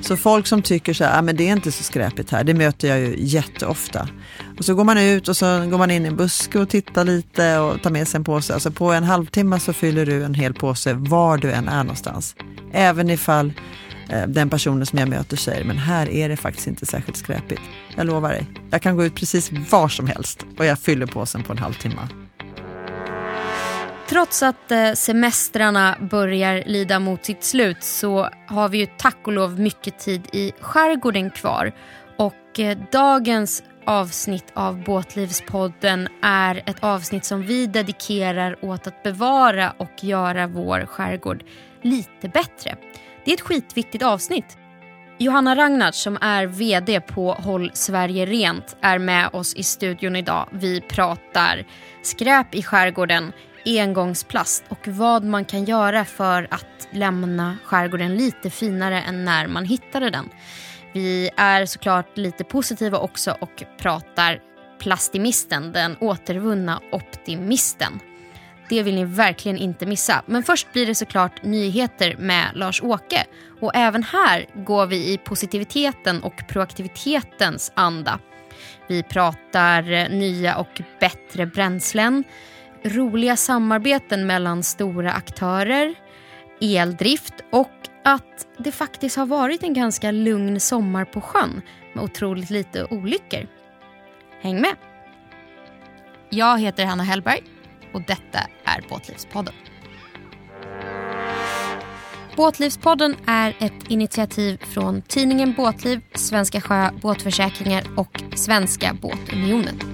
Så 0.00 0.16
folk 0.16 0.46
som 0.46 0.62
tycker 0.62 0.92
så 0.92 1.04
här, 1.04 1.18
ah, 1.18 1.22
men 1.22 1.36
det 1.36 1.48
är 1.48 1.52
inte 1.52 1.72
så 1.72 1.82
skräpigt 1.82 2.30
här, 2.30 2.44
det 2.44 2.54
möter 2.54 2.88
jag 2.88 3.00
ju 3.00 3.14
jätteofta. 3.18 4.08
Och 4.58 4.64
så 4.64 4.74
går 4.74 4.84
man 4.84 4.98
ut 4.98 5.28
och 5.28 5.36
så 5.36 5.66
går 5.66 5.78
man 5.78 5.90
in 5.90 6.04
i 6.04 6.08
en 6.08 6.16
buske 6.16 6.58
och 6.58 6.68
tittar 6.68 7.04
lite 7.04 7.58
och 7.58 7.82
tar 7.82 7.90
med 7.90 8.08
sig 8.08 8.18
en 8.18 8.24
påse. 8.24 8.54
Alltså 8.54 8.70
på 8.70 8.92
en 8.92 9.04
halvtimme 9.04 9.60
så 9.60 9.72
fyller 9.72 10.06
du 10.06 10.24
en 10.24 10.34
hel 10.34 10.54
påse 10.54 10.92
var 10.92 11.38
du 11.38 11.52
än 11.52 11.68
är 11.68 11.84
någonstans. 11.84 12.36
Även 12.72 13.10
ifall 13.10 13.52
eh, 14.08 14.26
den 14.26 14.50
personen 14.50 14.86
som 14.86 14.98
jag 14.98 15.08
möter 15.08 15.36
säger, 15.36 15.64
men 15.64 15.78
här 15.78 16.08
är 16.10 16.28
det 16.28 16.36
faktiskt 16.36 16.66
inte 16.66 16.86
särskilt 16.86 17.16
skräpigt. 17.16 17.62
Jag 17.96 18.06
lovar 18.06 18.30
dig, 18.30 18.46
jag 18.70 18.82
kan 18.82 18.96
gå 18.96 19.04
ut 19.04 19.14
precis 19.14 19.52
var 19.70 19.88
som 19.88 20.06
helst 20.06 20.46
och 20.58 20.64
jag 20.64 20.78
fyller 20.78 21.06
påsen 21.06 21.42
på 21.42 21.52
en 21.52 21.58
halvtimme. 21.58 22.08
Trots 24.10 24.42
att 24.42 24.70
eh, 24.70 24.92
semestrarna 24.92 25.96
börjar 26.00 26.62
lida 26.66 26.98
mot 26.98 27.24
sitt 27.24 27.44
slut 27.44 27.82
så 27.82 28.28
har 28.46 28.68
vi 28.68 28.78
ju 28.78 28.86
tack 28.86 29.16
och 29.24 29.32
lov 29.32 29.60
mycket 29.60 29.98
tid 29.98 30.28
i 30.32 30.52
skärgården 30.60 31.30
kvar. 31.30 31.72
Och 32.16 32.60
eh, 32.60 32.78
dagens 32.92 33.62
avsnitt 33.86 34.52
av 34.54 34.84
Båtlivspodden 34.84 36.08
är 36.22 36.62
ett 36.66 36.84
avsnitt 36.84 37.24
som 37.24 37.42
vi 37.42 37.66
dedikerar 37.66 38.64
åt 38.64 38.86
att 38.86 39.02
bevara 39.02 39.74
och 39.76 40.04
göra 40.04 40.46
vår 40.46 40.86
skärgård 40.86 41.44
lite 41.82 42.28
bättre. 42.28 42.76
Det 43.24 43.30
är 43.30 43.34
ett 43.34 43.40
skitviktigt 43.40 44.04
avsnitt. 44.04 44.56
Johanna 45.18 45.56
Ragnardt 45.56 45.94
som 45.94 46.18
är 46.20 46.46
VD 46.46 47.00
på 47.00 47.32
Håll 47.32 47.70
Sverige 47.74 48.26
Rent 48.26 48.76
är 48.80 48.98
med 48.98 49.30
oss 49.32 49.54
i 49.54 49.62
studion 49.62 50.16
idag. 50.16 50.48
Vi 50.52 50.80
pratar 50.80 51.66
skräp 52.02 52.54
i 52.54 52.62
skärgården, 52.62 53.32
engångsplast 53.64 54.64
och 54.68 54.88
vad 54.88 55.24
man 55.24 55.44
kan 55.44 55.64
göra 55.64 56.04
för 56.04 56.48
att 56.50 56.88
lämna 56.90 57.56
skärgården 57.64 58.14
lite 58.14 58.50
finare 58.50 59.00
än 59.00 59.24
när 59.24 59.46
man 59.46 59.64
hittade 59.64 60.10
den. 60.10 60.28
Vi 60.92 61.30
är 61.36 61.66
såklart 61.66 62.18
lite 62.18 62.44
positiva 62.44 62.98
också 62.98 63.36
och 63.40 63.64
pratar 63.78 64.40
plastimisten, 64.80 65.72
den 65.72 65.96
återvunna 66.00 66.80
optimisten. 66.92 68.00
Det 68.68 68.82
vill 68.82 68.94
ni 68.94 69.04
verkligen 69.04 69.58
inte 69.58 69.86
missa. 69.86 70.22
Men 70.26 70.42
först 70.42 70.72
blir 70.72 70.86
det 70.86 70.94
såklart 70.94 71.42
nyheter 71.42 72.16
med 72.18 72.50
Lars-Åke. 72.54 73.24
Och 73.60 73.74
även 73.74 74.02
här 74.02 74.46
går 74.54 74.86
vi 74.86 75.12
i 75.12 75.18
positiviteten 75.18 76.22
och 76.22 76.42
proaktivitetens 76.48 77.72
anda. 77.74 78.18
Vi 78.88 79.02
pratar 79.02 80.08
nya 80.08 80.56
och 80.56 80.82
bättre 81.00 81.46
bränslen, 81.46 82.24
roliga 82.84 83.36
samarbeten 83.36 84.26
mellan 84.26 84.62
stora 84.62 85.12
aktörer, 85.12 85.94
eldrift 86.60 87.34
och 87.52 87.70
att 88.04 88.46
det 88.58 88.72
faktiskt 88.72 89.16
har 89.16 89.26
varit 89.26 89.62
en 89.62 89.74
ganska 89.74 90.10
lugn 90.10 90.60
sommar 90.60 91.04
på 91.04 91.20
sjön 91.20 91.62
med 91.92 92.04
otroligt 92.04 92.50
lite 92.50 92.84
olyckor. 92.84 93.46
Häng 94.40 94.60
med! 94.60 94.76
Jag 96.30 96.60
heter 96.60 96.84
Hanna 96.84 97.02
Hellberg 97.02 97.42
och 97.92 98.00
detta 98.00 98.38
är 98.64 98.88
Båtlivspodden. 98.88 99.54
Båtlivspodden 102.36 103.16
är 103.26 103.56
ett 103.60 103.88
initiativ 103.88 104.56
från 104.56 105.02
tidningen 105.02 105.54
Båtliv, 105.56 106.00
Svenska 106.14 106.60
Sjö 106.60 106.90
Båtförsäkringar 107.02 107.84
och 107.96 108.22
Svenska 108.34 108.96
Båtunionen. 109.02 109.89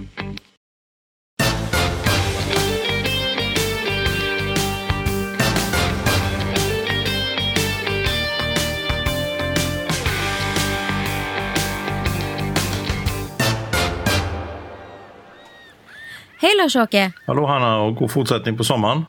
Lars-Åke! 16.63 17.13
Hallå 17.27 17.47
Hanna 17.47 17.77
och 17.79 17.95
god 17.95 18.11
fortsättning 18.11 18.57
på 18.57 18.65
sommaren. 18.65 19.07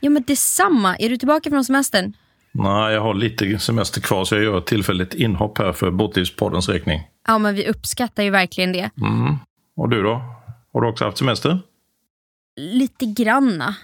Jo 0.00 0.12
men 0.12 0.22
detsamma. 0.22 0.96
Är 0.96 1.08
du 1.08 1.16
tillbaka 1.16 1.50
från 1.50 1.64
semestern? 1.64 2.12
Nej, 2.52 2.94
jag 2.94 3.00
har 3.00 3.14
lite 3.14 3.58
semester 3.58 4.00
kvar 4.00 4.24
så 4.24 4.34
jag 4.34 4.44
gör 4.44 4.58
ett 4.58 4.66
tillfälligt 4.66 5.14
inhopp 5.14 5.58
här 5.58 5.72
för 5.72 5.90
Båtlivspoddens 5.90 6.68
räkning. 6.68 7.00
Ja 7.26 7.38
men 7.38 7.54
vi 7.54 7.68
uppskattar 7.68 8.22
ju 8.22 8.30
verkligen 8.30 8.72
det. 8.72 8.90
Mm. 9.00 9.36
Och 9.76 9.88
du 9.88 10.02
då? 10.02 10.22
Har 10.72 10.80
du 10.80 10.88
också 10.88 11.04
haft 11.04 11.18
semester? 11.18 11.58
Lite 12.56 13.06
granna. 13.06 13.74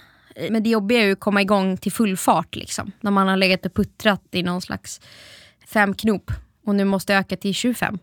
Men 0.49 0.63
det 0.63 0.69
jobbiga 0.69 1.01
är 1.01 1.05
ju 1.05 1.11
att 1.11 1.19
komma 1.19 1.41
igång 1.41 1.77
till 1.77 1.91
full 1.91 2.17
fart 2.17 2.55
liksom. 2.55 2.91
När 3.01 3.11
man 3.11 3.27
har 3.27 3.37
legat 3.37 3.65
och 3.65 3.73
puttrat 3.73 4.21
i 4.31 4.43
någon 4.43 4.61
slags 4.61 5.01
fem 5.67 5.93
knop 5.93 6.31
och 6.65 6.75
nu 6.75 6.85
måste 6.85 7.15
öka 7.15 7.37
till 7.37 7.53
25. 7.53 7.99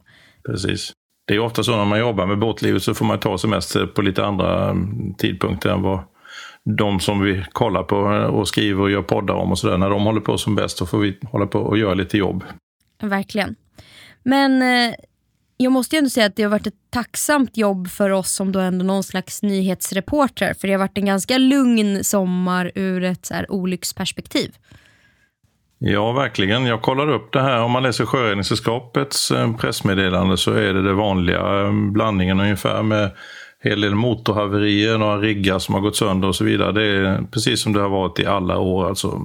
Precis. 0.47 0.93
Det 1.25 1.35
är 1.35 1.39
ofta 1.39 1.63
så 1.63 1.77
när 1.77 1.85
man 1.85 1.99
jobbar 1.99 2.27
med 2.27 2.39
båtlivet 2.39 2.83
så 2.83 2.95
får 2.95 3.05
man 3.05 3.21
ta 3.21 3.39
semester 3.39 3.87
på 3.87 4.03
lite 4.03 4.25
andra 4.25 4.71
mm, 4.71 5.15
tidpunkter 5.15 5.71
än 5.71 5.83
vad 5.83 6.01
de 6.65 7.01
som 7.01 7.21
vi 7.21 7.45
kollar 7.53 7.83
på 7.83 7.97
eh, 7.97 8.25
och 8.25 8.49
skriver 8.49 8.83
och 8.83 8.91
gör 8.91 9.03
poddar 9.03 9.35
om 9.35 9.51
och 9.51 9.59
sådär. 9.59 9.79
När 9.79 9.91
de 9.91 10.03
håller 10.03 10.21
på 10.21 10.39
som 10.39 10.55
bäst 10.55 10.79
så 10.79 10.87
får 10.87 10.99
vi 10.99 11.19
hålla 11.23 11.47
på 11.47 11.59
och 11.59 11.79
göra 11.79 11.95
lite 11.95 12.19
jobb. 12.19 12.45
Verkligen. 13.03 13.57
Men 14.23 14.63
eh, 14.63 14.95
jag 15.57 15.73
måste 15.73 15.97
ju 15.97 15.99
ändå 15.99 16.11
säga 16.11 16.27
att 16.27 16.37
det 16.37 16.43
har 16.43 16.51
varit 16.51 16.67
ett 16.67 16.91
tacksamt 16.91 17.57
jobb 17.57 17.89
för 17.89 18.11
oss 18.11 18.33
som 18.33 18.53
då 18.53 18.61
ändå 18.61 18.85
någon 18.85 19.05
slags 19.05 19.43
nyhetsreporter. 19.43 20.55
För 20.55 20.69
det 20.69 20.75
har 20.75 20.79
varit 20.79 20.99
en 20.99 21.07
ganska 21.07 21.39
lugn 21.39 22.05
sommar 22.05 22.73
ur 22.75 23.05
ett 23.05 23.27
så 23.27 23.35
här 23.35 23.53
olycksperspektiv. 23.53 24.57
Ja, 25.85 26.13
verkligen. 26.13 26.67
Jag 26.67 26.83
kollar 26.83 27.09
upp 27.09 27.33
det 27.33 27.41
här. 27.41 27.63
Om 27.63 27.71
man 27.71 27.83
läser 27.83 28.05
Sjöräddningssällskapets 28.05 29.31
eh, 29.31 29.57
pressmeddelande 29.57 30.37
så 30.37 30.53
är 30.53 30.75
det 30.75 30.83
den 30.83 30.97
vanliga 30.97 31.61
eh, 31.61 31.73
blandningen 31.73 32.41
ungefär 32.41 32.83
med 32.83 33.11
hel 33.61 33.81
del 33.81 33.95
motorhaverier, 33.95 34.99
några 34.99 35.19
riggar 35.19 35.59
som 35.59 35.75
har 35.75 35.83
gått 35.83 35.97
sönder 35.97 36.29
och 36.29 36.37
så 36.37 36.45
vidare. 36.45 36.73
Det 36.73 36.85
är 36.85 37.23
precis 37.31 37.63
som 37.63 37.73
det 37.73 37.81
har 37.81 37.89
varit 37.89 38.19
i 38.19 38.27
alla 38.27 38.59
år. 38.59 38.89
Alltså, 38.89 39.21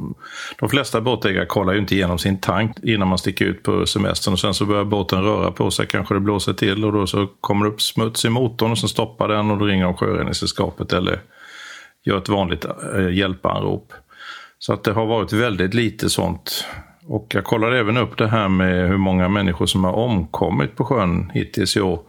de 0.60 0.70
flesta 0.70 1.02
båtägare 1.02 1.46
kollar 1.46 1.74
ju 1.74 1.80
inte 1.80 1.96
igenom 1.96 2.18
sin 2.18 2.40
tank 2.40 2.78
innan 2.84 3.08
man 3.08 3.18
sticker 3.18 3.46
ut 3.46 3.64
på 3.64 3.86
semestern 3.86 4.34
och 4.34 4.40
sen 4.40 4.54
så 4.54 4.66
börjar 4.66 4.84
båten 4.84 5.24
röra 5.24 5.52
på 5.52 5.72
sig, 5.72 5.88
kanske 5.88 6.14
det 6.14 6.20
blåser 6.20 6.54
till 6.54 6.86
och 6.86 6.94
då 6.94 7.08
så 7.08 7.28
kommer 7.42 7.66
det 7.66 7.72
upp 7.72 7.82
smuts 7.82 8.26
i 8.26 8.30
motorn 8.30 8.72
och 8.72 8.78
så 8.78 8.88
stoppar 8.88 9.28
den 9.28 9.52
och 9.52 9.58
då 9.58 9.66
ringer 9.66 9.86
de 9.86 9.94
Sjöräddningssällskapet 9.94 10.94
eller 10.94 11.20
gör 12.06 12.18
ett 12.18 12.30
vanligt 12.30 12.66
eh, 12.96 13.10
hjälpanrop. 13.10 13.94
Så 14.60 14.74
att 14.74 14.84
det 14.84 14.92
har 14.92 15.06
varit 15.06 15.34
väldigt 15.34 15.74
lite 15.74 16.10
sånt. 16.10 16.66
Och 17.06 17.28
jag 17.34 17.44
kollade 17.44 17.80
även 17.80 17.98
upp 17.98 18.18
det 18.18 18.28
här 18.28 18.50
med 18.50 18.90
hur 18.90 18.98
många 18.98 19.30
människor 19.30 19.66
som 19.66 19.84
har 19.84 19.94
omkommit 19.94 20.76
på 20.76 20.86
sjön 20.86 21.32
hittills 21.34 21.78
i 21.78 21.82
år. 21.82 22.00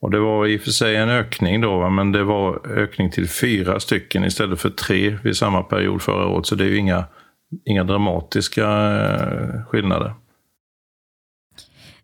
Och 0.00 0.10
det 0.10 0.18
var 0.18 0.46
i 0.46 0.56
och 0.56 0.60
för 0.60 0.70
sig 0.70 0.96
en 0.96 1.08
ökning 1.08 1.60
då, 1.60 1.90
men 1.90 2.12
det 2.12 2.24
var 2.24 2.66
ökning 2.76 3.10
till 3.10 3.28
fyra 3.28 3.80
stycken 3.80 4.24
istället 4.24 4.60
för 4.60 4.70
tre 4.70 5.18
vid 5.22 5.36
samma 5.36 5.62
period 5.62 6.02
förra 6.02 6.26
året. 6.26 6.46
Så 6.46 6.54
det 6.54 6.64
är 6.64 6.68
ju 6.68 6.76
inga, 6.76 7.04
inga 7.64 7.84
dramatiska 7.84 8.66
eh, 8.66 9.64
skillnader. 9.68 10.14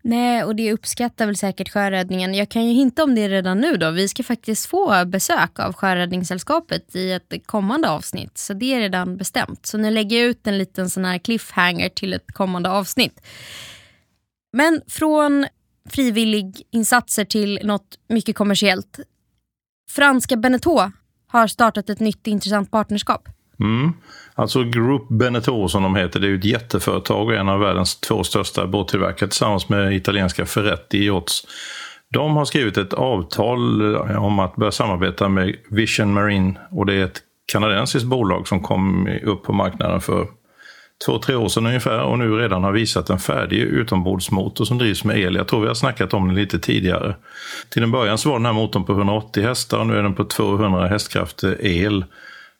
Nej, 0.09 0.45
och 0.45 0.57
det 0.57 0.73
uppskattar 0.73 1.27
väl 1.27 1.37
säkert 1.37 1.69
sjöräddningen. 1.69 2.35
Jag 2.35 2.49
kan 2.49 2.67
ju 2.67 2.73
hinta 2.73 3.05
om 3.05 3.15
det 3.15 3.29
redan 3.29 3.61
nu 3.61 3.77
då. 3.77 3.91
Vi 3.91 4.09
ska 4.09 4.23
faktiskt 4.23 4.67
få 4.67 5.05
besök 5.05 5.59
av 5.59 5.73
Sjöräddningssällskapet 5.73 6.97
i 6.97 7.13
ett 7.13 7.47
kommande 7.47 7.91
avsnitt. 7.91 8.39
Så 8.39 8.55
det 8.55 8.75
är 8.75 8.81
redan 8.81 9.17
bestämt. 9.17 9.67
Så 9.67 9.79
nu 9.79 9.91
lägger 9.91 10.19
jag 10.19 10.27
ut 10.27 10.47
en 10.47 10.59
liten 10.59 10.91
sån 10.91 11.05
här 11.05 11.19
cliffhanger 11.19 11.89
till 11.89 12.13
ett 12.13 12.33
kommande 12.33 12.71
avsnitt. 12.71 13.21
Men 14.53 14.81
från 14.87 15.47
frivilliginsatser 15.91 17.25
till 17.25 17.61
något 17.63 17.99
mycket 18.09 18.37
kommersiellt. 18.37 19.01
Franska 19.91 20.37
Beneteau 20.37 20.91
har 21.27 21.47
startat 21.47 21.91
ett 21.91 22.01
nytt 22.01 22.27
intressant 22.27 22.71
partnerskap. 22.71 23.29
Mm. 23.61 23.93
Alltså 24.35 24.65
Group 24.65 25.09
Beneteau 25.09 25.69
som 25.69 25.83
de 25.83 25.97
heter, 25.97 26.21
det 26.21 26.27
är 26.27 26.29
ju 26.29 26.39
ett 26.39 26.45
jätteföretag 26.45 27.27
och 27.27 27.35
en 27.35 27.49
av 27.49 27.61
världens 27.61 28.01
två 28.01 28.25
största 28.25 28.67
båttillverkare 28.67 29.29
tillsammans 29.29 29.69
med 29.69 29.95
italienska 29.95 30.47
Ferretti 30.47 30.99
Yachts. 31.05 31.47
De 32.13 32.37
har 32.37 32.45
skrivit 32.45 32.77
ett 32.77 32.93
avtal 32.93 33.95
eh, 33.95 34.25
om 34.25 34.39
att 34.39 34.57
börja 34.57 34.73
samarbeta 34.73 35.29
med 35.29 35.57
Vision 35.71 36.13
Marine 36.13 36.59
och 36.71 36.87
det 36.87 36.95
är 36.95 37.05
ett 37.05 37.21
kanadensiskt 37.53 38.07
bolag 38.07 38.49
som 38.49 38.63
kom 38.63 39.09
upp 39.23 39.43
på 39.43 39.53
marknaden 39.53 40.01
för 40.01 40.27
två, 41.07 41.19
tre 41.19 41.35
år 41.35 41.49
sedan 41.49 41.67
ungefär 41.67 42.03
och 42.03 42.19
nu 42.19 42.31
redan 42.31 42.65
har 42.65 42.73
visat 42.73 43.11
en 43.11 43.19
färdig 43.19 43.59
utombordsmotor 43.59 44.65
som 44.65 44.79
drivs 44.79 45.05
med 45.05 45.19
el. 45.19 45.35
Jag 45.35 45.49
tror 45.49 45.61
vi 45.61 45.67
har 45.67 45.75
snackat 45.75 46.15
om 46.15 46.27
den 46.27 46.37
lite 46.37 46.59
tidigare. 46.59 47.17
Till 47.69 47.83
en 47.83 47.91
början 47.91 48.19
så 48.19 48.29
var 48.29 48.37
den 48.37 48.47
här 48.47 48.53
motorn 48.53 48.85
på 48.85 48.93
180 48.93 49.43
hästar 49.43 49.79
och 49.79 49.87
nu 49.87 49.99
är 49.99 50.03
den 50.03 50.15
på 50.15 50.25
200 50.25 50.87
hästkrafter 50.87 51.67
el. 51.67 52.05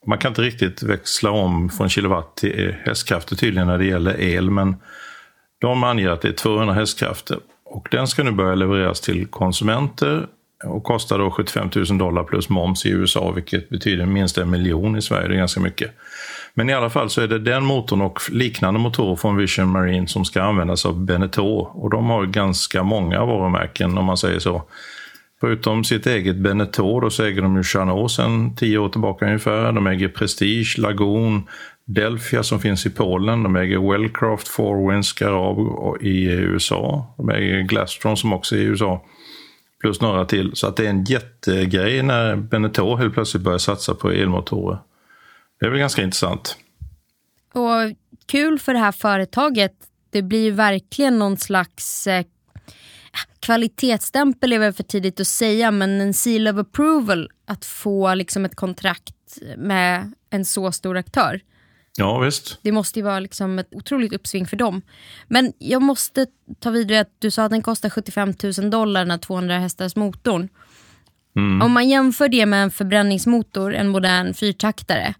Man 0.07 0.19
kan 0.19 0.31
inte 0.31 0.43
riktigt 0.43 0.83
växla 0.83 1.31
om 1.31 1.71
från 1.71 1.89
kilowatt 1.89 2.37
till 2.37 2.77
hästkrafter 2.85 3.37
tydligen 3.37 3.67
när 3.67 3.79
det 3.79 3.85
gäller 3.85 4.21
el, 4.21 4.51
men 4.51 4.77
de 5.61 5.85
anger 5.85 6.09
att 6.09 6.21
det 6.21 6.29
är 6.29 6.33
200 6.33 6.75
hästkrafter 6.75 7.39
och 7.65 7.89
den 7.91 8.07
ska 8.07 8.23
nu 8.23 8.31
börja 8.31 8.55
levereras 8.55 9.01
till 9.01 9.27
konsumenter 9.27 10.27
och 10.65 10.85
kostar 10.85 11.19
då 11.19 11.31
75 11.31 11.71
000 11.77 11.99
dollar 11.99 12.25
plus 12.25 12.49
moms 12.49 12.87
i 12.87 12.91
USA, 12.91 13.31
vilket 13.31 13.69
betyder 13.69 14.07
minst 14.07 14.39
en 14.39 14.51
miljon 14.51 14.97
i 14.97 15.03
Sverige. 15.03 15.29
Det 15.29 15.35
är 15.35 15.39
ganska 15.39 15.61
mycket. 15.61 15.91
Men 16.55 16.71
i 16.71 16.75
alla 16.75 16.91
fall 16.91 17.11
så 17.11 17.21
är 17.21 17.29
det 17.29 17.39
den 17.39 17.65
motorn 17.65 18.01
och 18.01 18.21
liknande 18.31 18.81
motorer 18.81 19.17
från 19.17 19.37
Vision 19.37 19.69
Marine 19.69 20.09
som 20.09 20.25
ska 20.25 20.43
användas 20.43 20.87
av 20.87 21.01
Beneteau. 21.01 21.71
Och 21.75 21.91
de 21.91 22.07
har 22.07 22.27
ganska 22.27 22.83
många 22.83 23.25
varumärken 23.25 23.99
om 23.99 24.05
man 24.05 24.17
säger 24.17 24.39
så. 24.39 24.63
Förutom 25.41 25.85
sitt 25.85 26.07
eget 26.07 26.37
Beneteau 26.37 27.11
så 27.11 27.25
äger 27.25 27.43
de 27.43 27.57
ju 27.57 27.63
Chanot 27.63 28.11
sedan 28.11 28.57
tio 28.57 28.79
år 28.79 28.89
tillbaka 28.89 29.27
ungefär. 29.27 29.73
De 29.73 29.87
äger 29.87 30.09
Prestige, 30.09 30.79
Lagoon, 30.79 31.49
Delphia 31.85 32.43
som 32.43 32.61
finns 32.61 32.87
i 32.87 32.91
Polen. 32.91 33.43
De 33.43 33.57
äger 33.57 33.93
Wellcraft, 33.93 34.49
Fourwinds, 34.49 35.13
Garab 35.13 35.59
i 36.03 36.25
USA. 36.25 37.15
De 37.17 37.31
äger 37.31 37.61
Glastron 37.61 38.17
som 38.17 38.33
också 38.33 38.57
är 38.57 38.61
i 38.61 38.65
USA. 38.65 39.05
Plus 39.81 40.01
några 40.01 40.25
till. 40.25 40.51
Så 40.55 40.67
att 40.67 40.77
det 40.77 40.87
är 40.87 40.91
en 40.91 41.05
jättegrej 41.05 42.03
när 42.03 42.37
Benetor 42.37 42.97
helt 42.97 43.15
plötsligt 43.15 43.43
börjar 43.43 43.59
satsa 43.59 43.95
på 43.95 44.11
elmotorer. 44.11 44.79
Det 45.61 45.67
är 45.67 45.71
väl 45.71 45.79
ganska 45.79 46.03
intressant. 46.03 46.57
Och 47.53 47.97
kul 48.27 48.59
för 48.59 48.73
det 48.73 48.79
här 48.79 48.93
företaget. 48.93 49.73
Det 50.11 50.23
blir 50.23 50.53
verkligen 50.53 51.19
någon 51.19 51.37
slags 51.37 52.07
eh, 52.07 52.25
kvalitetsstämpel 53.41 54.53
är 54.53 54.59
väl 54.59 54.73
för 54.73 54.83
tidigt 54.83 55.21
att 55.21 55.27
säga 55.27 55.71
men 55.71 56.01
en 56.01 56.15
seal 56.15 56.49
of 56.49 56.57
approval 56.57 57.31
att 57.47 57.65
få 57.65 58.15
liksom 58.15 58.45
ett 58.45 58.57
kontrakt 58.57 59.39
med 59.57 60.13
en 60.31 60.45
så 60.45 60.73
stor 60.73 60.97
aktör. 60.97 61.41
Ja, 61.97 62.19
visst. 62.19 62.59
Det 62.63 62.73
måste 62.73 62.99
ju 62.99 63.05
vara 63.05 63.21
liksom 63.21 63.59
ett 63.59 63.69
otroligt 63.71 64.13
uppsving 64.13 64.47
för 64.47 64.57
dem. 64.57 64.83
Men 65.29 65.53
jag 65.59 65.83
måste 65.83 66.27
ta 66.61 66.71
vidare 66.71 67.01
att 67.01 67.15
du 67.19 67.31
sa 67.31 67.45
att 67.45 67.51
den 67.51 67.63
kostar 67.63 67.91
75 67.91 68.35
000 68.59 68.71
dollar, 68.71 69.01
den 69.01 69.11
här 69.11 69.19
200 69.19 69.59
hästars 69.59 69.97
motorn. 69.97 70.49
Mm. 71.37 71.63
Om 71.63 71.73
man 71.73 71.89
jämför 71.89 72.29
det 72.29 72.47
med 72.47 72.63
en 72.63 72.71
förbränningsmotor, 72.71 73.75
en 73.75 73.89
modern 73.89 74.35
fyrtaktare. 74.35 75.15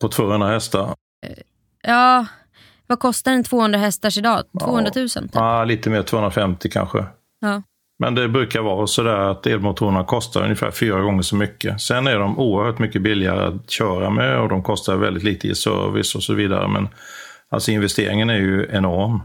På 0.00 0.08
200 0.08 0.48
hästar? 0.48 0.94
Ja, 1.82 2.26
vad 2.90 2.98
kostar 2.98 3.32
en 3.32 3.44
200 3.44 3.78
hästars 3.78 4.18
idag? 4.18 4.42
200 4.60 4.90
000? 4.96 5.08
Typ. 5.08 5.30
Ja, 5.34 5.64
lite 5.64 5.90
mer, 5.90 6.02
250 6.02 6.68
kanske. 6.68 7.04
Ja. 7.40 7.62
Men 7.98 8.14
det 8.14 8.28
brukar 8.28 8.60
vara 8.60 8.86
så 8.86 9.02
där 9.02 9.18
att 9.18 9.46
elmotorerna 9.46 10.04
kostar 10.04 10.42
ungefär 10.42 10.70
fyra 10.70 11.00
gånger 11.00 11.22
så 11.22 11.36
mycket. 11.36 11.80
Sen 11.80 12.06
är 12.06 12.18
de 12.18 12.38
oerhört 12.38 12.78
mycket 12.78 13.02
billigare 13.02 13.46
att 13.46 13.70
köra 13.70 14.10
med 14.10 14.40
och 14.40 14.48
de 14.48 14.62
kostar 14.62 14.96
väldigt 14.96 15.22
lite 15.22 15.48
i 15.48 15.54
service 15.54 16.14
och 16.14 16.22
så 16.22 16.34
vidare. 16.34 16.68
Men 16.68 16.88
alltså 17.48 17.70
investeringen 17.70 18.30
är 18.30 18.38
ju 18.38 18.68
enorm. 18.72 19.22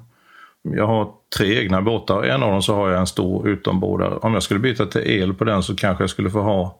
Jag 0.61 0.87
har 0.87 1.09
tre 1.37 1.59
egna 1.59 1.81
båtar. 1.81 2.23
En 2.23 2.43
av 2.43 2.51
dem 2.51 2.61
så 2.61 2.75
har 2.75 2.89
jag 2.89 2.99
en 2.99 3.07
stor 3.07 3.47
utombordare. 3.47 4.15
Om 4.15 4.33
jag 4.33 4.43
skulle 4.43 4.59
byta 4.59 4.85
till 4.85 5.01
el 5.01 5.33
på 5.33 5.43
den 5.43 5.63
så 5.63 5.75
kanske 5.75 6.03
jag 6.03 6.09
skulle 6.09 6.29
få 6.29 6.41
ha 6.41 6.79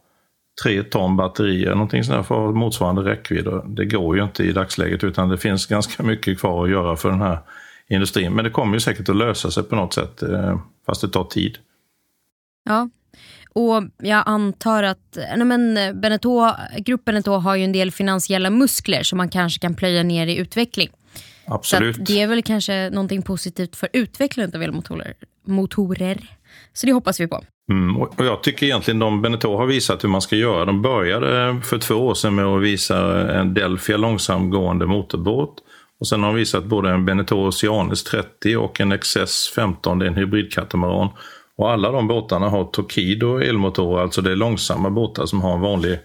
tre 0.64 0.84
ton 0.84 1.18
batterier, 1.18 1.72
någonting 1.72 2.04
sånt 2.04 2.28
för 2.28 2.52
motsvarande 2.52 3.02
räckvidd. 3.02 3.48
Det 3.66 3.86
går 3.86 4.18
ju 4.18 4.24
inte 4.24 4.44
i 4.44 4.52
dagsläget 4.52 5.04
utan 5.04 5.30
det 5.30 5.38
finns 5.38 5.66
ganska 5.66 6.04
mycket 6.04 6.40
kvar 6.40 6.64
att 6.64 6.72
göra 6.72 6.96
för 6.96 7.10
den 7.10 7.22
här 7.22 7.40
industrin. 7.88 8.34
Men 8.34 8.46
det 8.46 8.52
kommer 8.52 8.74
ju 8.74 8.80
säkert 8.80 9.10
att 9.10 9.16
lösa 9.16 9.52
sig 9.52 9.64
på 9.64 9.76
något 9.76 9.94
sätt, 9.94 10.24
eh, 10.24 10.60
fast 10.86 11.02
det 11.02 11.10
tar 11.10 11.24
tid. 11.24 11.58
Ja, 12.66 12.90
och 13.50 13.84
jag 13.98 14.24
antar 14.26 14.84
att 14.84 15.18
nej 15.38 15.46
men 15.46 15.76
Beneteau, 16.02 16.52
gruppen 16.78 17.14
Beneteau 17.14 17.38
har 17.38 17.56
ju 17.56 17.64
en 17.64 17.72
del 17.72 17.92
finansiella 17.92 18.50
muskler 18.50 19.04
som 19.04 19.18
man 19.18 19.30
kanske 19.30 19.62
kan 19.62 19.76
plöja 19.76 20.04
ner 20.04 20.28
i 20.28 20.38
utveckling. 20.38 20.90
Absolut. 21.48 21.96
Så 21.96 22.02
det 22.02 22.22
är 22.22 22.28
väl 22.28 22.44
kanske 22.44 22.90
någonting 22.90 23.22
positivt 23.22 23.76
för 23.76 23.90
utvecklandet 23.94 24.56
av 24.56 24.64
elmotorer. 24.64 25.14
Motorer. 25.48 26.30
Så 26.74 26.86
det 26.86 26.94
hoppas 26.94 27.20
vi 27.20 27.28
på. 27.28 27.44
Mm, 27.72 27.98
och 27.98 28.26
jag 28.26 28.44
tycker 28.44 28.66
egentligen 28.66 29.00
de 29.00 29.22
Beneteau 29.22 29.58
har 29.58 29.66
visat 29.66 30.04
hur 30.04 30.10
man 30.10 30.22
ska 30.22 30.36
göra. 30.36 30.66
De 30.66 30.82
började 30.82 31.62
för 31.64 31.78
två 31.78 31.96
år 31.96 32.14
sedan 32.14 32.36
med 32.36 32.46
att 32.46 32.62
visa 32.62 33.30
en 33.32 33.54
Delphia 33.54 33.98
långsamgående 33.98 34.86
motorbåt. 34.86 35.62
Och 36.00 36.08
sen 36.08 36.24
har 36.24 36.30
de 36.30 36.36
visat 36.36 36.66
både 36.66 36.90
en 36.90 37.06
Beneteau 37.06 37.48
Oceanis 37.48 38.04
30 38.04 38.58
och 38.58 38.82
en 38.82 39.00
XS 39.00 39.50
15, 39.56 40.00
det 40.00 40.06
är 40.06 40.08
en 40.08 40.16
hybridkatamaran. 40.16 41.10
Och 41.58 41.72
alla 41.72 41.92
de 41.92 42.08
båtarna 42.08 42.50
har 42.50 42.64
Tokido 42.64 43.38
elmotorer, 43.38 44.02
alltså 44.02 44.22
det 44.22 44.32
är 44.32 44.36
långsamma 44.36 44.90
båtar 44.90 45.26
som 45.26 45.42
har 45.42 45.54
en 45.54 45.62
vanlig 45.62 46.00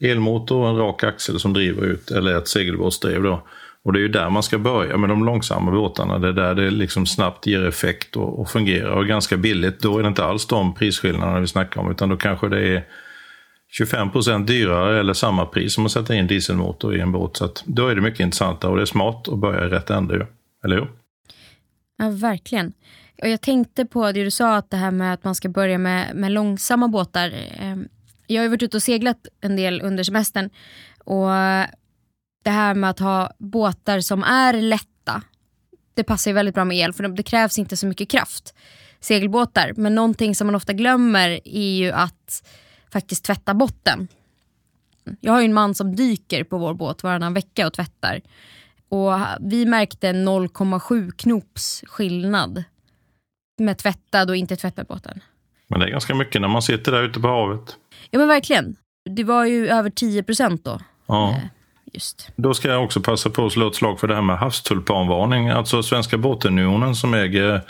elmotor 0.00 0.62
och 0.62 0.68
en 0.68 0.76
rak 0.76 1.04
axel 1.04 1.40
som 1.40 1.52
driver 1.52 1.82
ut, 1.82 2.10
eller 2.10 2.38
ett 2.38 2.48
segelbåtsdrev 2.48 3.22
då. 3.22 3.42
Och 3.86 3.92
det 3.92 3.98
är 3.98 4.00
ju 4.00 4.08
där 4.08 4.30
man 4.30 4.42
ska 4.42 4.58
börja 4.58 4.96
med 4.96 5.08
de 5.08 5.24
långsamma 5.24 5.70
båtarna. 5.70 6.18
Det 6.18 6.28
är 6.28 6.32
där 6.32 6.54
det 6.54 6.70
liksom 6.70 7.06
snabbt 7.06 7.46
ger 7.46 7.64
effekt 7.64 8.16
och, 8.16 8.40
och 8.40 8.50
fungerar 8.50 8.90
och 8.90 9.06
ganska 9.06 9.36
billigt. 9.36 9.80
Då 9.80 9.98
är 9.98 10.02
det 10.02 10.08
inte 10.08 10.24
alls 10.24 10.46
de 10.46 10.74
prisskillnaderna 10.74 11.40
vi 11.40 11.46
snackar 11.46 11.80
om 11.80 11.90
utan 11.90 12.08
då 12.08 12.16
kanske 12.16 12.48
det 12.48 12.68
är 12.68 12.84
25 13.68 14.10
procent 14.10 14.46
dyrare 14.46 15.00
eller 15.00 15.12
samma 15.12 15.46
pris 15.46 15.74
som 15.74 15.86
att 15.86 15.92
sätta 15.92 16.14
in 16.14 16.26
dieselmotor 16.26 16.96
i 16.96 17.00
en 17.00 17.12
båt. 17.12 17.36
Så 17.36 17.48
då 17.64 17.88
är 17.88 17.94
det 17.94 18.00
mycket 18.00 18.20
intressantare 18.20 18.70
och 18.70 18.76
det 18.76 18.82
är 18.82 18.86
smart 18.86 19.28
att 19.28 19.38
börja 19.38 19.66
i 19.66 19.68
rätt 19.68 19.90
ände. 19.90 20.26
Eller 20.64 20.76
hur? 20.76 20.88
Ja, 21.98 22.10
verkligen. 22.10 22.72
Och 23.22 23.28
jag 23.28 23.40
tänkte 23.40 23.84
på 23.84 24.12
det 24.12 24.24
du 24.24 24.30
sa, 24.30 24.56
att 24.56 24.70
det 24.70 24.76
här 24.76 24.90
med 24.90 25.14
att 25.14 25.24
man 25.24 25.34
ska 25.34 25.48
börja 25.48 25.78
med, 25.78 26.16
med 26.16 26.32
långsamma 26.32 26.88
båtar. 26.88 27.32
Ehm, 27.58 27.88
jag 28.26 28.42
har 28.42 28.48
varit 28.48 28.62
ute 28.62 28.76
och 28.76 28.82
seglat 28.82 29.26
en 29.40 29.56
del 29.56 29.82
under 29.82 30.04
semestern. 30.04 30.50
Och 31.04 31.30
det 32.46 32.50
här 32.50 32.74
med 32.74 32.90
att 32.90 32.98
ha 32.98 33.30
båtar 33.38 34.00
som 34.00 34.22
är 34.22 34.52
lätta. 34.52 35.22
Det 35.94 36.04
passar 36.04 36.30
ju 36.30 36.34
väldigt 36.34 36.54
bra 36.54 36.64
med 36.64 36.76
el 36.76 36.92
för 36.92 37.08
det 37.08 37.22
krävs 37.22 37.58
inte 37.58 37.76
så 37.76 37.86
mycket 37.86 38.10
kraft. 38.10 38.54
Segelbåtar. 39.00 39.72
Men 39.76 39.94
någonting 39.94 40.34
som 40.34 40.46
man 40.46 40.54
ofta 40.54 40.72
glömmer 40.72 41.40
är 41.44 41.76
ju 41.76 41.92
att 41.92 42.48
faktiskt 42.92 43.24
tvätta 43.24 43.54
botten. 43.54 44.08
Jag 45.20 45.32
har 45.32 45.40
ju 45.40 45.44
en 45.44 45.54
man 45.54 45.74
som 45.74 45.96
dyker 45.96 46.44
på 46.44 46.58
vår 46.58 46.74
båt 46.74 47.02
varannan 47.02 47.34
vecka 47.34 47.66
och 47.66 47.72
tvättar. 47.72 48.20
Och 48.88 49.12
vi 49.40 49.66
märkte 49.66 50.12
0,7 50.12 51.10
knops 51.10 51.84
skillnad 51.86 52.64
med 53.58 53.78
tvättad 53.78 54.30
och 54.30 54.36
inte 54.36 54.56
tvättad 54.56 54.86
båten. 54.86 55.20
Men 55.68 55.80
det 55.80 55.86
är 55.86 55.90
ganska 55.90 56.14
mycket 56.14 56.40
när 56.40 56.48
man 56.48 56.62
sitter 56.62 56.92
där 56.92 57.02
ute 57.02 57.20
på 57.20 57.28
havet. 57.28 57.76
Ja 58.10 58.18
men 58.18 58.28
verkligen. 58.28 58.76
Det 59.10 59.24
var 59.24 59.44
ju 59.44 59.68
över 59.68 59.90
10 59.90 60.22
procent 60.22 60.64
då. 60.64 60.80
Ja. 61.06 61.40
Just. 61.96 62.28
Då 62.36 62.54
ska 62.54 62.68
jag 62.68 62.84
också 62.84 63.00
passa 63.00 63.30
på 63.30 63.46
att 63.46 63.52
slå 63.52 63.68
ett 63.68 63.74
slag 63.74 64.00
för 64.00 64.08
det 64.08 64.14
här 64.14 64.22
med 64.22 64.38
havstulpanvarning. 64.38 65.48
Alltså 65.48 65.82
Svenska 65.82 66.18
Båtunionen 66.18 66.94
som 66.94 67.14
äger 67.14 67.62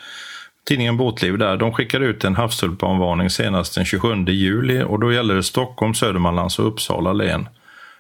tidningen 0.68 0.96
Båtliv 0.96 1.38
där, 1.38 1.56
de 1.56 1.72
skickade 1.72 2.06
ut 2.06 2.24
en 2.24 2.36
havstulpanvarning 2.36 3.30
senast 3.30 3.74
den 3.74 3.84
27 3.84 4.24
juli 4.28 4.82
och 4.82 5.00
då 5.00 5.12
gäller 5.12 5.34
det 5.34 5.42
Stockholm, 5.42 5.94
Södermanlands 5.94 6.58
och 6.58 6.66
Uppsala 6.66 7.12
län 7.12 7.48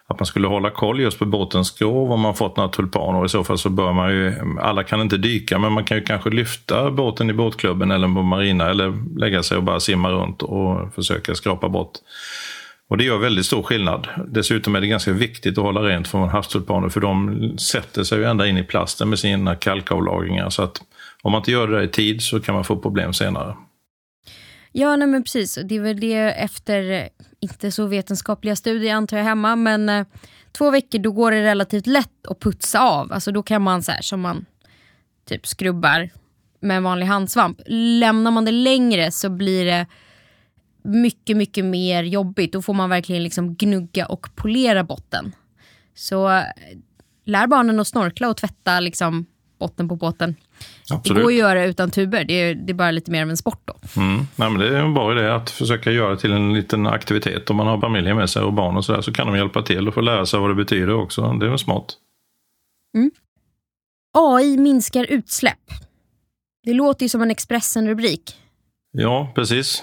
att 0.08 0.20
man 0.20 0.26
skulle 0.26 0.48
hålla 0.48 0.70
koll 0.70 1.00
just 1.00 1.18
på 1.18 1.24
båtens 1.24 1.68
skrov 1.68 2.12
om 2.12 2.20
man 2.20 2.34
fått 2.34 2.56
några 2.56 2.70
tulpaner. 2.70 3.24
I 3.24 3.28
så 3.28 3.44
fall 3.44 3.58
så 3.58 3.70
bör 3.70 3.92
man 3.92 4.10
ju, 4.10 4.34
alla 4.60 4.84
kan 4.84 5.00
inte 5.00 5.16
dyka 5.16 5.58
men 5.58 5.72
man 5.72 5.84
kan 5.84 5.96
ju 5.96 6.04
kanske 6.04 6.30
lyfta 6.30 6.90
båten 6.90 7.30
i 7.30 7.32
båtklubben 7.32 7.90
eller 7.90 8.14
på 8.14 8.22
marina 8.22 8.70
eller 8.70 9.18
lägga 9.18 9.42
sig 9.42 9.56
och 9.56 9.62
bara 9.62 9.80
simma 9.80 10.10
runt 10.10 10.42
och 10.42 10.94
försöka 10.94 11.34
skrapa 11.34 11.68
bort. 11.68 11.92
Och 12.88 12.98
det 12.98 13.04
gör 13.04 13.18
väldigt 13.18 13.46
stor 13.46 13.62
skillnad. 13.62 14.08
Dessutom 14.28 14.76
är 14.76 14.80
det 14.80 14.86
ganska 14.86 15.12
viktigt 15.12 15.58
att 15.58 15.64
hålla 15.64 15.80
rent 15.80 16.08
från 16.08 16.28
havstulpaner 16.28 16.88
för 16.88 17.00
de 17.00 17.58
sätter 17.58 18.04
sig 18.04 18.18
ju 18.18 18.24
ända 18.24 18.46
in 18.46 18.58
i 18.58 18.62
plasten 18.62 19.08
med 19.08 19.18
sina 19.18 19.56
kalkavlagringar. 19.56 20.50
Så 20.50 20.62
att 20.62 20.82
om 21.22 21.32
man 21.32 21.40
inte 21.40 21.50
gör 21.50 21.68
det 21.68 21.84
i 21.84 21.88
tid 21.88 22.22
så 22.22 22.40
kan 22.40 22.54
man 22.54 22.64
få 22.64 22.76
problem 22.76 23.12
senare. 23.12 23.56
Ja, 24.72 24.96
nej 24.96 25.08
men 25.08 25.22
precis. 25.22 25.58
Det 25.64 25.76
är 25.76 25.80
väl 25.80 26.00
det 26.00 26.14
efter, 26.14 27.08
inte 27.40 27.70
så 27.70 27.86
vetenskapliga 27.86 28.56
studier 28.56 28.94
antar 28.94 29.16
jag 29.16 29.24
hemma, 29.24 29.56
men 29.56 29.88
eh, 29.88 30.06
två 30.52 30.70
veckor 30.70 30.98
då 30.98 31.12
går 31.12 31.30
det 31.30 31.42
relativt 31.42 31.86
lätt 31.86 32.26
att 32.28 32.40
putsa 32.40 32.80
av. 32.80 33.12
Alltså 33.12 33.32
då 33.32 33.42
kan 33.42 33.62
man 33.62 33.82
så 33.82 33.92
här 33.92 34.02
som 34.02 34.20
man 34.20 34.46
typ 35.28 35.46
skrubbar 35.46 36.10
med 36.60 36.76
en 36.76 36.82
vanlig 36.82 37.06
handsvamp. 37.06 37.60
Lämnar 37.66 38.30
man 38.30 38.44
det 38.44 38.52
längre 38.52 39.10
så 39.10 39.30
blir 39.30 39.64
det 39.64 39.86
mycket, 40.86 41.36
mycket 41.36 41.64
mer 41.64 42.02
jobbigt. 42.02 42.52
Då 42.52 42.62
får 42.62 42.74
man 42.74 42.90
verkligen 42.90 43.22
liksom 43.22 43.54
gnugga 43.54 44.06
och 44.06 44.26
polera 44.34 44.84
botten. 44.84 45.32
Så 45.94 46.28
eh, 46.28 46.42
lär 47.24 47.46
barnen 47.46 47.80
att 47.80 47.88
snorkla 47.88 48.28
och 48.28 48.36
tvätta 48.36 48.80
liksom 48.80 49.26
botten 49.58 49.88
på 49.88 49.96
båten. 49.96 50.34
Absolut. 50.92 51.16
Det 51.16 51.22
går 51.22 51.30
att 51.30 51.38
göra 51.38 51.64
utan 51.64 51.90
tuber, 51.90 52.24
det 52.24 52.34
är, 52.34 52.54
det 52.54 52.72
är 52.72 52.74
bara 52.74 52.90
lite 52.90 53.10
mer 53.10 53.22
av 53.22 53.30
en 53.30 53.36
sport 53.36 53.62
då. 53.64 54.00
Mm. 54.00 54.16
Nej, 54.36 54.50
men 54.50 54.58
det 54.58 54.68
är 54.68 54.82
en 54.82 54.94
bra 54.94 55.12
idé 55.12 55.28
att 55.28 55.50
försöka 55.50 55.90
göra 55.90 56.16
till 56.16 56.32
en 56.32 56.54
liten 56.54 56.86
aktivitet. 56.86 57.50
Om 57.50 57.56
man 57.56 57.66
har 57.66 57.80
familjen 57.80 58.16
med 58.16 58.30
sig 58.30 58.42
och 58.42 58.52
barn 58.52 58.76
och 58.76 58.84
sådär 58.84 59.00
så 59.00 59.12
kan 59.12 59.26
de 59.26 59.36
hjälpa 59.36 59.62
till 59.62 59.88
och 59.88 59.94
få 59.94 60.00
lära 60.00 60.26
sig 60.26 60.40
vad 60.40 60.50
det 60.50 60.54
betyder 60.54 60.94
också. 60.94 61.32
Det 61.32 61.46
är 61.46 61.50
väl 61.50 61.58
smart. 61.58 61.94
Mm. 62.96 63.10
AI 64.18 64.56
minskar 64.56 65.04
utsläpp. 65.04 65.70
Det 66.64 66.74
låter 66.74 67.02
ju 67.02 67.08
som 67.08 67.22
en 67.22 67.30
Expressen-rubrik. 67.30 68.36
Ja, 68.92 69.32
precis. 69.34 69.82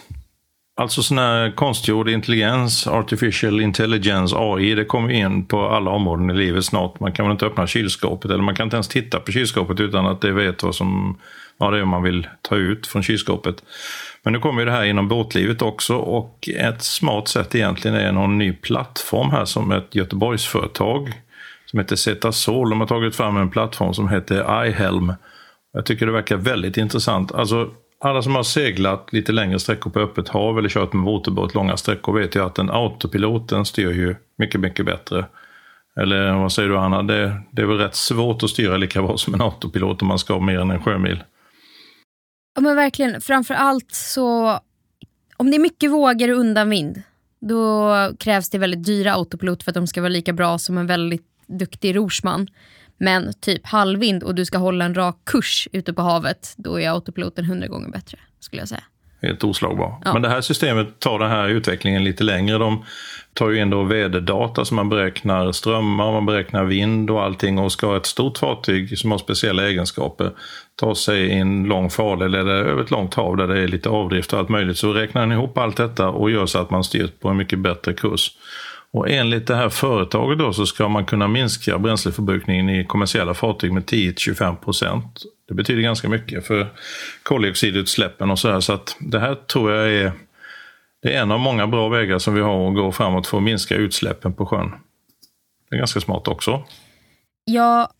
Alltså 0.76 1.04
sån 1.04 1.18
här 1.18 1.52
konstgjord 1.52 2.10
intelligens, 2.10 2.88
artificial 2.88 3.62
intelligence, 3.62 4.36
AI, 4.38 4.76
det 4.76 4.86
kommer 4.86 5.10
in 5.10 5.46
på 5.46 5.68
alla 5.68 5.92
områden 5.92 6.30
i 6.30 6.34
livet 6.34 6.66
snart. 6.66 7.00
Man 7.00 7.12
kan 7.12 7.26
väl 7.26 7.32
inte 7.32 7.46
öppna 7.46 7.68
kylskåpet 7.68 8.32
eller 8.32 8.44
man 8.44 8.56
kan 8.56 8.64
inte 8.64 8.76
ens 8.76 8.88
titta 8.88 9.20
på 9.20 9.32
kylskåpet 9.32 9.80
utan 9.80 10.06
att 10.06 10.22
det 10.22 10.32
vet 10.32 10.64
vad, 10.64 10.76
som, 10.76 11.20
vad 11.58 11.74
det 11.74 11.80
är 11.80 11.86
man 11.86 12.04
vill 12.04 12.28
ta 12.42 12.56
ut 12.56 12.88
från 12.88 13.04
kylskåpet. 13.04 13.64
Men 14.24 14.34
nu 14.34 14.40
kommer 14.40 14.62
ju 14.62 14.66
det 14.66 14.72
här 14.72 14.84
inom 14.84 15.08
båtlivet 15.08 15.62
också 15.62 15.96
och 15.96 16.50
ett 16.58 16.84
smart 16.84 17.28
sätt 17.28 17.56
egentligen 17.56 17.98
är 17.98 18.12
någon 18.12 18.38
ny 18.38 18.54
plattform 18.54 19.30
här 19.30 19.46
som 19.46 19.72
ett 19.72 19.96
Göteborgsföretag 19.96 21.14
som 21.66 21.80
heter 21.80 21.96
Zetasol. 21.96 22.70
De 22.70 22.80
har 22.80 22.88
tagit 22.88 23.16
fram 23.16 23.38
en 23.38 23.50
plattform 23.50 23.94
som 23.94 24.10
heter 24.10 24.66
iHelm. 24.66 25.14
Jag 25.74 25.86
tycker 25.86 26.06
det 26.06 26.12
verkar 26.12 26.38
väldigt 26.38 26.78
intressant. 26.78 27.32
Alltså 27.32 27.70
alla 28.06 28.22
som 28.22 28.36
har 28.36 28.44
seglat 28.44 29.14
lite 29.14 29.32
längre 29.32 29.60
sträckor 29.60 29.90
på 29.90 30.00
öppet 30.00 30.30
hav 30.30 30.58
eller 30.58 30.70
kört 30.70 30.94
med 30.94 31.04
motorbåt 31.04 31.54
långa 31.54 31.78
sträckor 31.78 32.20
vet 32.20 32.36
ju 32.36 32.46
att 32.46 32.60
en 32.60 32.70
autopilot 32.70 33.50
den 33.50 33.66
styr 33.66 33.92
ju 33.92 34.16
mycket, 34.38 34.62
mycket 34.62 34.86
bättre. 34.86 35.26
Eller 36.02 36.34
vad 36.34 36.52
säger 36.52 36.70
du 36.70 36.78
Anna? 36.78 37.04
Det, 37.04 37.42
det 37.52 37.62
är 37.62 37.66
väl 37.66 37.78
rätt 37.78 37.96
svårt 37.96 38.44
att 38.44 38.50
styra 38.50 38.78
lika 38.78 39.02
bra 39.02 39.18
som 39.18 39.34
en 39.34 39.42
autopilot 39.42 40.02
om 40.02 40.08
man 40.08 40.20
ska 40.20 40.40
mer 40.40 40.60
än 40.60 40.72
en 40.72 40.84
sjömil. 40.84 41.24
Ja 42.56 42.62
men 42.62 42.76
verkligen, 42.76 43.22
framför 43.22 43.54
allt 43.54 43.92
så 43.92 44.60
om 45.38 45.52
det 45.52 45.58
är 45.58 45.60
mycket 45.60 45.92
vågor 45.92 46.32
och 46.32 46.40
undanvind 46.40 47.02
då 47.40 47.94
krävs 48.20 48.50
det 48.50 48.58
väldigt 48.58 48.86
dyra 48.86 49.14
autopilot 49.14 49.64
för 49.64 49.72
att 49.72 49.76
de 49.76 49.88
ska 49.88 50.02
vara 50.02 50.10
lika 50.10 50.34
bra 50.34 50.58
som 50.58 50.78
en 50.78 50.88
väldigt 50.88 51.26
duktig 51.48 51.96
rorsman. 51.96 52.48
Men 52.98 53.34
typ 53.34 53.66
halvvind 53.66 54.24
och 54.24 54.36
du 54.36 54.46
ska 54.46 54.58
hålla 54.58 54.86
en 54.86 54.96
rak 54.96 55.18
kurs 55.26 55.68
ute 55.72 55.94
på 55.94 56.02
havet, 56.02 56.54
då 56.58 56.82
är 56.82 56.90
autopiloten 56.90 57.46
hundra 57.46 57.68
gånger 57.68 57.90
bättre 57.90 58.18
skulle 58.40 58.62
jag 58.62 58.70
säga. 58.70 58.84
Helt 59.24 59.44
oslagbar. 59.44 59.96
Ja. 60.06 60.14
Men 60.14 60.22
det 60.22 60.30
här 60.30 60.42
systemet 60.42 61.00
tar 61.00 61.20
den 61.20 61.30
här 61.30 61.48
utvecklingen 61.48 62.04
lite 62.04 62.24
längre. 62.24 62.58
De 62.58 62.86
tar 63.34 63.50
ju 63.50 63.62
in 63.62 63.70
då 63.70 63.84
väderdata 63.84 64.66
så 64.66 64.74
man 64.74 64.90
beräknar 64.90 65.52
strömmar, 65.52 66.12
man 66.12 66.26
beräknar 66.26 66.64
vind 66.64 67.10
och 67.10 67.24
allting. 67.24 67.60
Och 67.60 67.72
ska 67.72 67.98
ett 67.98 68.06
stort 68.06 68.38
fartyg 68.38 68.98
som 69.00 69.12
har 69.12 69.18
speciella 69.18 69.68
egenskaper 69.68 70.32
ta 70.76 70.96
sig 70.96 71.22
i 71.22 71.34
en 71.34 71.64
lång 71.64 71.90
farled 71.90 72.36
eller 72.36 72.52
över 72.52 72.84
ett 72.84 72.92
långt 72.92 73.14
hav 73.14 73.38
där 73.38 73.48
det 73.48 73.60
är 73.60 73.68
lite 73.68 73.90
avdrift 73.90 74.34
och 74.34 74.40
allt 74.40 74.50
möjligt 74.50 74.78
så 74.78 74.94
räknar 74.94 75.22
den 75.22 75.32
ihop 75.32 75.58
allt 75.58 75.78
detta 75.78 76.10
och 76.10 76.32
gör 76.32 76.46
så 76.46 76.60
att 76.60 76.70
man 76.70 76.84
styr 76.84 77.10
på 77.20 77.30
en 77.30 77.38
mycket 77.38 77.60
bättre 77.60 77.94
kurs. 77.94 78.32
Och 78.94 79.10
enligt 79.10 79.48
det 79.48 79.56
här 79.56 79.70
företaget 79.70 80.40
då 80.40 80.54
så 80.54 80.66
ska 80.66 80.90
man 80.90 81.06
kunna 81.06 81.28
minska 81.28 81.80
bränsleförbrukningen 81.80 82.70
i 82.70 82.86
kommersiella 82.86 83.34
fartyg 83.34 83.74
med 83.74 83.84
10-25 83.84 84.56
procent. 84.56 85.24
Det 85.48 85.54
betyder 85.54 85.82
ganska 85.82 86.10
mycket 86.10 86.48
för 86.48 86.74
koldioxidutsläppen 87.24 88.32
och 88.32 88.40
så 88.40 88.52
här. 88.52 88.60
Så 88.60 88.74
att 88.74 88.96
det 89.00 89.20
här 89.20 89.36
tror 89.36 89.72
jag 89.72 89.94
är, 89.94 90.12
det 91.02 91.14
är 91.14 91.22
en 91.22 91.32
av 91.32 91.40
många 91.40 91.68
bra 91.68 91.90
vägar 91.90 92.20
som 92.20 92.34
vi 92.34 92.42
har 92.42 92.68
att 92.70 92.76
gå 92.76 92.92
framåt 92.92 93.28
för 93.28 93.38
att 93.38 93.44
minska 93.44 93.76
utsläppen 93.76 94.34
på 94.34 94.46
sjön. 94.46 94.72
Det 95.70 95.76
är 95.76 95.78
ganska 95.78 96.00
smart 96.00 96.28
också. 96.28 96.64
Ja, 97.46 97.92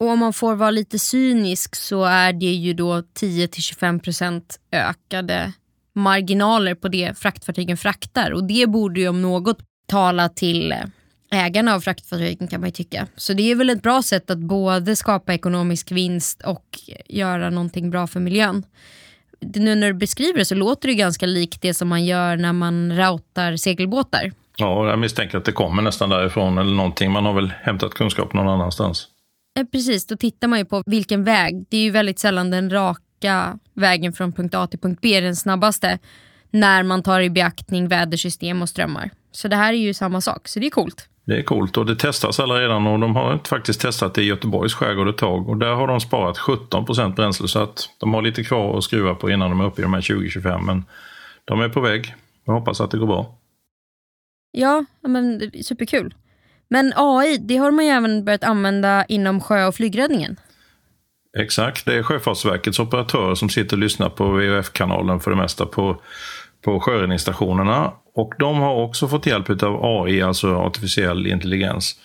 och 0.00 0.08
om 0.08 0.18
man 0.18 0.32
får 0.32 0.54
vara 0.54 0.70
lite 0.70 0.98
cynisk 0.98 1.76
så 1.76 2.04
är 2.04 2.32
det 2.32 2.46
ju 2.46 2.72
då 2.72 3.00
10-25 3.20 4.00
procent 4.00 4.60
ökade 4.72 5.52
marginaler 5.94 6.74
på 6.74 6.88
det 6.88 7.18
fraktfartygen 7.18 7.76
fraktar. 7.76 8.30
Och 8.30 8.44
det 8.44 8.66
borde 8.68 9.00
ju 9.00 9.08
om 9.08 9.22
något 9.22 9.67
tala 9.88 10.28
till 10.28 10.74
ägarna 11.30 11.74
av 11.74 11.80
fraktfartygen 11.80 12.48
kan 12.48 12.60
man 12.60 12.68
ju 12.68 12.72
tycka. 12.72 13.06
Så 13.16 13.32
det 13.32 13.50
är 13.50 13.54
väl 13.54 13.70
ett 13.70 13.82
bra 13.82 14.02
sätt 14.02 14.30
att 14.30 14.38
både 14.38 14.96
skapa 14.96 15.34
ekonomisk 15.34 15.92
vinst 15.92 16.42
och 16.42 16.64
göra 17.06 17.50
någonting 17.50 17.90
bra 17.90 18.06
för 18.06 18.20
miljön. 18.20 18.62
Nu 19.40 19.74
när 19.74 19.86
du 19.86 19.94
beskriver 19.94 20.38
det 20.38 20.44
så 20.44 20.54
låter 20.54 20.88
det 20.88 20.94
ganska 20.94 21.26
likt 21.26 21.62
det 21.62 21.74
som 21.74 21.88
man 21.88 22.04
gör 22.04 22.36
när 22.36 22.52
man 22.52 22.96
routar 22.96 23.56
segelbåtar. 23.56 24.32
Ja, 24.56 24.88
jag 24.90 24.98
misstänker 24.98 25.38
att 25.38 25.44
det 25.44 25.52
kommer 25.52 25.82
nästan 25.82 26.08
därifrån 26.08 26.58
eller 26.58 26.74
någonting. 26.74 27.12
Man 27.12 27.24
har 27.24 27.32
väl 27.32 27.52
hämtat 27.62 27.94
kunskap 27.94 28.32
någon 28.32 28.48
annanstans. 28.48 29.08
Ja, 29.54 29.64
precis, 29.72 30.06
då 30.06 30.16
tittar 30.16 30.48
man 30.48 30.58
ju 30.58 30.64
på 30.64 30.82
vilken 30.86 31.24
väg. 31.24 31.64
Det 31.68 31.76
är 31.76 31.82
ju 31.82 31.90
väldigt 31.90 32.18
sällan 32.18 32.50
den 32.50 32.70
raka 32.70 33.58
vägen 33.74 34.12
från 34.12 34.32
punkt 34.32 34.54
A 34.54 34.66
till 34.66 34.78
punkt 34.78 34.98
B 35.02 35.14
är 35.14 35.22
den 35.22 35.36
snabbaste 35.36 35.98
när 36.50 36.82
man 36.82 37.02
tar 37.02 37.20
i 37.20 37.30
beaktning 37.30 37.88
vädersystem 37.88 38.62
och 38.62 38.68
strömmar. 38.68 39.10
Så 39.30 39.48
det 39.48 39.56
här 39.56 39.72
är 39.72 39.76
ju 39.76 39.94
samma 39.94 40.20
sak, 40.20 40.48
så 40.48 40.60
det 40.60 40.66
är 40.66 40.70
coolt. 40.70 41.08
Det 41.24 41.38
är 41.38 41.42
coolt 41.42 41.76
och 41.76 41.86
det 41.86 41.96
testas 41.96 42.40
alla 42.40 42.54
redan 42.54 42.86
och 42.86 42.98
de 42.98 43.16
har 43.16 43.40
faktiskt 43.48 43.80
testat 43.80 44.14
det 44.14 44.22
i 44.22 44.24
Göteborgs 44.24 44.74
skärgård 44.74 45.08
ett 45.08 45.16
tag 45.16 45.48
och 45.48 45.56
där 45.56 45.74
har 45.74 45.86
de 45.86 46.00
sparat 46.00 46.38
17 46.38 46.84
bränsle 47.16 47.48
så 47.48 47.58
att 47.58 47.90
de 47.98 48.14
har 48.14 48.22
lite 48.22 48.44
kvar 48.44 48.78
att 48.78 48.84
skruva 48.84 49.14
på 49.14 49.30
innan 49.30 49.50
de 49.50 49.60
är 49.60 49.64
uppe 49.64 49.80
i 49.80 49.82
de 49.82 49.94
här 49.94 50.00
2025 50.00 50.66
men 50.66 50.84
de 51.44 51.60
är 51.60 51.68
på 51.68 51.80
väg. 51.80 52.14
Jag 52.44 52.52
hoppas 52.52 52.80
att 52.80 52.90
det 52.90 52.98
går 52.98 53.06
bra. 53.06 53.38
Ja, 54.50 54.84
men 55.00 55.50
superkul. 55.62 56.14
Men 56.68 56.92
AI, 56.96 57.36
det 57.36 57.56
har 57.56 57.70
man 57.70 57.84
ju 57.84 57.90
även 57.90 58.24
börjat 58.24 58.44
använda 58.44 59.04
inom 59.04 59.40
sjö 59.40 59.66
och 59.66 59.74
flygräddningen. 59.74 60.36
Exakt, 61.38 61.86
det 61.86 61.94
är 61.94 62.02
Sjöfartsverkets 62.02 62.78
operatörer 62.78 63.34
som 63.34 63.48
sitter 63.48 63.76
och 63.76 63.80
lyssnar 63.80 64.08
på 64.08 64.28
VHF-kanalen 64.28 65.20
för 65.20 65.30
det 65.30 65.36
mesta 65.36 65.66
på, 65.66 66.02
på 66.64 66.80
sjöräddningsstationerna. 66.80 67.92
Och 68.18 68.34
de 68.38 68.58
har 68.58 68.74
också 68.74 69.08
fått 69.08 69.26
hjälp 69.26 69.62
av 69.62 69.84
AI, 69.84 70.22
alltså 70.22 70.54
artificiell 70.54 71.26
intelligens. 71.26 71.96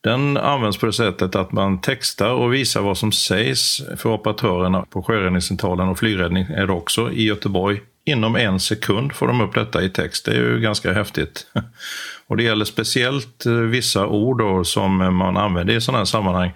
Den 0.00 0.36
används 0.36 0.78
på 0.78 0.86
det 0.86 0.92
sättet 0.92 1.34
att 1.34 1.52
man 1.52 1.80
textar 1.80 2.30
och 2.30 2.54
visar 2.54 2.80
vad 2.80 2.98
som 2.98 3.12
sägs 3.12 3.82
för 3.96 4.12
operatörerna 4.12 4.82
på 4.90 5.02
sjöräddningscentralen 5.02 5.88
och 5.88 5.98
flygräddning 5.98 6.44
är 6.44 6.66
det 6.66 6.72
också 6.72 7.12
i 7.12 7.24
Göteborg. 7.24 7.80
Inom 8.04 8.36
en 8.36 8.60
sekund 8.60 9.12
får 9.12 9.26
de 9.26 9.40
upp 9.40 9.54
detta 9.54 9.82
i 9.82 9.90
text. 9.90 10.24
Det 10.24 10.30
är 10.30 10.34
ju 10.34 10.60
ganska 10.60 10.92
häftigt. 10.92 11.46
Och 12.26 12.36
det 12.36 12.42
gäller 12.42 12.64
speciellt 12.64 13.46
eh, 13.46 13.52
vissa 13.52 14.06
ord 14.06 14.66
som 14.66 14.96
man 15.16 15.36
använder 15.36 15.74
i 15.74 15.80
sådana 15.80 15.98
här 15.98 16.04
sammanhang. 16.04 16.52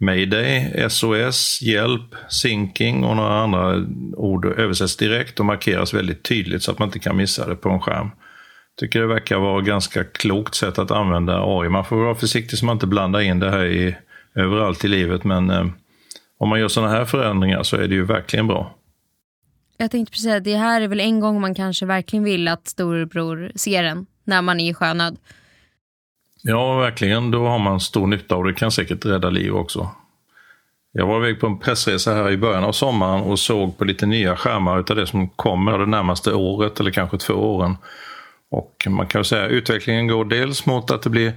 Mayday, 0.00 0.86
SOS, 0.90 1.62
hjälp, 1.62 2.14
sinking 2.28 3.04
och 3.04 3.16
några 3.16 3.42
andra 3.42 3.84
ord 4.16 4.44
översätts 4.44 4.96
direkt 4.96 5.40
och 5.40 5.46
markeras 5.46 5.94
väldigt 5.94 6.22
tydligt 6.22 6.62
så 6.62 6.70
att 6.70 6.78
man 6.78 6.88
inte 6.88 6.98
kan 6.98 7.16
missa 7.16 7.48
det 7.48 7.56
på 7.56 7.68
en 7.68 7.80
skärm. 7.80 8.10
Tycker 8.80 9.00
det 9.00 9.06
verkar 9.06 9.38
vara 9.38 9.60
ett 9.60 9.66
ganska 9.66 10.04
klokt 10.04 10.54
sätt 10.54 10.78
att 10.78 10.90
använda 10.90 11.42
AI. 11.44 11.68
Man 11.68 11.84
får 11.84 11.96
vara 11.96 12.14
försiktig 12.14 12.58
så 12.58 12.66
man 12.66 12.76
inte 12.76 12.86
blandar 12.86 13.20
in 13.20 13.38
det 13.38 13.50
här 13.50 13.64
i, 13.64 13.96
överallt 14.34 14.84
i 14.84 14.88
livet 14.88 15.24
men 15.24 15.50
eh, 15.50 15.66
om 16.38 16.48
man 16.48 16.60
gör 16.60 16.68
sådana 16.68 16.92
här 16.92 17.04
förändringar 17.04 17.62
så 17.62 17.76
är 17.76 17.88
det 17.88 17.94
ju 17.94 18.04
verkligen 18.04 18.46
bra. 18.46 18.74
Jag 19.76 19.90
tänkte 19.90 20.10
precis 20.10 20.24
säga, 20.24 20.40
det 20.40 20.56
här 20.56 20.80
är 20.80 20.88
väl 20.88 21.00
en 21.00 21.20
gång 21.20 21.40
man 21.40 21.54
kanske 21.54 21.86
verkligen 21.86 22.24
vill 22.24 22.48
att 22.48 22.68
storebror 22.68 23.52
ser 23.54 23.84
en 23.84 24.06
när 24.24 24.42
man 24.42 24.60
är 24.60 24.70
i 24.70 24.74
sjönöd. 24.74 25.16
Ja, 26.42 26.78
verkligen. 26.78 27.30
Då 27.30 27.46
har 27.46 27.58
man 27.58 27.80
stor 27.80 28.06
nytta 28.06 28.36
och 28.36 28.44
det 28.44 28.54
kan 28.54 28.70
säkert 28.70 29.06
rädda 29.06 29.30
liv 29.30 29.54
också. 29.54 29.90
Jag 30.92 31.06
var 31.06 31.24
iväg 31.24 31.40
på 31.40 31.46
en 31.46 31.58
pressresa 31.58 32.14
här 32.14 32.30
i 32.30 32.36
början 32.36 32.64
av 32.64 32.72
sommaren 32.72 33.22
och 33.22 33.38
såg 33.38 33.78
på 33.78 33.84
lite 33.84 34.06
nya 34.06 34.36
skärmar 34.36 34.80
utav 34.80 34.96
det 34.96 35.06
som 35.06 35.28
kommer 35.28 35.78
det 35.78 35.86
närmaste 35.86 36.32
året 36.32 36.80
eller 36.80 36.90
kanske 36.90 37.18
två 37.18 37.34
åren. 37.34 37.76
Och 38.54 38.86
man 38.88 39.06
kan 39.06 39.24
säga 39.24 39.44
att 39.44 39.50
utvecklingen 39.50 40.06
går 40.06 40.24
dels 40.24 40.66
mot 40.66 40.90
att 40.90 41.02
det 41.02 41.10
blir 41.10 41.32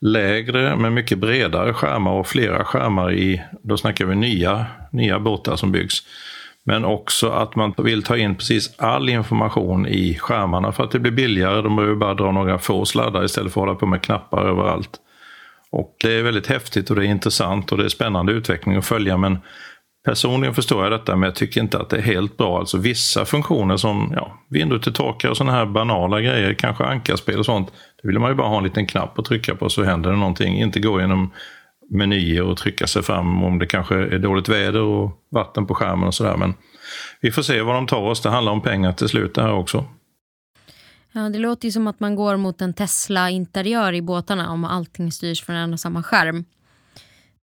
lägre 0.00 0.76
men 0.76 0.94
mycket 0.94 1.18
bredare 1.18 1.74
skärmar 1.74 2.12
och 2.12 2.26
flera 2.26 2.64
skärmar 2.64 3.12
i, 3.12 3.42
då 3.62 3.76
snackar 3.76 4.04
vi 4.04 4.16
nya, 4.16 4.66
nya 4.92 5.20
båtar 5.20 5.56
som 5.56 5.72
byggs. 5.72 6.02
Men 6.64 6.84
också 6.84 7.30
att 7.30 7.56
man 7.56 7.74
vill 7.78 8.02
ta 8.02 8.16
in 8.16 8.34
precis 8.34 8.74
all 8.76 9.08
information 9.08 9.86
i 9.86 10.18
skärmarna 10.18 10.72
för 10.72 10.84
att 10.84 10.90
det 10.90 10.98
blir 10.98 11.12
billigare. 11.12 11.62
De 11.62 11.76
behöver 11.76 11.96
bara 11.96 12.14
dra 12.14 12.32
några 12.32 12.58
få 12.58 12.84
sladdar 12.84 13.24
istället 13.24 13.52
för 13.52 13.60
att 13.60 13.66
hålla 13.66 13.78
på 13.78 13.86
med 13.86 14.02
knappar 14.02 14.48
överallt. 14.48 14.90
Och 15.70 15.96
det 16.00 16.12
är 16.12 16.22
väldigt 16.22 16.46
häftigt 16.46 16.90
och 16.90 16.96
det 16.96 17.02
är 17.02 17.10
intressant 17.10 17.72
och 17.72 17.78
det 17.78 17.84
är 17.84 17.88
spännande 17.88 18.32
utveckling 18.32 18.76
att 18.76 18.86
följa 18.86 19.16
men 19.16 19.38
personligen 20.04 20.54
förstår 20.54 20.82
jag 20.82 20.92
detta 20.92 21.16
men 21.16 21.26
jag 21.26 21.34
tycker 21.34 21.60
inte 21.60 21.78
att 21.78 21.90
det 21.90 21.96
är 21.96 22.02
helt 22.02 22.36
bra. 22.36 22.58
Alltså 22.58 22.78
vissa 22.78 23.24
funktioner 23.24 23.76
som 23.76 24.12
ja, 24.16 24.38
vindrutetorkare 24.48 25.30
och 25.30 25.36
sådana 25.36 25.52
här 25.52 25.66
banala 25.66 26.20
grejer, 26.20 26.54
kanske 26.54 26.84
ankarspel 26.84 27.38
och 27.38 27.46
sånt. 27.46 27.72
Det 28.02 28.08
vill 28.08 28.18
man 28.18 28.30
ju 28.30 28.36
bara 28.36 28.48
ha 28.48 28.58
en 28.58 28.64
liten 28.64 28.86
knapp 28.86 29.18
att 29.18 29.24
trycka 29.24 29.54
på 29.54 29.68
så 29.68 29.82
händer 29.82 30.10
det 30.10 30.16
någonting. 30.16 30.60
Inte 30.60 30.80
gå 30.80 31.00
genom 31.00 31.30
menyer 31.90 32.42
och 32.42 32.56
trycka 32.56 32.86
sig 32.86 33.02
fram 33.02 33.44
om 33.44 33.58
det 33.58 33.66
kanske 33.66 33.94
är 33.94 34.18
dåligt 34.18 34.48
väder 34.48 34.82
och 34.82 35.10
vatten 35.30 35.66
på 35.66 35.74
skärmen 35.74 36.06
och 36.06 36.14
sådär. 36.14 36.36
Men 36.36 36.54
vi 37.20 37.30
får 37.30 37.42
se 37.42 37.62
vad 37.62 37.74
de 37.74 37.86
tar 37.86 38.00
oss. 38.00 38.22
Det 38.22 38.30
handlar 38.30 38.52
om 38.52 38.60
pengar 38.60 38.92
till 38.92 39.08
slut 39.08 39.34
det 39.34 39.42
här 39.42 39.52
också. 39.52 39.84
Ja, 41.12 41.20
det 41.20 41.38
låter 41.38 41.68
ju 41.68 41.72
som 41.72 41.86
att 41.86 42.00
man 42.00 42.14
går 42.14 42.36
mot 42.36 42.60
en 42.60 42.74
Tesla-interiör 42.74 43.92
i 43.92 44.02
båtarna 44.02 44.50
om 44.50 44.64
allting 44.64 45.12
styrs 45.12 45.42
från 45.44 45.56
en 45.56 45.72
och 45.72 45.80
samma 45.80 46.02
skärm. 46.02 46.44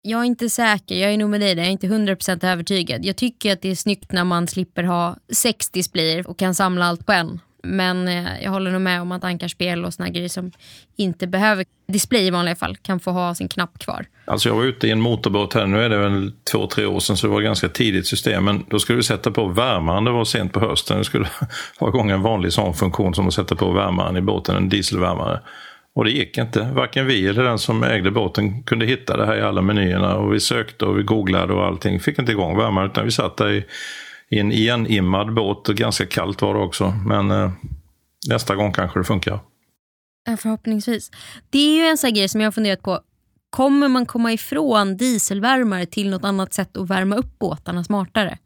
Jag 0.03 0.19
är 0.19 0.25
inte 0.25 0.49
säker, 0.49 0.95
jag 0.95 1.13
är 1.13 1.17
nog 1.17 1.29
med 1.29 1.41
dig 1.41 1.55
där, 1.55 1.61
jag 1.61 1.67
är 1.67 1.71
inte 1.71 1.87
100% 1.87 2.45
övertygad. 2.51 3.05
Jag 3.05 3.15
tycker 3.15 3.53
att 3.53 3.61
det 3.61 3.71
är 3.71 3.75
snyggt 3.75 4.11
när 4.11 4.23
man 4.23 4.47
slipper 4.47 4.83
ha 4.83 5.17
sex 5.33 5.69
displayer 5.69 6.27
och 6.27 6.39
kan 6.39 6.55
samla 6.55 6.85
allt 6.85 7.05
på 7.05 7.11
en. 7.11 7.39
Men 7.63 8.07
eh, 8.07 8.43
jag 8.43 8.51
håller 8.51 8.71
nog 8.71 8.81
med 8.81 9.01
om 9.01 9.11
att 9.11 9.23
ankarspel 9.23 9.85
och 9.85 9.93
såna 9.93 10.09
grejer 10.09 10.29
som 10.29 10.51
inte 10.95 11.27
behöver 11.27 11.65
display 11.87 12.27
i 12.27 12.29
vanliga 12.29 12.55
fall 12.55 12.77
kan 12.77 12.99
få 12.99 13.11
ha 13.11 13.35
sin 13.35 13.47
knapp 13.47 13.79
kvar. 13.79 14.05
Alltså 14.25 14.49
jag 14.49 14.55
var 14.55 14.63
ute 14.63 14.87
i 14.87 14.91
en 14.91 15.01
motorbåt 15.01 15.53
här, 15.53 15.67
nu 15.67 15.83
är 15.83 15.89
det 15.89 15.97
väl 15.97 16.31
två, 16.51 16.67
tre 16.67 16.85
år 16.85 16.99
sedan 16.99 17.17
så 17.17 17.27
det 17.27 17.33
var 17.33 17.41
ett 17.41 17.45
ganska 17.45 17.69
tidigt 17.69 18.07
system. 18.07 18.45
Men 18.45 18.65
då 18.69 18.79
skulle 18.79 18.97
vi 18.97 19.03
sätta 19.03 19.31
på 19.31 19.47
värmaren, 19.47 20.03
det 20.03 20.11
var 20.11 20.25
sent 20.25 20.53
på 20.53 20.59
hösten. 20.59 20.97
Det 20.97 21.03
skulle 21.03 21.27
ha 21.79 21.87
igång 21.87 22.09
en 22.09 22.21
vanlig 22.21 22.53
sån 22.53 22.73
funktion 22.73 23.13
som 23.13 23.27
att 23.27 23.33
sätta 23.33 23.55
på 23.55 23.71
värmaren 23.71 24.17
i 24.17 24.21
båten, 24.21 24.55
en 24.55 24.69
dieselvärmare. 24.69 25.39
Och 25.95 26.05
det 26.05 26.11
gick 26.11 26.37
inte. 26.37 26.71
Varken 26.75 27.05
vi 27.05 27.27
eller 27.27 27.43
den 27.43 27.59
som 27.59 27.83
ägde 27.83 28.11
båten 28.11 28.63
kunde 28.63 28.85
hitta 28.85 29.17
det 29.17 29.25
här 29.25 29.37
i 29.37 29.41
alla 29.41 29.61
menyerna. 29.61 30.15
Och 30.15 30.33
vi 30.33 30.39
sökte 30.39 30.85
och 30.85 30.99
vi 30.99 31.03
googlade 31.03 31.53
och 31.53 31.65
allting. 31.65 31.99
Fick 31.99 32.19
inte 32.19 32.31
igång 32.31 32.57
värmaren 32.57 32.91
utan 32.91 33.05
vi 33.05 33.11
satt 33.11 33.37
där 33.37 33.49
i, 33.51 33.65
i 34.29 34.39
en 34.39 34.51
igenimmad 34.51 35.33
båt. 35.33 35.69
Och 35.69 35.75
ganska 35.75 36.05
kallt 36.05 36.41
var 36.41 36.53
det 36.53 36.59
också. 36.59 36.93
Men 37.05 37.31
eh, 37.31 37.51
nästa 38.29 38.55
gång 38.55 38.73
kanske 38.73 38.99
det 38.99 39.03
funkar. 39.03 39.39
Förhoppningsvis. 40.37 41.11
Det 41.49 41.59
är 41.59 41.75
ju 41.75 41.89
en 41.89 41.97
sån 41.97 42.13
grej 42.13 42.29
som 42.29 42.41
jag 42.41 42.47
har 42.47 42.51
funderat 42.51 42.81
på. 42.81 42.99
Kommer 43.49 43.87
man 43.87 44.05
komma 44.05 44.33
ifrån 44.33 44.97
dieselvärmare 44.97 45.85
till 45.85 46.09
något 46.09 46.23
annat 46.23 46.53
sätt 46.53 46.77
att 46.77 46.89
värma 46.89 47.15
upp 47.15 47.39
båtarna 47.39 47.83
smartare? 47.83 48.37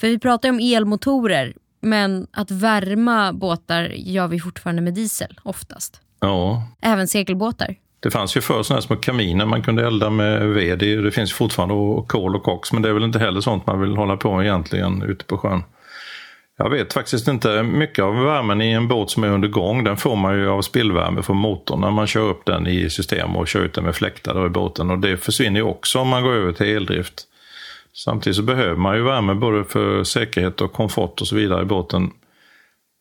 För 0.00 0.08
vi 0.08 0.18
pratar 0.18 0.48
ju 0.48 0.52
om 0.52 0.76
elmotorer, 0.76 1.54
men 1.80 2.26
att 2.32 2.50
värma 2.50 3.32
båtar 3.32 3.82
gör 3.82 4.28
vi 4.28 4.40
fortfarande 4.40 4.82
med 4.82 4.94
diesel 4.94 5.40
oftast. 5.42 6.00
Ja. 6.20 6.62
Även 6.80 7.08
segelbåtar. 7.08 7.74
Det 8.00 8.10
fanns 8.10 8.36
ju 8.36 8.40
förr 8.40 8.62
sådana 8.62 8.82
små 8.82 8.96
kaminer 8.96 9.46
man 9.46 9.62
kunde 9.62 9.86
elda 9.86 10.10
med 10.10 10.48
ved 10.48 10.78
Det 10.78 11.14
finns 11.14 11.32
fortfarande 11.32 11.74
och 11.74 12.08
kol 12.08 12.36
och 12.36 12.42
koks 12.42 12.72
men 12.72 12.82
det 12.82 12.88
är 12.88 12.92
väl 12.92 13.04
inte 13.04 13.18
heller 13.18 13.40
sånt 13.40 13.66
man 13.66 13.80
vill 13.80 13.96
hålla 13.96 14.16
på 14.16 14.36
med 14.36 14.46
egentligen 14.46 15.02
ute 15.02 15.24
på 15.24 15.38
sjön. 15.38 15.62
Jag 16.62 16.70
vet 16.70 16.92
faktiskt 16.92 17.28
inte. 17.28 17.62
Mycket 17.62 18.04
av 18.04 18.14
värmen 18.14 18.62
i 18.62 18.70
en 18.70 18.88
båt 18.88 19.10
som 19.10 19.24
är 19.24 19.28
under 19.28 19.48
gång 19.48 19.84
den 19.84 19.96
får 19.96 20.16
man 20.16 20.34
ju 20.34 20.48
av 20.48 20.62
spillvärme 20.62 21.22
från 21.22 21.36
motorn 21.36 21.80
när 21.80 21.90
man 21.90 22.06
kör 22.06 22.30
upp 22.30 22.44
den 22.44 22.66
i 22.66 22.90
system 22.90 23.36
och 23.36 23.48
kör 23.48 23.60
ut 23.60 23.74
den 23.74 23.84
med 23.84 23.94
fläktar 23.94 24.46
i 24.46 24.48
båten. 24.48 24.90
Och 24.90 24.98
det 24.98 25.16
försvinner 25.16 25.60
ju 25.60 25.66
också 25.66 25.98
om 25.98 26.08
man 26.08 26.22
går 26.22 26.32
över 26.32 26.52
till 26.52 26.76
eldrift. 26.76 27.26
Samtidigt 27.92 28.36
så 28.36 28.42
behöver 28.42 28.76
man 28.76 28.96
ju 28.96 29.02
värme 29.02 29.34
både 29.34 29.64
för 29.64 30.04
säkerhet 30.04 30.60
och 30.60 30.72
komfort 30.72 31.20
och 31.20 31.26
så 31.26 31.36
vidare 31.36 31.62
i 31.62 31.64
båten. 31.64 32.10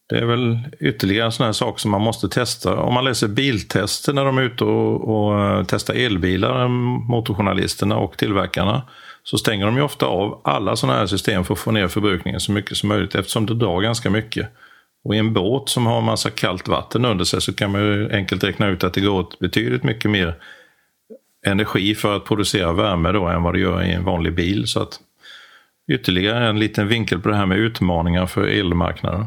Det 0.09 0.19
är 0.19 0.25
väl 0.25 0.59
ytterligare 0.79 1.25
en 1.25 1.31
sån 1.31 1.45
här 1.45 1.53
sak 1.53 1.79
som 1.79 1.91
man 1.91 2.01
måste 2.01 2.29
testa. 2.29 2.75
Om 2.75 2.93
man 2.93 3.03
läser 3.05 3.27
biltester 3.27 4.13
när 4.13 4.25
de 4.25 4.37
är 4.37 4.41
ute 4.41 4.63
och, 4.63 5.09
och 5.09 5.41
eh, 5.41 5.63
testar 5.67 5.93
elbilar, 5.93 6.61
eh, 6.61 6.69
motorjournalisterna 7.09 7.97
och 7.97 8.17
tillverkarna, 8.17 8.81
så 9.23 9.37
stänger 9.37 9.65
de 9.65 9.75
ju 9.75 9.81
ofta 9.81 10.05
av 10.05 10.41
alla 10.43 10.75
sådana 10.75 10.99
här 10.99 11.05
system 11.05 11.43
för 11.43 11.53
att 11.53 11.59
få 11.59 11.71
ner 11.71 11.87
förbrukningen 11.87 12.39
så 12.39 12.51
mycket 12.51 12.77
som 12.77 12.89
möjligt 12.89 13.15
eftersom 13.15 13.45
det 13.45 13.55
drar 13.55 13.81
ganska 13.81 14.09
mycket. 14.09 14.49
Och 15.03 15.15
i 15.15 15.17
en 15.17 15.33
båt 15.33 15.69
som 15.69 15.85
har 15.85 16.01
massa 16.01 16.29
kallt 16.29 16.67
vatten 16.67 17.05
under 17.05 17.25
sig 17.25 17.41
så 17.41 17.53
kan 17.53 17.71
man 17.71 17.81
ju 17.81 18.11
enkelt 18.11 18.43
räkna 18.43 18.67
ut 18.67 18.83
att 18.83 18.93
det 18.93 19.01
går 19.01 19.19
åt 19.19 19.39
betydligt 19.39 19.83
mycket 19.83 20.11
mer 20.11 20.35
energi 21.45 21.95
för 21.95 22.15
att 22.15 22.25
producera 22.25 22.73
värme 22.73 23.11
då 23.11 23.27
än 23.27 23.43
vad 23.43 23.53
det 23.53 23.59
gör 23.59 23.83
i 23.83 23.91
en 23.91 24.03
vanlig 24.03 24.35
bil. 24.35 24.67
Så 24.67 24.81
att 24.81 24.99
ytterligare 25.91 26.47
en 26.47 26.59
liten 26.59 26.87
vinkel 26.87 27.19
på 27.19 27.29
det 27.29 27.35
här 27.35 27.45
med 27.45 27.57
utmaningar 27.57 28.25
för 28.25 28.47
elmarknaden. 28.47 29.25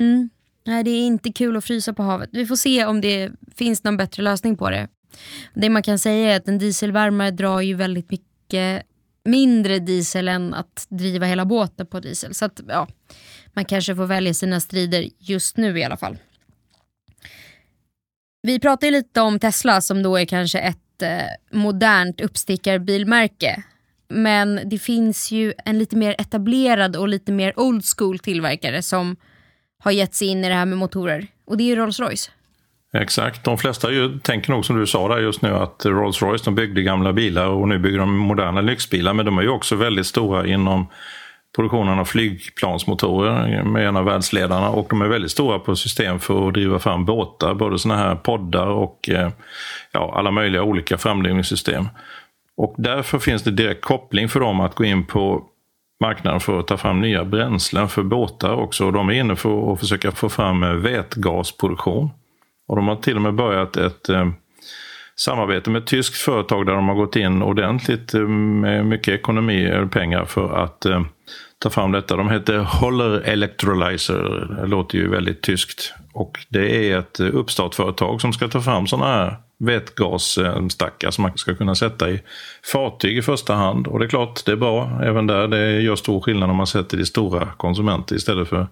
Mm. 0.00 0.30
Nej, 0.66 0.84
det 0.84 0.90
är 0.90 1.06
inte 1.06 1.32
kul 1.32 1.56
att 1.56 1.64
frysa 1.64 1.92
på 1.92 2.02
havet. 2.02 2.30
Vi 2.32 2.46
får 2.46 2.56
se 2.56 2.84
om 2.84 3.00
det 3.00 3.30
finns 3.56 3.84
någon 3.84 3.96
bättre 3.96 4.22
lösning 4.22 4.56
på 4.56 4.70
det. 4.70 4.88
Det 5.54 5.70
man 5.70 5.82
kan 5.82 5.98
säga 5.98 6.32
är 6.32 6.36
att 6.36 6.48
en 6.48 6.58
dieselvärmare 6.58 7.30
drar 7.30 7.60
ju 7.60 7.74
väldigt 7.74 8.10
mycket 8.10 8.82
mindre 9.24 9.78
diesel 9.78 10.28
än 10.28 10.54
att 10.54 10.86
driva 10.88 11.26
hela 11.26 11.44
båten 11.44 11.86
på 11.86 12.00
diesel. 12.00 12.34
Så 12.34 12.44
att, 12.44 12.60
ja, 12.68 12.88
man 13.54 13.64
kanske 13.64 13.96
får 13.96 14.06
välja 14.06 14.34
sina 14.34 14.60
strider 14.60 15.08
just 15.18 15.56
nu 15.56 15.78
i 15.78 15.84
alla 15.84 15.96
fall. 15.96 16.18
Vi 18.42 18.60
pratade 18.60 18.90
lite 18.90 19.20
om 19.20 19.38
Tesla 19.38 19.80
som 19.80 20.02
då 20.02 20.16
är 20.16 20.24
kanske 20.24 20.58
ett 20.58 21.02
eh, 21.02 21.58
modernt 21.58 22.20
uppstickarbilmärke. 22.20 23.62
Men 24.08 24.60
det 24.64 24.78
finns 24.78 25.30
ju 25.30 25.52
en 25.64 25.78
lite 25.78 25.96
mer 25.96 26.14
etablerad 26.18 26.96
och 26.96 27.08
lite 27.08 27.32
mer 27.32 27.60
old 27.60 27.84
school 27.96 28.18
tillverkare 28.18 28.82
som 28.82 29.16
har 29.86 29.92
gett 29.92 30.14
sig 30.14 30.28
in 30.28 30.44
i 30.44 30.48
det 30.48 30.54
här 30.54 30.66
med 30.66 30.78
motorer. 30.78 31.26
Och 31.46 31.56
det 31.56 31.62
är 31.62 31.66
ju 31.66 31.76
Rolls-Royce. 31.76 32.30
Exakt. 32.94 33.44
De 33.44 33.58
flesta 33.58 33.90
ju, 33.92 34.18
tänker 34.18 34.50
nog 34.50 34.64
som 34.64 34.78
du 34.78 34.86
sa 34.86 35.08
där 35.08 35.18
just 35.18 35.42
nu 35.42 35.54
att 35.54 35.84
Rolls-Royce 35.84 36.44
de 36.44 36.54
byggde 36.54 36.82
gamla 36.82 37.12
bilar 37.12 37.46
och 37.46 37.68
nu 37.68 37.78
bygger 37.78 37.98
de 37.98 38.16
moderna 38.16 38.60
lyxbilar. 38.60 39.14
Men 39.14 39.26
de 39.26 39.38
är 39.38 39.42
ju 39.42 39.48
också 39.48 39.76
väldigt 39.76 40.06
stora 40.06 40.46
inom 40.46 40.86
produktionen 41.56 41.98
av 41.98 42.04
flygplansmotorer 42.04 43.62
med 43.62 43.88
en 43.88 43.96
av 43.96 44.04
världsledarna 44.04 44.70
och 44.70 44.86
de 44.90 45.02
är 45.02 45.08
väldigt 45.08 45.30
stora 45.30 45.58
på 45.58 45.76
system 45.76 46.20
för 46.20 46.48
att 46.48 46.54
driva 46.54 46.78
fram 46.78 47.04
båtar, 47.04 47.54
både 47.54 47.78
sådana 47.78 48.00
här 48.00 48.14
poddar 48.14 48.66
och 48.66 49.08
eh, 49.08 49.30
ja, 49.92 50.14
alla 50.16 50.30
möjliga 50.30 50.62
olika 50.62 50.98
framdrivningssystem. 50.98 51.88
Och 52.56 52.74
därför 52.78 53.18
finns 53.18 53.42
det 53.42 53.50
direkt 53.50 53.84
koppling 53.84 54.28
för 54.28 54.40
dem 54.40 54.60
att 54.60 54.74
gå 54.74 54.84
in 54.84 55.06
på 55.06 55.46
marknaden 56.00 56.40
för 56.40 56.60
att 56.60 56.66
ta 56.66 56.76
fram 56.76 57.00
nya 57.00 57.24
bränslen 57.24 57.88
för 57.88 58.02
båtar 58.02 58.52
också. 58.52 58.90
De 58.90 59.08
är 59.08 59.12
inne 59.12 59.36
för 59.36 59.72
att 59.72 59.80
försöka 59.80 60.12
få 60.12 60.28
fram 60.28 60.62
eh, 60.62 60.72
vätgasproduktion. 60.72 62.10
Och 62.68 62.76
de 62.76 62.88
har 62.88 62.96
till 62.96 63.16
och 63.16 63.22
med 63.22 63.34
börjat 63.34 63.76
ett 63.76 64.08
eh, 64.08 64.28
samarbete 65.16 65.70
med 65.70 65.82
ett 65.82 65.88
tyskt 65.88 66.16
företag 66.16 66.66
där 66.66 66.72
de 66.72 66.88
har 66.88 66.94
gått 66.94 67.16
in 67.16 67.42
ordentligt 67.42 68.14
eh, 68.14 68.20
med 68.20 68.86
mycket 68.86 69.14
ekonomi 69.14 69.72
och 69.72 69.90
pengar 69.90 70.24
för 70.24 70.64
att 70.64 70.84
eh, 70.84 71.02
ta 71.58 71.70
fram 71.70 71.92
detta. 71.92 72.16
De 72.16 72.30
heter 72.30 72.58
Holler 72.58 73.20
Electrolyzer. 73.20 74.56
Det 74.60 74.66
låter 74.66 74.98
ju 74.98 75.08
väldigt 75.08 75.42
tyskt. 75.42 75.94
Och 76.12 76.38
det 76.48 76.90
är 76.90 76.98
ett 76.98 77.20
uppstartföretag 77.20 78.20
som 78.20 78.32
ska 78.32 78.48
ta 78.48 78.60
fram 78.60 78.86
sådana 78.86 79.06
här 79.06 79.36
vätgasstackar 79.58 81.10
som 81.10 81.22
man 81.22 81.38
ska 81.38 81.54
kunna 81.54 81.74
sätta 81.74 82.10
i 82.10 82.22
fartyg 82.72 83.18
i 83.18 83.22
första 83.22 83.54
hand. 83.54 83.86
Och 83.86 83.98
det 83.98 84.04
är 84.04 84.08
klart, 84.08 84.44
det 84.44 84.52
är 84.52 84.56
bra 84.56 85.00
även 85.02 85.26
där. 85.26 85.48
Det 85.48 85.80
gör 85.80 85.96
stor 85.96 86.20
skillnad 86.20 86.50
om 86.50 86.56
man 86.56 86.66
sätter 86.66 86.96
det 86.96 87.02
i 87.02 87.06
stora 87.06 87.48
konsumenter 87.56 88.16
istället 88.16 88.48
för 88.48 88.66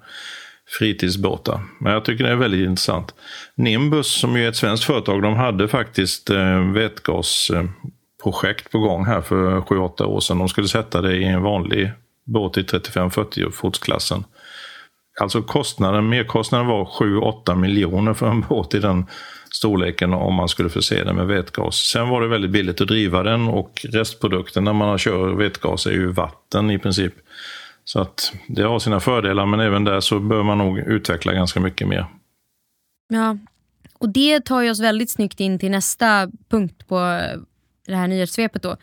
fritidsbåtar. 0.78 1.60
Men 1.80 1.92
jag 1.92 2.04
tycker 2.04 2.24
det 2.24 2.30
är 2.30 2.36
väldigt 2.36 2.68
intressant. 2.68 3.14
Nimbus 3.54 4.06
som 4.06 4.36
ju 4.36 4.44
är 4.44 4.48
ett 4.48 4.56
svenskt 4.56 4.84
företag, 4.84 5.22
de 5.22 5.34
hade 5.34 5.68
faktiskt 5.68 6.30
eh, 6.30 6.72
vätgasprojekt 6.72 8.70
på 8.70 8.78
gång 8.78 9.04
här 9.04 9.20
för 9.20 9.60
7-8 9.60 10.02
år 10.02 10.20
sedan. 10.20 10.38
De 10.38 10.48
skulle 10.48 10.68
sätta 10.68 11.00
det 11.00 11.16
i 11.16 11.24
en 11.24 11.42
vanlig 11.42 11.92
båt 12.24 12.56
i 12.56 12.62
35-40 12.62 13.50
fotsklassen. 13.50 14.24
Alltså 15.20 15.42
kostnaden, 15.42 16.08
merkostnaden 16.08 16.66
var 16.66 16.84
7-8 16.84 17.54
miljoner 17.54 18.14
för 18.14 18.30
en 18.30 18.40
båt 18.40 18.74
i 18.74 18.78
den 18.78 19.06
storleken 19.50 20.14
om 20.14 20.34
man 20.34 20.48
skulle 20.48 20.68
förse 20.68 21.04
den 21.04 21.16
med 21.16 21.26
vätgas. 21.26 21.76
Sen 21.76 22.08
var 22.08 22.22
det 22.22 22.28
väldigt 22.28 22.50
billigt 22.50 22.80
att 22.80 22.88
driva 22.88 23.22
den 23.22 23.48
och 23.48 23.86
restprodukten 23.92 24.64
när 24.64 24.72
man 24.72 24.98
kör 24.98 25.28
vätgas 25.28 25.86
är 25.86 25.90
ju 25.90 26.12
vatten 26.12 26.70
i 26.70 26.78
princip. 26.78 27.14
Så 27.84 28.00
att 28.00 28.32
det 28.48 28.62
har 28.62 28.78
sina 28.78 29.00
fördelar 29.00 29.46
men 29.46 29.60
även 29.60 29.84
där 29.84 30.00
så 30.00 30.20
bör 30.20 30.42
man 30.42 30.58
nog 30.58 30.78
utveckla 30.78 31.32
ganska 31.32 31.60
mycket 31.60 31.88
mer. 31.88 32.06
Ja, 33.08 33.36
och 33.98 34.08
det 34.08 34.40
tar 34.40 34.62
ju 34.62 34.70
oss 34.70 34.80
väldigt 34.80 35.10
snyggt 35.10 35.40
in 35.40 35.58
till 35.58 35.70
nästa 35.70 36.30
punkt 36.48 36.88
på 36.88 37.20
det 37.86 37.96
här 37.96 38.08
nyhetssvepet 38.08 38.62
då. 38.62 38.76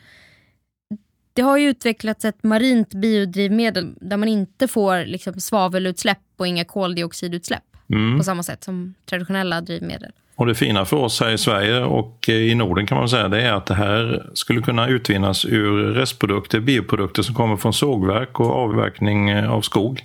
Det 1.33 1.41
har 1.41 1.57
ju 1.57 1.69
utvecklats 1.69 2.25
ett 2.25 2.43
marint 2.43 2.93
biodrivmedel 2.93 3.93
där 4.01 4.17
man 4.17 4.29
inte 4.29 4.67
får 4.67 5.05
liksom 5.05 5.33
svavelutsläpp 5.33 6.17
och 6.37 6.47
inga 6.47 6.65
koldioxidutsläpp 6.65 7.63
mm. 7.89 8.17
på 8.17 8.23
samma 8.23 8.43
sätt 8.43 8.63
som 8.63 8.93
traditionella 9.05 9.61
drivmedel. 9.61 10.11
Och 10.35 10.47
det 10.47 10.55
fina 10.55 10.85
för 10.85 10.97
oss 10.97 11.19
här 11.19 11.29
i 11.29 11.37
Sverige 11.37 11.83
och 11.83 12.29
i 12.29 12.55
Norden 12.55 12.87
kan 12.87 12.97
man 12.97 13.09
säga 13.09 13.27
det 13.27 13.41
är 13.41 13.53
att 13.53 13.65
det 13.65 13.75
här 13.75 14.29
skulle 14.33 14.61
kunna 14.61 14.87
utvinnas 14.87 15.45
ur 15.45 15.93
restprodukter, 15.93 16.59
bioprodukter 16.59 17.23
som 17.23 17.35
kommer 17.35 17.57
från 17.57 17.73
sågverk 17.73 18.39
och 18.39 18.49
avverkning 18.49 19.35
av 19.45 19.61
skog. 19.61 20.01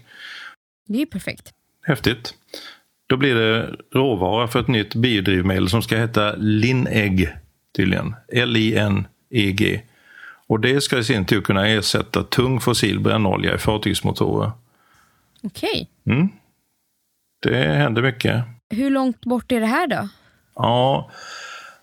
Det 0.88 0.94
är 0.94 1.00
ju 1.00 1.06
perfekt. 1.06 1.52
Häftigt. 1.82 2.34
Då 3.06 3.16
blir 3.16 3.34
det 3.34 3.76
råvara 3.94 4.48
för 4.48 4.60
ett 4.60 4.68
nytt 4.68 4.94
biodrivmedel 4.94 5.68
som 5.68 5.82
ska 5.82 5.96
heta 5.96 6.34
Linegg 6.36 7.28
tydligen. 7.76 8.14
L-I-N-E-G. 8.32 9.82
Och 10.48 10.60
det 10.60 10.80
ska 10.80 10.98
i 10.98 11.04
sin 11.04 11.26
tur 11.26 11.40
kunna 11.40 11.68
ersätta 11.68 12.22
tung 12.22 12.60
fossil 12.60 13.00
brännolja 13.00 13.54
i 13.54 13.58
fartygsmotorer. 13.58 14.50
Okej. 15.42 15.88
Okay. 16.04 16.16
Mm. 16.16 16.28
Det 17.42 17.56
händer 17.56 18.02
mycket. 18.02 18.44
Hur 18.70 18.90
långt 18.90 19.20
bort 19.20 19.52
är 19.52 19.60
det 19.60 19.66
här 19.66 19.86
då? 19.86 20.08
Ja, 20.54 21.10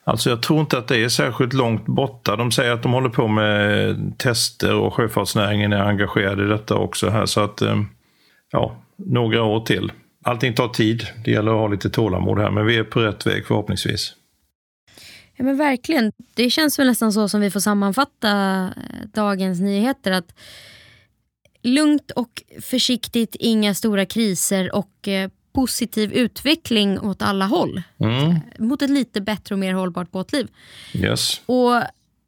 alltså 0.04 0.30
jag 0.30 0.44
tror 0.44 0.60
inte 0.60 0.78
att 0.78 0.88
det 0.88 1.04
är 1.04 1.10
särskilt 1.10 1.54
långt 1.54 1.86
borta. 1.86 2.36
De 2.36 2.52
säger 2.52 2.72
att 2.72 2.84
de 2.84 2.94
håller 2.94 3.10
på 3.10 3.28
med 3.28 3.96
tester 4.18 4.76
och 4.76 4.94
sjöfartsnäringen 4.94 5.74
är 5.74 5.82
engagerad 5.82 6.40
i 6.40 6.44
detta 6.44 6.76
också 6.76 7.10
här 7.10 7.26
så 7.26 7.42
att 7.42 7.62
eh, 7.62 7.82
ja, 8.52 8.76
några 8.98 9.44
år 9.44 9.60
till. 9.60 9.92
Allting 10.24 10.54
tar 10.54 10.68
tid. 10.68 11.08
Det 11.26 11.32
gäller 11.32 11.52
att 11.52 11.58
ha 11.58 11.68
lite 11.68 11.90
tålamod 11.90 12.40
här 12.40 12.52
men 12.52 12.66
vi 12.66 12.78
är 12.78 12.84
på 12.84 13.00
rätt 13.00 13.28
väg 13.28 13.46
förhoppningsvis. 13.46 14.14
Ja 15.36 15.44
men 15.44 15.58
verkligen. 15.58 16.12
Det 16.34 16.50
känns 16.50 16.80
väl 16.80 16.88
nästan 16.88 17.14
så 17.14 17.30
som 17.30 17.42
vi 17.42 17.52
får 17.52 17.60
sammanfatta 17.60 18.64
eh, 18.64 19.08
dagens 19.14 19.60
nyheter. 19.60 20.12
att 20.12 20.34
Lugnt 21.62 22.12
och 22.12 22.44
försiktigt, 22.62 23.36
inga 23.40 23.74
stora 23.74 24.06
kriser 24.06 24.76
och 24.76 25.08
eh, 25.08 25.30
positiv 25.54 26.14
utveckling 26.14 27.00
åt 27.00 27.22
alla 27.22 27.46
håll. 27.46 27.82
Mm. 28.00 28.40
Mot 28.60 28.82
ett 28.82 28.90
lite 28.90 29.22
bättre 29.22 29.56
och 29.56 29.60
mer 29.60 29.74
hållbart 29.74 30.12
båtliv. 30.12 30.48
Yes. 30.94 31.42
Och 31.46 31.82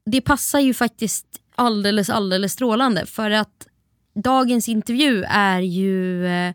det 0.06 0.22
passar 0.22 0.60
ju 0.60 0.74
faktiskt 0.74 1.26
alldeles, 1.56 2.10
alldeles 2.10 2.54
strålande 2.54 3.06
för 3.06 3.32
att 3.32 3.68
dagens 4.16 4.70
intervju 4.70 5.24
är 5.30 5.60
ju 5.62 6.28
eh, 6.28 6.54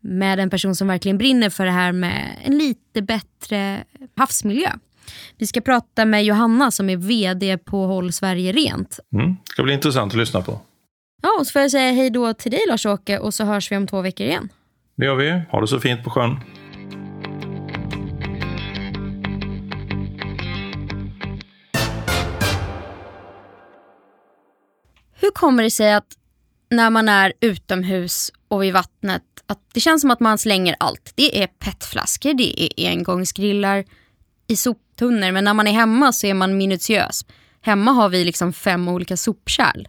med 0.00 0.40
en 0.40 0.50
person 0.50 0.76
som 0.76 0.88
verkligen 0.88 1.18
brinner 1.18 1.50
för 1.50 1.64
det 1.64 1.70
här 1.70 1.92
med 1.92 2.36
en 2.44 2.58
lite 2.58 3.02
bättre 3.02 3.84
havsmiljö. 4.16 4.70
Vi 5.38 5.46
ska 5.46 5.60
prata 5.60 6.04
med 6.04 6.24
Johanna 6.24 6.70
som 6.70 6.90
är 6.90 6.96
VD 6.96 7.58
på 7.58 7.86
Håll 7.86 8.12
Sverige 8.12 8.52
Rent. 8.52 8.98
Mm. 9.14 9.28
Det 9.28 9.52
ska 9.52 9.62
bli 9.62 9.74
intressant 9.74 10.12
att 10.12 10.18
lyssna 10.18 10.42
på. 10.42 10.60
Ja, 11.22 11.36
och 11.40 11.46
så 11.46 11.52
får 11.52 11.62
jag 11.62 11.70
säga 11.70 11.92
hej 11.92 12.10
då 12.10 12.34
till 12.34 12.50
dig 12.50 12.60
Lars-Åke 12.68 13.18
och 13.18 13.34
så 13.34 13.44
hörs 13.44 13.72
vi 13.72 13.76
om 13.76 13.86
två 13.86 14.00
veckor 14.00 14.26
igen. 14.26 14.48
Det 14.96 15.04
gör 15.04 15.14
vi. 15.14 15.42
Ha 15.50 15.60
det 15.60 15.68
så 15.68 15.80
fint 15.80 16.04
på 16.04 16.10
sjön. 16.10 16.36
Hur 25.20 25.30
kommer 25.30 25.62
det 25.62 25.70
sig 25.70 25.94
att 25.94 26.16
när 26.70 26.90
man 26.90 27.08
är 27.08 27.32
utomhus 27.40 28.32
och 28.48 28.62
vid 28.62 28.72
vattnet 28.72 29.22
att 29.46 29.58
det 29.74 29.80
känns 29.80 30.00
som 30.00 30.10
att 30.10 30.20
man 30.20 30.38
slänger 30.38 30.76
allt? 30.80 31.12
Det 31.14 31.42
är 31.42 31.46
petflaskor, 31.46 32.34
det 32.34 32.80
är 32.80 32.90
engångsgrillar 32.90 33.84
i 34.46 34.56
soptunnor 34.94 35.32
men 35.32 35.44
när 35.44 35.54
man 35.54 35.66
är 35.66 35.72
hemma 35.72 36.12
så 36.12 36.26
är 36.26 36.34
man 36.34 36.56
minutiös. 36.56 37.24
Hemma 37.62 37.92
har 37.92 38.08
vi 38.08 38.24
liksom 38.24 38.52
fem 38.52 38.88
olika 38.88 39.16
sopkärl. 39.16 39.86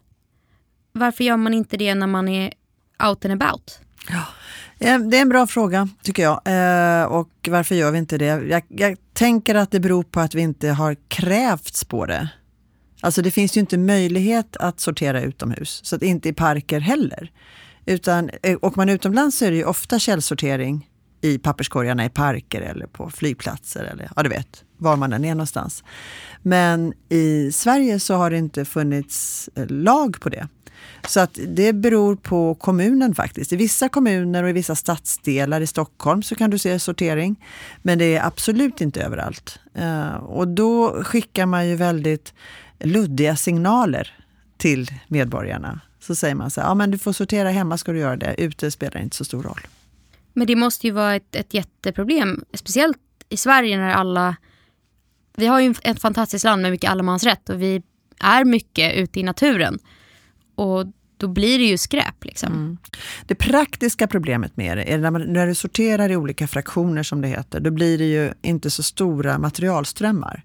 Varför 0.93 1.23
gör 1.23 1.37
man 1.37 1.53
inte 1.53 1.77
det 1.77 1.95
när 1.95 2.07
man 2.07 2.27
är 2.27 2.53
out 3.09 3.25
and 3.25 3.33
about? 3.43 3.79
Ja, 4.77 4.97
Det 4.99 5.17
är 5.17 5.21
en 5.21 5.29
bra 5.29 5.47
fråga 5.47 5.89
tycker 6.03 6.23
jag. 6.23 6.41
Eh, 6.45 7.03
Och 7.05 7.29
varför 7.49 7.75
gör 7.75 7.91
vi 7.91 7.97
inte 7.97 8.17
det? 8.17 8.25
Jag, 8.25 8.63
jag 8.67 8.97
tänker 9.13 9.55
att 9.55 9.71
det 9.71 9.79
beror 9.79 10.03
på 10.03 10.19
att 10.19 10.35
vi 10.35 10.41
inte 10.41 10.69
har 10.69 10.95
krävts 11.07 11.85
på 11.85 12.05
det. 12.05 12.29
Alltså 13.01 13.21
det 13.21 13.31
finns 13.31 13.57
ju 13.57 13.61
inte 13.61 13.77
möjlighet 13.77 14.57
att 14.57 14.79
sortera 14.79 15.21
utomhus, 15.21 15.79
så 15.83 15.95
att 15.95 16.01
inte 16.03 16.29
i 16.29 16.33
parker 16.33 16.79
heller. 16.79 17.31
Utan 17.85 18.29
eh, 18.43 18.57
åker 18.61 18.77
man 18.77 18.89
utomlands 18.89 19.37
så 19.37 19.45
är 19.45 19.51
det 19.51 19.57
ju 19.57 19.65
ofta 19.65 19.99
källsortering 19.99 20.87
i 21.25 21.37
papperskorgarna 21.37 22.05
i 22.05 22.09
parker 22.09 22.61
eller 22.61 22.87
på 22.87 23.09
flygplatser 23.09 23.83
eller 23.83 24.09
ja, 24.15 24.23
du 24.23 24.29
vet, 24.29 24.63
var 24.77 24.95
man 24.95 25.13
än 25.13 25.25
är 25.25 25.35
någonstans. 25.35 25.83
Men 26.41 26.93
i 27.09 27.51
Sverige 27.51 27.99
så 27.99 28.15
har 28.15 28.29
det 28.29 28.37
inte 28.37 28.65
funnits 28.65 29.49
eh, 29.55 29.65
lag 29.67 30.17
på 30.21 30.29
det. 30.29 30.47
Så 31.07 31.19
att 31.19 31.39
det 31.47 31.73
beror 31.73 32.15
på 32.15 32.55
kommunen 32.55 33.15
faktiskt. 33.15 33.53
I 33.53 33.55
vissa 33.55 33.89
kommuner 33.89 34.43
och 34.43 34.49
i 34.49 34.53
vissa 34.53 34.75
stadsdelar 34.75 35.61
i 35.61 35.67
Stockholm 35.67 36.23
så 36.23 36.35
kan 36.35 36.49
du 36.49 36.57
se 36.57 36.79
sortering. 36.79 37.45
Men 37.81 37.97
det 37.97 38.15
är 38.15 38.25
absolut 38.25 38.81
inte 38.81 39.01
överallt. 39.01 39.59
Eh, 39.73 40.15
och 40.15 40.47
då 40.47 41.03
skickar 41.03 41.45
man 41.45 41.67
ju 41.67 41.75
väldigt 41.75 42.33
luddiga 42.79 43.35
signaler 43.35 44.13
till 44.57 44.91
medborgarna. 45.07 45.81
Så 45.99 46.15
säger 46.15 46.35
man 46.35 46.51
så 46.51 46.61
här, 46.61 46.67
ja 46.67 46.75
men 46.75 46.91
du 46.91 46.97
får 46.97 47.13
sortera 47.13 47.49
hemma 47.49 47.77
ska 47.77 47.91
du 47.91 47.99
göra 47.99 48.17
det, 48.17 48.35
ute 48.37 48.71
spelar 48.71 49.01
inte 49.01 49.15
så 49.15 49.25
stor 49.25 49.43
roll. 49.43 49.61
Men 50.35 50.47
det 50.47 50.55
måste 50.55 50.87
ju 50.87 50.93
vara 50.93 51.15
ett, 51.15 51.35
ett 51.35 51.53
jätteproblem. 51.53 52.43
Speciellt 52.53 52.97
i 53.29 53.37
Sverige 53.37 53.77
när 53.77 53.93
alla... 53.93 54.35
Vi 55.37 55.47
har 55.47 55.59
ju 55.59 55.73
ett 55.83 56.01
fantastiskt 56.01 56.45
land 56.45 56.61
med 56.61 56.71
mycket 56.71 56.91
allemansrätt 56.91 57.49
och 57.49 57.61
vi 57.61 57.81
är 58.19 58.45
mycket 58.45 58.93
ute 58.93 59.19
i 59.19 59.23
naturen. 59.23 59.79
Och 60.55 60.85
då 61.17 61.27
blir 61.27 61.59
det 61.59 61.65
ju 61.65 61.77
skräp. 61.77 62.23
Liksom. 62.23 62.53
Mm. 62.53 62.77
Det 63.25 63.35
praktiska 63.35 64.07
problemet 64.07 64.57
med 64.57 64.77
det 64.77 64.93
är 64.93 64.97
när, 64.97 65.11
man, 65.11 65.21
när 65.21 65.47
du 65.47 65.55
sorterar 65.55 66.11
i 66.11 66.15
olika 66.15 66.47
fraktioner 66.47 67.03
som 67.03 67.21
det 67.21 67.27
heter, 67.27 67.59
då 67.59 67.71
blir 67.71 67.97
det 67.97 68.05
ju 68.05 68.33
inte 68.41 68.71
så 68.71 68.83
stora 68.83 69.37
materialströmmar. 69.37 70.43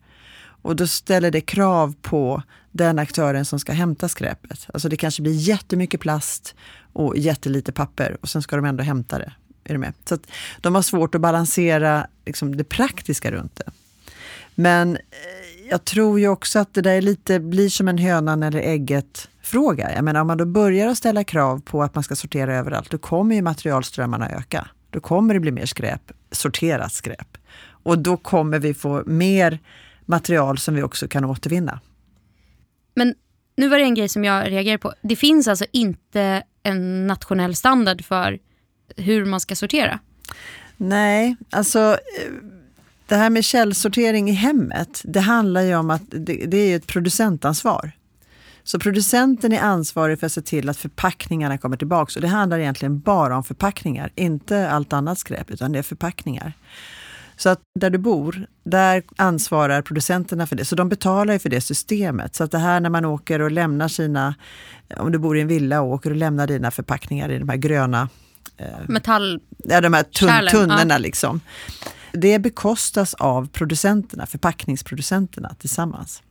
Och 0.63 0.77
då 0.77 0.87
ställer 0.87 1.31
det 1.31 1.41
krav 1.41 1.95
på 2.03 2.43
den 2.73 2.99
aktören 2.99 3.45
som 3.45 3.59
ska 3.59 3.73
hämta 3.73 4.09
skräpet. 4.09 4.67
Alltså 4.75 4.89
det 4.89 4.97
kanske 4.97 5.23
blir 5.23 5.33
jättemycket 5.33 6.01
plast 6.01 6.55
och 6.93 7.19
jättelite 7.19 7.73
papper 7.73 8.17
och 8.21 8.29
sen 8.29 8.43
ska 8.43 8.57
de 8.57 8.65
ändå 8.65 8.83
hämta 8.83 9.19
det. 9.19 9.33
Är 9.71 9.75
du 9.75 9.79
med? 9.79 9.93
Så 10.05 10.15
att 10.15 10.27
de 10.61 10.75
har 10.75 10.83
svårt 10.83 11.15
att 11.15 11.21
balansera 11.21 12.07
liksom, 12.27 12.57
det 12.57 12.65
praktiska 12.65 13.33
runt 13.33 13.57
det. 13.57 13.71
Men 14.55 14.97
eh, 14.97 15.01
jag 15.71 15.85
tror 15.85 16.21
ju 16.21 16.29
också 16.29 16.59
att 16.59 16.75
det 16.75 16.83
där 16.83 17.03
lite, 17.03 17.41
blir 17.41 17.69
som 17.69 17.89
en 17.89 17.99
hönan 17.99 18.43
eller 18.43 18.59
ägget 18.61 19.29
fråga. 19.43 19.95
Jag 19.95 20.05
menar 20.05 20.21
om 20.21 20.27
man 20.27 20.39
då 20.39 20.45
börjar 20.45 20.89
att 20.89 20.99
ställa 20.99 21.25
krav 21.25 21.61
på 21.61 21.83
att 21.83 21.95
man 21.95 22.05
ska 22.05 22.17
sortera 22.17 22.57
överallt, 22.57 22.91
då 22.91 22.99
kommer 22.99 23.35
ju 23.35 23.43
materialströmmarna 23.43 24.31
öka. 24.31 24.69
Då 24.91 25.01
kommer 25.01 25.35
det 25.35 25.41
bli 25.41 25.51
mer 25.51 25.67
skräp, 25.67 26.13
sorterat 26.31 26.93
skräp. 26.93 27.39
Och 27.63 27.99
då 27.99 28.17
kommer 28.17 28.59
vi 28.59 28.75
få 28.75 29.03
mer 29.07 29.59
material 30.07 30.59
som 30.59 30.75
vi 30.75 30.83
också 30.83 31.09
kan 31.09 31.25
återvinna. 31.25 31.81
Men 32.95 33.15
nu 33.57 33.69
var 33.69 33.79
det 33.79 33.85
en 33.85 33.95
grej 33.95 34.09
som 34.09 34.25
jag 34.25 34.51
reagerade 34.51 34.79
på. 34.79 34.93
Det 35.03 35.17
finns 35.17 35.49
alltså 35.49 35.65
inte 35.73 36.43
en 36.63 37.07
nationell 37.07 37.57
standard 37.57 38.05
för 38.05 38.39
hur 38.97 39.25
man 39.25 39.41
ska 39.41 39.57
sortera. 39.57 39.99
Nej, 40.77 41.37
alltså 41.51 41.79
eh, 42.19 42.33
det 43.07 43.17
här 43.17 43.31
med 43.31 43.45
källsortering 43.45 44.31
i 44.31 44.33
hemmet, 44.33 45.03
det 45.05 45.21
handlar 45.21 45.63
ju 45.63 45.77
om 45.77 45.91
att 45.91 46.03
det, 46.11 46.47
det 46.47 46.57
är 46.57 46.77
ett 46.77 46.87
producentansvar. 46.87 47.93
Så 48.63 48.79
producenten 48.79 49.53
är 49.53 49.61
ansvarig 49.61 50.21
för 50.21 50.27
att 50.27 50.33
se 50.33 50.43
till 50.43 50.69
att 50.69 50.77
förpackningarna 50.77 51.59
kommer 51.59 51.77
tillbaka. 51.77 52.13
Och 52.17 52.21
det 52.21 52.29
handlar 52.29 52.59
egentligen 52.59 53.01
bara 53.01 53.37
om 53.37 53.45
förpackningar, 53.45 54.11
inte 54.15 54.71
allt 54.71 54.93
annat 54.93 55.19
skräp, 55.19 55.51
utan 55.51 55.73
det 55.73 55.79
är 55.79 55.83
förpackningar. 55.83 56.53
Så 57.37 57.49
att 57.49 57.61
där 57.75 57.91
du 57.91 57.99
bor, 57.99 58.47
där 58.65 59.03
ansvarar 59.17 59.83
producenterna 59.83 60.47
för 60.47 60.57
det. 60.57 60.65
Så 60.65 60.77
de 60.77 60.89
betalar 60.89 61.33
ju 61.33 61.39
för 61.39 61.49
det 61.49 61.61
systemet. 61.61 62.35
Så 62.35 62.45
att 62.45 62.51
det 62.51 62.59
här 62.59 62.81
när 62.81 62.91
man 62.91 63.05
åker 63.05 63.41
och 63.41 63.51
lämnar 63.51 63.89
sina, 63.89 64.35
om 64.97 65.13
du 65.13 65.19
bor 65.19 65.37
i 65.37 65.41
en 65.41 65.49
villa 65.49 65.81
och 65.81 65.93
åker 65.93 66.11
och 66.11 66.17
lämnar 66.17 66.47
dina 66.47 66.71
förpackningar 66.71 67.31
i 67.31 67.39
de 67.39 67.49
här 67.49 67.57
gröna 67.57 68.09
Metall... 68.89 69.41
ja, 69.59 69.81
de 69.81 69.95
här 69.95 70.03
tun 70.03 70.29
Kärlen, 70.29 70.53
tunnorna 70.53 70.95
ja. 70.95 70.99
liksom. 70.99 71.41
Det 72.13 72.39
bekostas 72.39 73.15
av 73.15 73.49
producenterna, 73.49 74.27
förpackningsproducenterna 74.27 75.55
tillsammans. 75.59 76.23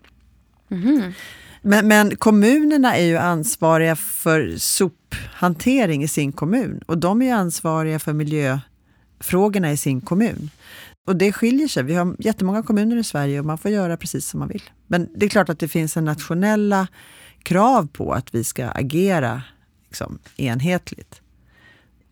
Men, 1.61 1.87
men 1.87 2.15
kommunerna 2.15 2.95
är 2.95 3.05
ju 3.05 3.17
ansvariga 3.17 3.95
för 3.95 4.55
sophantering 4.57 6.03
i 6.03 6.07
sin 6.07 6.31
kommun 6.31 6.81
och 6.85 6.97
de 6.97 7.21
är 7.21 7.33
ansvariga 7.33 7.99
för 7.99 8.13
miljöfrågorna 8.13 9.71
i 9.71 9.77
sin 9.77 10.01
kommun. 10.01 10.49
Och 11.07 11.15
det 11.15 11.31
skiljer 11.31 11.67
sig. 11.67 11.83
Vi 11.83 11.93
har 11.93 12.15
jättemånga 12.19 12.63
kommuner 12.63 12.97
i 12.97 13.03
Sverige 13.03 13.39
och 13.39 13.45
man 13.45 13.57
får 13.57 13.71
göra 13.71 13.97
precis 13.97 14.27
som 14.27 14.39
man 14.39 14.49
vill. 14.49 14.63
Men 14.87 15.09
det 15.15 15.25
är 15.25 15.29
klart 15.29 15.49
att 15.49 15.59
det 15.59 15.67
finns 15.67 15.97
en 15.97 16.05
nationella 16.05 16.87
krav 17.43 17.87
på 17.87 18.13
att 18.13 18.35
vi 18.35 18.43
ska 18.43 18.67
agera 18.69 19.41
liksom, 19.87 20.19
enhetligt. 20.37 21.21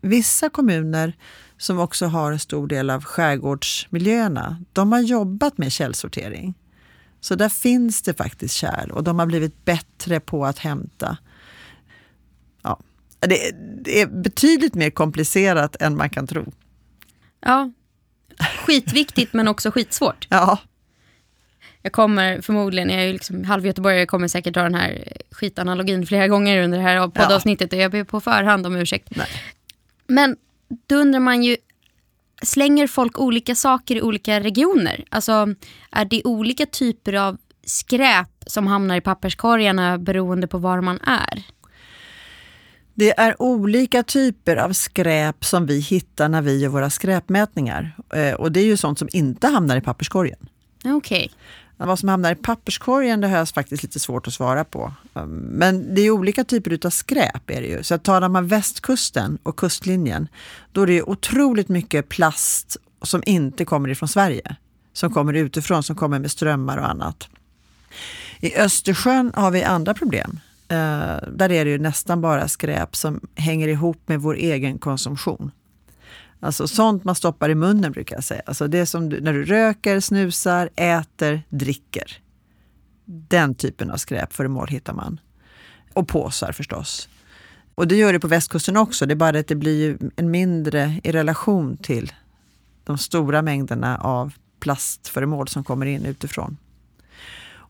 Vissa 0.00 0.48
kommuner 0.48 1.12
som 1.56 1.78
också 1.78 2.06
har 2.06 2.32
en 2.32 2.38
stor 2.38 2.66
del 2.66 2.90
av 2.90 3.04
skärgårdsmiljöerna, 3.04 4.64
de 4.72 4.92
har 4.92 5.00
jobbat 5.00 5.58
med 5.58 5.72
källsortering. 5.72 6.54
Så 7.20 7.34
där 7.34 7.48
finns 7.48 8.02
det 8.02 8.14
faktiskt 8.14 8.54
kärl 8.54 8.90
och 8.90 9.04
de 9.04 9.18
har 9.18 9.26
blivit 9.26 9.64
bättre 9.64 10.20
på 10.20 10.46
att 10.46 10.58
hämta. 10.58 11.16
Ja, 12.62 12.78
det, 13.20 13.54
det 13.84 14.00
är 14.00 14.06
betydligt 14.06 14.74
mer 14.74 14.90
komplicerat 14.90 15.76
än 15.82 15.96
man 15.96 16.10
kan 16.10 16.26
tro. 16.26 16.52
Ja. 17.40 17.70
Skitviktigt 18.66 19.32
men 19.32 19.48
också 19.48 19.70
skitsvårt. 19.70 20.26
Ja, 20.30 20.58
Jag 21.82 21.92
kommer 21.92 22.40
förmodligen, 22.40 22.90
jag 22.90 23.02
är 23.02 23.06
ju 23.06 23.12
liksom 23.12 23.44
halvgöteborgare, 23.44 24.00
jag 24.00 24.08
kommer 24.08 24.28
säkert 24.28 24.54
dra 24.54 24.62
den 24.62 24.74
här 24.74 25.12
skitanalogin 25.30 26.06
flera 26.06 26.28
gånger 26.28 26.62
under 26.62 26.78
det 26.78 26.84
här 26.84 27.08
poddavsnittet 27.08 27.72
och 27.72 27.78
jag 27.78 27.90
ber 27.90 28.04
på 28.04 28.20
förhand 28.20 28.66
om 28.66 28.76
ursäkt. 28.76 29.16
Nej. 29.16 29.28
Men 30.08 30.36
då 30.86 30.94
undrar 30.96 31.20
man 31.20 31.42
ju, 31.42 31.56
slänger 32.42 32.86
folk 32.86 33.18
olika 33.18 33.54
saker 33.54 33.96
i 33.96 34.02
olika 34.02 34.40
regioner? 34.40 35.04
Alltså 35.10 35.54
är 35.90 36.04
det 36.04 36.22
olika 36.24 36.66
typer 36.66 37.12
av 37.12 37.36
skräp 37.64 38.28
som 38.46 38.66
hamnar 38.66 38.96
i 38.96 39.00
papperskorgarna 39.00 39.98
beroende 39.98 40.46
på 40.46 40.58
var 40.58 40.80
man 40.80 41.00
är? 41.00 41.42
det 42.94 43.18
är 43.18 43.42
olika 43.42 44.02
typer 44.02 44.56
av 44.56 44.72
skräp 44.72 45.44
som 45.44 45.66
vi 45.66 45.80
hittar 45.80 46.28
när 46.28 46.42
vi 46.42 46.58
gör 46.58 46.68
våra 46.68 46.90
skräpmätningar. 46.90 47.96
Eh, 48.14 48.34
Och 48.34 48.52
det 48.52 48.60
är 48.60 48.64
ju 48.64 48.76
sånt 48.76 48.98
som 48.98 49.08
inte 49.12 49.46
hamnar 49.46 49.76
i 49.76 49.80
papperskorgen. 49.80 50.48
Okej. 50.84 51.30
Vad 51.86 51.98
som 51.98 52.08
hamnar 52.08 52.32
i 52.32 52.34
papperskorgen 52.34 53.20
det 53.20 53.28
har 53.28 53.36
jag 53.36 53.48
faktiskt 53.48 53.82
lite 53.82 54.00
svårt 54.00 54.26
att 54.26 54.32
svara 54.34 54.64
på. 54.64 54.92
Um, 55.12 55.30
men 55.30 55.94
det 55.94 56.00
är 56.00 56.10
olika 56.10 56.44
typer 56.44 56.86
av 56.86 56.90
skräp. 56.90 57.50
Är 57.50 57.60
det 57.60 57.66
ju. 57.66 57.82
Så 57.82 57.94
att 57.94 58.02
talar 58.02 58.28
man 58.28 58.48
västkusten 58.48 59.38
och 59.42 59.56
kustlinjen, 59.56 60.28
då 60.72 60.82
är 60.82 60.86
det 60.86 61.02
otroligt 61.02 61.68
mycket 61.68 62.08
plast 62.08 62.76
som 63.02 63.22
inte 63.26 63.64
kommer 63.64 63.88
ifrån 63.88 64.08
Sverige. 64.08 64.56
Som 64.92 65.12
kommer 65.12 65.34
utifrån, 65.34 65.82
som 65.82 65.96
kommer 65.96 66.18
med 66.18 66.30
strömmar 66.30 66.78
och 66.78 66.90
annat. 66.90 67.28
I 68.40 68.56
Östersjön 68.56 69.32
har 69.34 69.50
vi 69.50 69.62
andra 69.62 69.94
problem. 69.94 70.40
Uh, 70.72 71.28
där 71.32 71.52
är 71.52 71.64
det 71.64 71.70
ju 71.70 71.78
nästan 71.78 72.20
bara 72.20 72.48
skräp 72.48 72.96
som 72.96 73.20
hänger 73.34 73.68
ihop 73.68 74.02
med 74.06 74.20
vår 74.20 74.34
egen 74.34 74.78
konsumtion. 74.78 75.50
Alltså 76.40 76.68
sånt 76.68 77.04
man 77.04 77.14
stoppar 77.14 77.50
i 77.50 77.54
munnen 77.54 77.92
brukar 77.92 78.16
jag 78.16 78.24
säga. 78.24 78.42
Alltså 78.46 78.68
det 78.68 78.86
som 78.86 79.08
du, 79.08 79.20
när 79.20 79.32
du 79.32 79.44
röker, 79.44 80.00
snusar, 80.00 80.70
äter, 80.76 81.42
dricker. 81.48 82.18
Den 83.04 83.54
typen 83.54 83.90
av 83.90 83.96
skräpföremål 83.96 84.68
hittar 84.68 84.92
man. 84.92 85.20
Och 85.94 86.08
påsar 86.08 86.52
förstås. 86.52 87.08
Och 87.74 87.88
det 87.88 87.96
gör 87.96 88.12
det 88.12 88.20
på 88.20 88.28
västkusten 88.28 88.76
också, 88.76 89.06
det 89.06 89.14
är 89.14 89.16
bara 89.16 89.38
att 89.38 89.46
det 89.46 89.54
blir 89.54 89.98
en 90.16 90.30
mindre 90.30 91.00
i 91.04 91.12
relation 91.12 91.76
till 91.76 92.12
de 92.84 92.98
stora 92.98 93.42
mängderna 93.42 93.98
av 93.98 94.32
plastföremål 94.60 95.48
som 95.48 95.64
kommer 95.64 95.86
in 95.86 96.04
utifrån. 96.04 96.56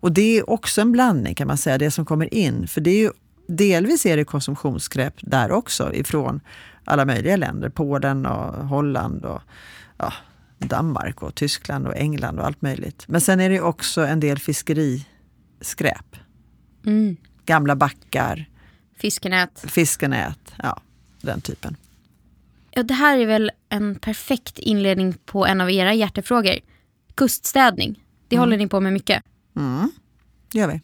Och 0.01 0.13
det 0.13 0.39
är 0.39 0.51
också 0.51 0.81
en 0.81 0.93
blandning 0.93 1.35
kan 1.35 1.47
man 1.47 1.59
säga, 1.59 1.79
det 1.79 1.91
som 1.91 2.05
kommer 2.05 2.35
in. 2.35 2.69
För 2.69 2.81
det 2.81 2.91
är 2.91 2.99
ju, 2.99 3.11
delvis 3.49 4.07
är 4.07 4.17
det 4.17 4.25
konsumtionsskräp 4.25 5.15
där 5.21 5.53
också 5.53 5.95
ifrån 5.95 6.41
alla 6.89 7.05
möjliga 7.05 7.37
länder. 7.37 7.69
Polen 7.69 8.27
och 8.27 8.69
Holland 8.69 9.25
och 9.25 9.43
ja, 9.99 10.13
Danmark 10.59 11.23
och 11.23 11.35
Tyskland 11.35 11.87
och 11.87 11.97
England 11.97 12.39
och 12.39 12.47
allt 12.47 12.63
möjligt. 12.63 13.05
Men 13.09 13.21
sen 13.21 13.41
är 13.41 13.51
det 13.51 13.61
också 13.61 14.01
en 14.01 14.21
del 14.21 14.39
fiskeriskräp. 14.39 16.17
Mm. 16.87 17.17
Gamla 17.45 17.77
backar, 17.77 18.49
Fiskenät. 18.97 19.65
fiskenät, 19.67 20.55
ja 20.63 20.81
den 21.21 21.41
typen. 21.41 21.77
Ja, 22.71 22.83
det 22.83 22.95
här 22.95 23.19
är 23.19 23.27
väl 23.27 23.51
en 23.69 23.95
perfekt 23.95 24.59
inledning 24.59 25.13
på 25.25 25.47
en 25.47 25.61
av 25.61 25.71
era 25.71 25.95
hjärtefrågor. 25.95 26.59
Kuststädning. 27.15 28.05
Det 28.29 28.39
håller 28.39 28.57
ni 28.57 28.69
på 28.69 28.81
med 28.81 28.93
mycket. 28.93 29.25
Mm, 29.57 29.91
det 30.53 30.59
gör 30.59 30.69
vi. 30.69 30.81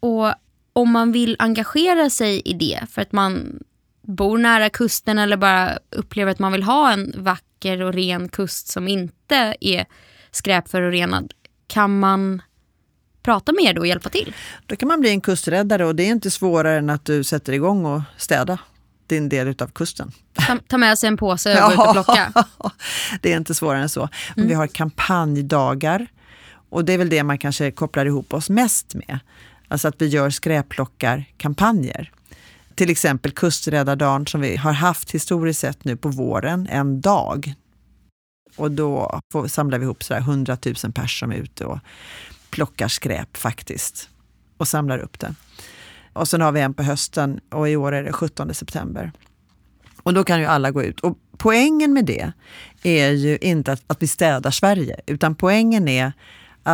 Och 0.00 0.34
om 0.72 0.90
man 0.90 1.12
vill 1.12 1.36
engagera 1.38 2.10
sig 2.10 2.42
i 2.44 2.52
det 2.52 2.86
för 2.90 3.02
att 3.02 3.12
man 3.12 3.62
bor 4.02 4.38
nära 4.38 4.70
kusten 4.70 5.18
eller 5.18 5.36
bara 5.36 5.78
upplever 5.90 6.32
att 6.32 6.38
man 6.38 6.52
vill 6.52 6.62
ha 6.62 6.92
en 6.92 7.14
vacker 7.16 7.82
och 7.82 7.92
ren 7.92 8.28
kust 8.28 8.68
som 8.68 8.88
inte 8.88 9.54
är 9.60 9.86
skräpförorenad. 10.30 11.32
Kan 11.66 11.98
man 11.98 12.42
prata 13.22 13.52
med 13.52 13.64
er 13.64 13.74
då 13.74 13.80
och 13.80 13.86
hjälpa 13.86 14.08
till? 14.08 14.34
Då 14.66 14.76
kan 14.76 14.88
man 14.88 15.00
bli 15.00 15.10
en 15.10 15.20
kusträddare 15.20 15.86
och 15.86 15.94
det 15.96 16.02
är 16.02 16.08
inte 16.08 16.30
svårare 16.30 16.78
än 16.78 16.90
att 16.90 17.04
du 17.04 17.24
sätter 17.24 17.52
igång 17.52 17.84
och 17.86 18.02
städa 18.16 18.58
din 19.06 19.28
del 19.28 19.48
utav 19.48 19.66
kusten. 19.66 20.12
Ta, 20.32 20.58
ta 20.68 20.78
med 20.78 20.98
sig 20.98 21.08
en 21.08 21.16
påse 21.16 21.62
och 21.62 21.68
gå 21.68 21.72
ut 21.72 21.88
och 21.88 21.92
plocka. 21.92 22.32
det 23.20 23.32
är 23.32 23.36
inte 23.36 23.54
svårare 23.54 23.82
än 23.82 23.88
så. 23.88 24.08
Men 24.36 24.48
Vi 24.48 24.54
har 24.54 24.66
kampanjdagar 24.66 26.06
och 26.70 26.84
det 26.84 26.92
är 26.92 26.98
väl 26.98 27.08
det 27.08 27.22
man 27.22 27.38
kanske 27.38 27.70
kopplar 27.70 28.06
ihop 28.06 28.34
oss 28.34 28.50
mest 28.50 28.94
med. 28.94 29.18
Alltså 29.68 29.88
att 29.88 29.94
vi 29.98 30.06
gör 30.06 30.30
skräpplockarkampanjer. 30.30 32.12
Till 32.74 32.90
exempel 32.90 33.32
Kusträddardagen 33.32 34.26
som 34.26 34.40
vi 34.40 34.56
har 34.56 34.72
haft 34.72 35.10
historiskt 35.10 35.60
sett 35.60 35.84
nu 35.84 35.96
på 35.96 36.08
våren, 36.08 36.66
en 36.70 37.00
dag. 37.00 37.54
Och 38.56 38.70
då 38.70 39.20
får, 39.32 39.46
samlar 39.46 39.78
vi 39.78 39.84
ihop 39.84 40.02
sådär 40.02 40.20
100 40.20 40.58
000 40.64 40.74
personer 40.74 41.06
som 41.06 41.32
är 41.32 41.36
ute 41.36 41.64
och 41.64 41.78
plockar 42.50 42.88
skräp 42.88 43.36
faktiskt 43.36 44.08
och 44.56 44.68
samlar 44.68 44.98
upp 44.98 45.18
det. 45.18 45.34
Och 46.12 46.28
sen 46.28 46.40
har 46.40 46.52
vi 46.52 46.60
en 46.60 46.74
på 46.74 46.82
hösten 46.82 47.40
och 47.50 47.68
i 47.68 47.76
år 47.76 47.92
är 47.92 48.02
det 48.02 48.12
17 48.12 48.54
september. 48.54 49.12
Och 50.02 50.14
då 50.14 50.24
kan 50.24 50.40
ju 50.40 50.46
alla 50.46 50.70
gå 50.70 50.82
ut. 50.82 51.00
Och 51.00 51.18
poängen 51.38 51.92
med 51.92 52.04
det 52.04 52.32
är 52.82 53.10
ju 53.10 53.38
inte 53.38 53.72
att, 53.72 53.82
att 53.86 54.02
vi 54.02 54.06
städar 54.06 54.50
Sverige, 54.50 55.00
utan 55.06 55.34
poängen 55.34 55.88
är 55.88 56.12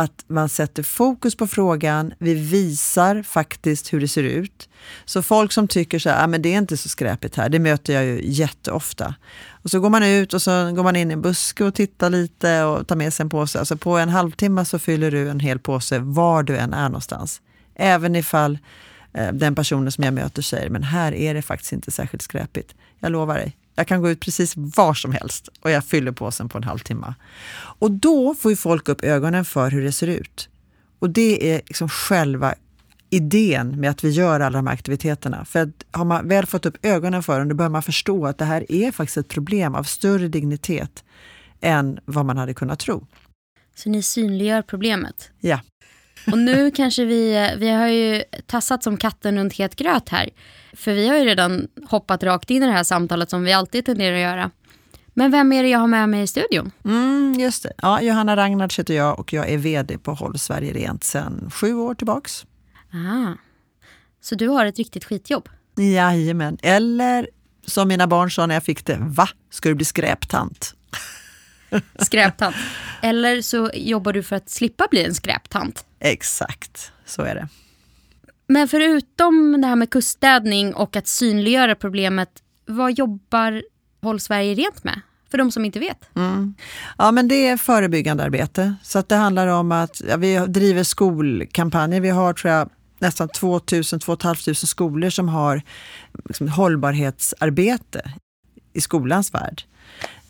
att 0.03 0.23
man 0.27 0.49
sätter 0.49 0.83
fokus 0.83 1.35
på 1.35 1.47
frågan, 1.47 2.13
vi 2.17 2.33
visar 2.33 3.23
faktiskt 3.23 3.93
hur 3.93 3.99
det 3.99 4.07
ser 4.07 4.23
ut. 4.23 4.69
Så 5.05 5.21
folk 5.21 5.51
som 5.51 5.67
tycker 5.67 5.99
så 5.99 6.09
här, 6.09 6.23
ah, 6.23 6.27
men 6.27 6.41
det 6.41 6.53
är 6.53 6.57
inte 6.57 6.77
så 6.77 6.89
skräpigt 6.89 7.35
här, 7.35 7.49
det 7.49 7.59
möter 7.59 7.93
jag 7.93 8.05
ju 8.05 8.21
jätteofta. 8.23 9.15
Och 9.49 9.69
så 9.69 9.79
går 9.79 9.89
man 9.89 10.03
ut 10.03 10.33
och 10.33 10.41
så 10.41 10.71
går 10.71 10.83
man 10.83 10.95
in 10.95 11.11
i 11.11 11.13
en 11.13 11.21
buske 11.21 11.63
och 11.63 11.73
tittar 11.73 12.09
lite 12.09 12.63
och 12.63 12.87
tar 12.87 12.95
med 12.95 13.13
sig 13.13 13.23
en 13.23 13.29
påse. 13.29 13.59
Alltså 13.59 13.77
på 13.77 13.97
en 13.97 14.09
halvtimme 14.09 14.65
så 14.65 14.79
fyller 14.79 15.11
du 15.11 15.29
en 15.29 15.39
hel 15.39 15.59
påse 15.59 15.99
var 15.99 16.43
du 16.43 16.57
än 16.57 16.73
är 16.73 16.89
någonstans. 16.89 17.41
Även 17.75 18.15
ifall 18.15 18.57
eh, 19.13 19.31
den 19.33 19.55
personen 19.55 19.91
som 19.91 20.03
jag 20.03 20.13
möter 20.13 20.41
säger, 20.41 20.69
men 20.69 20.83
här 20.83 21.13
är 21.13 21.33
det 21.33 21.41
faktiskt 21.41 21.73
inte 21.73 21.91
särskilt 21.91 22.21
skräpigt. 22.21 22.75
Jag 22.99 23.11
lovar 23.11 23.35
dig, 23.35 23.57
jag 23.77 23.87
kan 23.87 24.01
gå 24.01 24.09
ut 24.09 24.19
precis 24.19 24.53
var 24.55 24.93
som 24.93 25.11
helst 25.11 25.49
och 25.61 25.71
jag 25.71 25.85
fyller 25.85 26.11
påsen 26.11 26.49
på 26.49 26.57
en 26.57 26.63
halvtimme. 26.63 27.13
Och 27.55 27.91
då 27.91 28.35
får 28.35 28.51
ju 28.51 28.55
folk 28.55 28.89
upp 28.89 29.03
ögonen 29.03 29.45
för 29.45 29.71
hur 29.71 29.83
det 29.83 29.91
ser 29.91 30.07
ut. 30.07 30.49
Och 30.99 31.09
det 31.09 31.51
är 31.51 31.61
liksom 31.67 31.89
själva 31.89 32.55
idén 33.09 33.79
med 33.79 33.89
att 33.89 34.03
vi 34.03 34.09
gör 34.09 34.39
alla 34.39 34.57
de 34.57 34.67
här 34.67 34.73
aktiviteterna. 34.73 35.45
För 35.45 35.61
att 35.61 35.85
har 35.91 36.05
man 36.05 36.27
väl 36.27 36.45
fått 36.45 36.65
upp 36.65 36.85
ögonen 36.85 37.23
för 37.23 37.39
dem, 37.39 37.49
då 37.49 37.55
börjar 37.55 37.69
man 37.69 37.83
förstå 37.83 38.25
att 38.25 38.37
det 38.37 38.45
här 38.45 38.71
är 38.71 38.91
faktiskt 38.91 39.17
ett 39.17 39.27
problem 39.27 39.75
av 39.75 39.83
större 39.83 40.27
dignitet 40.27 41.03
än 41.61 41.99
vad 42.05 42.25
man 42.25 42.37
hade 42.37 42.53
kunnat 42.53 42.79
tro. 42.79 43.07
Så 43.75 43.89
ni 43.89 44.01
synliggör 44.01 44.61
problemet. 44.61 45.31
Ja. 45.39 45.59
Och 46.31 46.37
nu 46.37 46.71
kanske 46.71 47.05
vi, 47.05 47.55
vi 47.57 47.69
har 47.69 47.87
ju 47.87 48.23
tassat 48.45 48.83
som 48.83 48.97
katten 48.97 49.37
runt 49.37 49.53
het 49.53 49.75
gröt 49.75 50.09
här. 50.09 50.29
För 50.73 50.93
vi 50.93 51.07
har 51.07 51.17
ju 51.17 51.25
redan 51.25 51.67
hoppat 51.89 52.23
rakt 52.23 52.49
in 52.49 52.63
i 52.63 52.65
det 52.65 52.71
här 52.71 52.83
samtalet 52.83 53.29
som 53.29 53.43
vi 53.43 53.53
alltid 53.53 53.85
tenderar 53.85 54.15
att 54.15 54.21
göra. 54.21 54.51
Men 55.13 55.31
vem 55.31 55.53
är 55.53 55.63
det 55.63 55.69
jag 55.69 55.79
har 55.79 55.87
med 55.87 56.09
mig 56.09 56.21
i 56.21 56.27
studion? 56.27 56.71
Mm, 56.85 57.35
just 57.39 57.63
det. 57.63 57.73
Ja, 57.77 58.01
Johanna 58.01 58.35
Ragnards 58.35 58.79
heter 58.79 58.93
jag 58.93 59.19
och 59.19 59.33
jag 59.33 59.49
är 59.49 59.57
VD 59.57 59.97
på 59.97 60.13
Håll 60.13 60.39
Sverige 60.39 60.73
Rent 60.73 61.03
sedan 61.03 61.51
sju 61.53 61.73
år 61.73 61.95
tillbaks. 61.95 62.45
Ah. 62.91 63.33
Så 64.21 64.35
du 64.35 64.47
har 64.47 64.65
ett 64.65 64.77
riktigt 64.77 65.05
skitjobb? 65.05 65.49
Jajamän. 65.77 66.57
Eller 66.61 67.29
som 67.65 67.87
mina 67.87 68.07
barn 68.07 68.31
sa 68.31 68.45
när 68.45 68.55
jag 68.55 68.63
fick 68.63 68.85
det, 68.85 68.97
va? 68.99 69.29
Ska 69.49 69.69
du 69.69 69.75
bli 69.75 69.85
skräptant? 69.85 70.75
Skräptant. 71.99 72.55
Eller 73.01 73.41
så 73.41 73.69
jobbar 73.73 74.13
du 74.13 74.23
för 74.23 74.35
att 74.35 74.49
slippa 74.49 74.87
bli 74.91 75.05
en 75.05 75.15
skräptant. 75.15 75.85
Exakt, 75.99 76.91
så 77.05 77.21
är 77.21 77.35
det. 77.35 77.47
Men 78.47 78.67
förutom 78.67 79.61
det 79.61 79.67
här 79.67 79.75
med 79.75 79.89
kuststädning 79.89 80.73
och 80.73 80.95
att 80.95 81.07
synliggöra 81.07 81.75
problemet, 81.75 82.29
vad 82.65 82.91
jobbar 82.97 83.63
Håll 84.01 84.19
Sverige 84.19 84.55
Rent 84.55 84.83
med? 84.83 85.01
För 85.31 85.37
de 85.37 85.51
som 85.51 85.65
inte 85.65 85.79
vet. 85.79 86.15
Mm. 86.15 86.55
Ja, 86.97 87.11
men 87.11 87.27
det 87.27 87.47
är 87.47 87.57
förebyggande 87.57 88.23
arbete. 88.23 88.75
Så 88.83 88.99
att 88.99 89.09
det 89.09 89.15
handlar 89.15 89.47
om 89.47 89.71
att 89.71 90.01
ja, 90.09 90.17
vi 90.17 90.37
driver 90.37 90.83
skolkampanjer. 90.83 92.01
Vi 92.01 92.09
har 92.09 92.33
tror 92.33 92.53
jag, 92.53 92.69
nästan 92.99 93.29
2000 93.29 93.99
2500 93.99 94.55
skolor 94.55 95.09
som 95.09 95.29
har 95.29 95.61
liksom, 96.25 96.47
hållbarhetsarbete 96.47 98.11
i 98.77 98.81
skolans 98.81 99.33
värld. 99.33 99.63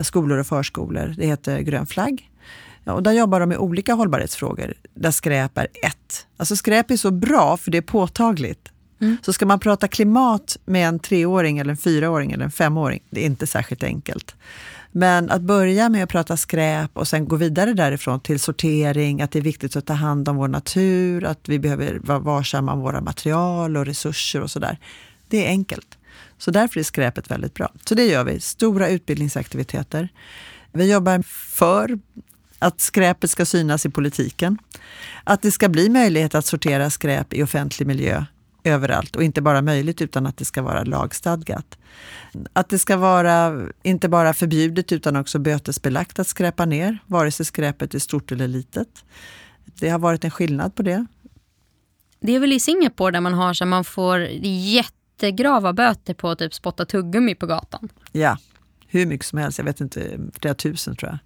Skolor 0.00 0.38
och 0.38 0.46
förskolor. 0.46 1.14
Det 1.16 1.26
heter 1.26 1.60
Grön 1.60 1.86
flagg. 1.86 2.30
Och 2.84 3.02
där 3.02 3.12
jobbar 3.12 3.40
de 3.40 3.48
med 3.48 3.58
olika 3.58 3.94
hållbarhetsfrågor, 3.94 4.74
där 4.94 5.10
skräp 5.10 5.58
är 5.58 5.68
ett. 5.82 6.26
Alltså 6.36 6.56
skräp 6.56 6.90
är 6.90 6.96
så 6.96 7.10
bra 7.10 7.56
för 7.56 7.70
det 7.70 7.78
är 7.78 7.82
påtagligt. 7.82 8.68
Mm. 9.00 9.16
Så 9.22 9.32
ska 9.32 9.46
man 9.46 9.60
prata 9.60 9.88
klimat 9.88 10.56
med 10.64 10.88
en 10.88 10.98
treåring, 10.98 11.58
eller 11.58 11.70
en 11.70 11.76
fyraåring 11.76 12.32
eller 12.32 12.44
en 12.44 12.50
femåring, 12.50 13.02
det 13.10 13.20
är 13.20 13.26
inte 13.26 13.46
särskilt 13.46 13.82
enkelt. 13.82 14.34
Men 14.92 15.30
att 15.30 15.40
börja 15.40 15.88
med 15.88 16.02
att 16.02 16.08
prata 16.08 16.36
skräp 16.36 16.90
och 16.94 17.08
sen 17.08 17.28
gå 17.28 17.36
vidare 17.36 17.72
därifrån 17.72 18.20
till 18.20 18.40
sortering, 18.40 19.22
att 19.22 19.30
det 19.30 19.38
är 19.38 19.42
viktigt 19.42 19.76
att 19.76 19.86
ta 19.86 19.92
hand 19.92 20.28
om 20.28 20.36
vår 20.36 20.48
natur, 20.48 21.24
att 21.24 21.48
vi 21.48 21.58
behöver 21.58 21.98
vara 22.02 22.18
varsamma 22.18 22.72
om 22.72 22.80
våra 22.80 23.00
material 23.00 23.76
och 23.76 23.86
resurser 23.86 24.40
och 24.40 24.50
sådär. 24.50 24.78
Det 25.28 25.46
är 25.46 25.48
enkelt. 25.48 25.97
Så 26.38 26.50
därför 26.50 26.80
är 26.80 26.84
skräpet 26.84 27.30
väldigt 27.30 27.54
bra. 27.54 27.72
Så 27.84 27.94
det 27.94 28.06
gör 28.06 28.24
vi. 28.24 28.40
Stora 28.40 28.88
utbildningsaktiviteter. 28.88 30.08
Vi 30.72 30.92
jobbar 30.92 31.22
för 31.56 31.98
att 32.58 32.80
skräpet 32.80 33.30
ska 33.30 33.46
synas 33.46 33.86
i 33.86 33.90
politiken. 33.90 34.58
Att 35.24 35.42
det 35.42 35.50
ska 35.50 35.68
bli 35.68 35.88
möjlighet 35.88 36.34
att 36.34 36.46
sortera 36.46 36.90
skräp 36.90 37.32
i 37.32 37.42
offentlig 37.42 37.86
miljö 37.86 38.24
överallt 38.64 39.16
och 39.16 39.22
inte 39.22 39.42
bara 39.42 39.62
möjligt 39.62 40.02
utan 40.02 40.26
att 40.26 40.36
det 40.36 40.44
ska 40.44 40.62
vara 40.62 40.84
lagstadgat. 40.84 41.78
Att 42.52 42.68
det 42.68 42.78
ska 42.78 42.96
vara 42.96 43.66
inte 43.82 44.08
bara 44.08 44.34
förbjudet 44.34 44.92
utan 44.92 45.16
också 45.16 45.38
bötesbelagt 45.38 46.18
att 46.18 46.28
skräpa 46.28 46.64
ner, 46.64 46.98
vare 47.06 47.30
sig 47.30 47.46
skräpet 47.46 47.94
är 47.94 47.98
stort 47.98 48.32
eller 48.32 48.48
litet. 48.48 49.04
Det 49.64 49.88
har 49.88 49.98
varit 49.98 50.24
en 50.24 50.30
skillnad 50.30 50.74
på 50.74 50.82
det. 50.82 51.06
Det 52.20 52.34
är 52.34 52.40
väl 52.40 52.52
i 52.52 52.60
Singapore 52.60 53.10
där 53.10 53.20
man 53.20 53.34
har 53.34 53.54
så 53.54 53.66
man 53.66 53.84
får 53.84 54.18
jättegrava 55.22 55.72
böter 55.72 56.14
på 56.14 56.30
att 56.30 56.38
typ 56.38 56.54
spotta 56.54 56.84
tuggummi 56.84 57.34
på 57.34 57.46
gatan. 57.46 57.88
Ja, 58.12 58.38
hur 58.86 59.06
mycket 59.06 59.26
som 59.26 59.38
helst. 59.38 59.58
Jag 59.58 59.64
vet 59.64 59.80
inte, 59.80 60.18
flera 60.40 60.54
tusen 60.54 60.96
tror 60.96 61.10
jag. 61.10 61.18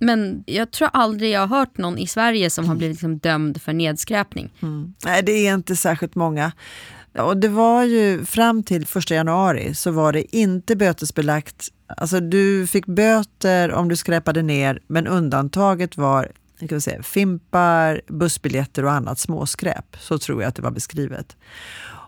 Men 0.00 0.44
jag 0.46 0.70
tror 0.70 0.90
aldrig 0.92 1.30
jag 1.30 1.46
har 1.46 1.58
hört 1.58 1.78
någon 1.78 1.98
i 1.98 2.06
Sverige 2.06 2.50
som 2.50 2.68
har 2.68 2.74
blivit 2.74 2.94
liksom 2.94 3.18
dömd 3.18 3.62
för 3.62 3.72
nedskräpning. 3.72 4.52
Mm. 4.62 4.94
Nej, 5.04 5.22
det 5.22 5.32
är 5.32 5.54
inte 5.54 5.76
särskilt 5.76 6.14
många. 6.14 6.52
Och 7.18 7.36
det 7.36 7.48
var 7.48 7.84
ju 7.84 8.24
fram 8.24 8.62
till 8.62 8.82
1 8.82 9.10
januari 9.10 9.74
så 9.74 9.90
var 9.90 10.12
det 10.12 10.36
inte 10.36 10.76
bötesbelagt. 10.76 11.68
Alltså 11.86 12.20
du 12.20 12.66
fick 12.66 12.86
böter 12.86 13.72
om 13.72 13.88
du 13.88 13.96
skräpade 13.96 14.42
ner, 14.42 14.80
men 14.86 15.06
undantaget 15.06 15.96
var 15.96 16.32
kan 16.58 16.68
vi 16.68 16.80
säga, 16.80 17.02
fimpar, 17.02 18.00
bussbiljetter 18.06 18.84
och 18.84 18.92
annat 18.92 19.18
småskräp. 19.18 19.96
Så 20.00 20.18
tror 20.18 20.42
jag 20.42 20.48
att 20.48 20.54
det 20.54 20.62
var 20.62 20.70
beskrivet. 20.70 21.36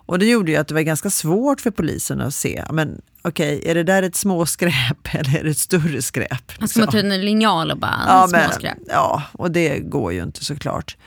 Och 0.05 0.19
det 0.19 0.25
gjorde 0.25 0.51
ju 0.51 0.57
att 0.57 0.67
det 0.67 0.73
var 0.73 0.81
ganska 0.81 1.09
svårt 1.09 1.61
för 1.61 1.71
polisen 1.71 2.21
att 2.21 2.35
se, 2.35 2.65
men 2.71 3.01
okej, 3.21 3.57
okay, 3.57 3.71
är 3.71 3.75
det 3.75 3.83
där 3.83 4.03
ett 4.03 4.15
småskräp 4.15 4.97
eller 5.11 5.39
är 5.39 5.43
det 5.43 5.49
ett 5.49 5.57
större 5.57 6.01
skräp? 6.01 6.59
Man 6.59 6.67
ska 6.67 6.79
man 6.79 6.89
ta 6.89 6.97
en 6.97 7.25
linjal 7.25 7.71
och 7.71 7.77
bara, 7.77 8.03
ja, 8.07 8.27
småskräp. 8.27 8.77
Ja, 8.87 9.23
och 9.31 9.51
det 9.51 9.79
går 9.79 10.13
ju 10.13 10.23
inte 10.23 10.45
såklart. 10.45 10.97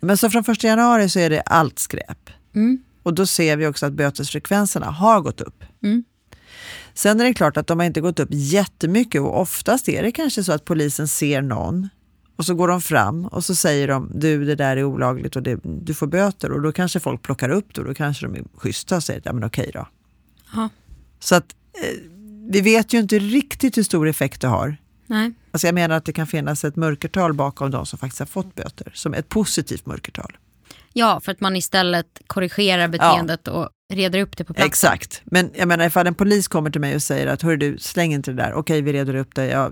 Men 0.00 0.16
så 0.16 0.30
från 0.30 0.44
1 0.48 0.64
januari 0.64 1.08
så 1.08 1.18
är 1.18 1.30
det 1.30 1.40
allt 1.40 1.78
skräp. 1.78 2.30
Mm. 2.54 2.82
Och 3.02 3.14
då 3.14 3.26
ser 3.26 3.56
vi 3.56 3.66
också 3.66 3.86
att 3.86 3.92
bötesfrekvenserna 3.92 4.86
har 4.86 5.20
gått 5.20 5.40
upp. 5.40 5.64
Mm. 5.82 6.04
Sen 6.94 7.20
är 7.20 7.24
det 7.24 7.34
klart 7.34 7.56
att 7.56 7.66
de 7.66 7.78
har 7.78 7.86
inte 7.86 8.00
gått 8.00 8.20
upp 8.20 8.28
jättemycket 8.32 9.20
och 9.20 9.40
oftast 9.40 9.88
är 9.88 10.02
det 10.02 10.12
kanske 10.12 10.44
så 10.44 10.52
att 10.52 10.64
polisen 10.64 11.08
ser 11.08 11.42
någon 11.42 11.88
och 12.36 12.46
så 12.46 12.54
går 12.54 12.68
de 12.68 12.80
fram 12.80 13.26
och 13.26 13.44
så 13.44 13.54
säger 13.54 13.88
de 13.88 14.10
du 14.14 14.44
det 14.44 14.54
där 14.54 14.76
är 14.76 14.84
olagligt 14.84 15.36
och 15.36 15.42
det, 15.42 15.60
du 15.62 15.94
får 15.94 16.06
böter 16.06 16.52
och 16.52 16.62
då 16.62 16.72
kanske 16.72 17.00
folk 17.00 17.22
plockar 17.22 17.48
upp 17.48 17.74
det 17.74 17.80
och 17.80 17.86
då 17.86 17.94
kanske 17.94 18.26
de 18.26 18.34
är 18.34 18.42
schyssta 18.56 18.96
och 18.96 19.02
säger 19.02 19.22
ja 19.24 19.32
men 19.32 19.44
okej 19.44 19.70
då. 19.74 19.88
Ja. 20.54 20.68
Så 21.20 21.34
att 21.34 21.54
eh, 21.82 22.00
vi 22.50 22.60
vet 22.60 22.92
ju 22.92 22.98
inte 22.98 23.18
riktigt 23.18 23.78
hur 23.78 23.82
stor 23.82 24.08
effekt 24.08 24.40
det 24.40 24.48
har. 24.48 24.76
Nej. 25.06 25.32
Alltså 25.50 25.66
jag 25.66 25.74
menar 25.74 25.96
att 25.96 26.04
det 26.04 26.12
kan 26.12 26.26
finnas 26.26 26.64
ett 26.64 26.76
mörkertal 26.76 27.32
bakom 27.32 27.70
de 27.70 27.86
som 27.86 27.98
faktiskt 27.98 28.18
har 28.18 28.26
fått 28.26 28.54
böter, 28.54 28.92
som 28.94 29.14
ett 29.14 29.28
positivt 29.28 29.86
mörkertal. 29.86 30.36
Ja, 30.92 31.20
för 31.20 31.32
att 31.32 31.40
man 31.40 31.56
istället 31.56 32.20
korrigerar 32.26 32.88
beteendet 32.88 33.40
ja. 33.44 33.52
och 33.52 33.68
reder 33.92 34.20
upp 34.20 34.36
det 34.36 34.44
på 34.44 34.54
plats. 34.54 34.66
Exakt, 34.66 35.22
men 35.24 35.50
jag 35.54 35.68
menar 35.68 35.86
ifall 35.86 36.06
en 36.06 36.14
polis 36.14 36.48
kommer 36.48 36.70
till 36.70 36.80
mig 36.80 36.94
och 36.94 37.02
säger 37.02 37.26
att 37.26 37.42
hör 37.42 37.56
du, 37.56 37.78
släng 37.78 38.12
inte 38.12 38.30
det 38.30 38.36
där, 38.36 38.54
okej 38.54 38.82
vi 38.82 38.92
reder 38.92 39.14
upp 39.14 39.34
det, 39.34 39.46
ja, 39.46 39.70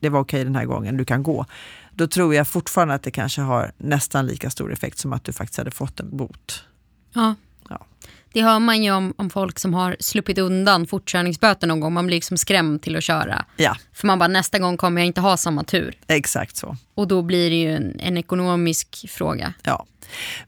det 0.00 0.08
var 0.08 0.20
okej 0.20 0.44
den 0.44 0.56
här 0.56 0.64
gången, 0.64 0.96
du 0.96 1.04
kan 1.04 1.22
gå. 1.22 1.46
Då 1.92 2.06
tror 2.06 2.34
jag 2.34 2.48
fortfarande 2.48 2.94
att 2.94 3.02
det 3.02 3.10
kanske 3.10 3.40
har 3.40 3.72
nästan 3.78 4.26
lika 4.26 4.50
stor 4.50 4.72
effekt 4.72 4.98
som 4.98 5.12
att 5.12 5.24
du 5.24 5.32
faktiskt 5.32 5.58
hade 5.58 5.70
fått 5.70 6.00
en 6.00 6.16
bot. 6.16 6.64
Ja. 7.12 7.34
ja. 7.68 7.86
Det 8.32 8.42
hör 8.42 8.58
man 8.58 8.82
ju 8.82 8.90
om, 8.90 9.14
om 9.16 9.30
folk 9.30 9.58
som 9.58 9.74
har 9.74 9.96
sluppit 10.00 10.38
undan 10.38 10.86
fortkörningsböter 10.86 11.66
någon 11.66 11.80
gång. 11.80 11.92
Man 11.92 12.06
blir 12.06 12.16
liksom 12.16 12.38
skrämd 12.38 12.82
till 12.82 12.96
att 12.96 13.04
köra. 13.04 13.44
Ja. 13.56 13.76
För 13.92 14.06
man 14.06 14.18
bara, 14.18 14.28
nästa 14.28 14.58
gång 14.58 14.76
kommer 14.76 15.00
jag 15.00 15.06
inte 15.06 15.20
ha 15.20 15.36
samma 15.36 15.64
tur. 15.64 15.98
Exakt 16.06 16.56
så. 16.56 16.76
Och 16.94 17.08
då 17.08 17.22
blir 17.22 17.50
det 17.50 17.56
ju 17.56 17.76
en, 17.76 18.00
en 18.00 18.16
ekonomisk 18.16 19.10
fråga. 19.10 19.54
Ja. 19.62 19.86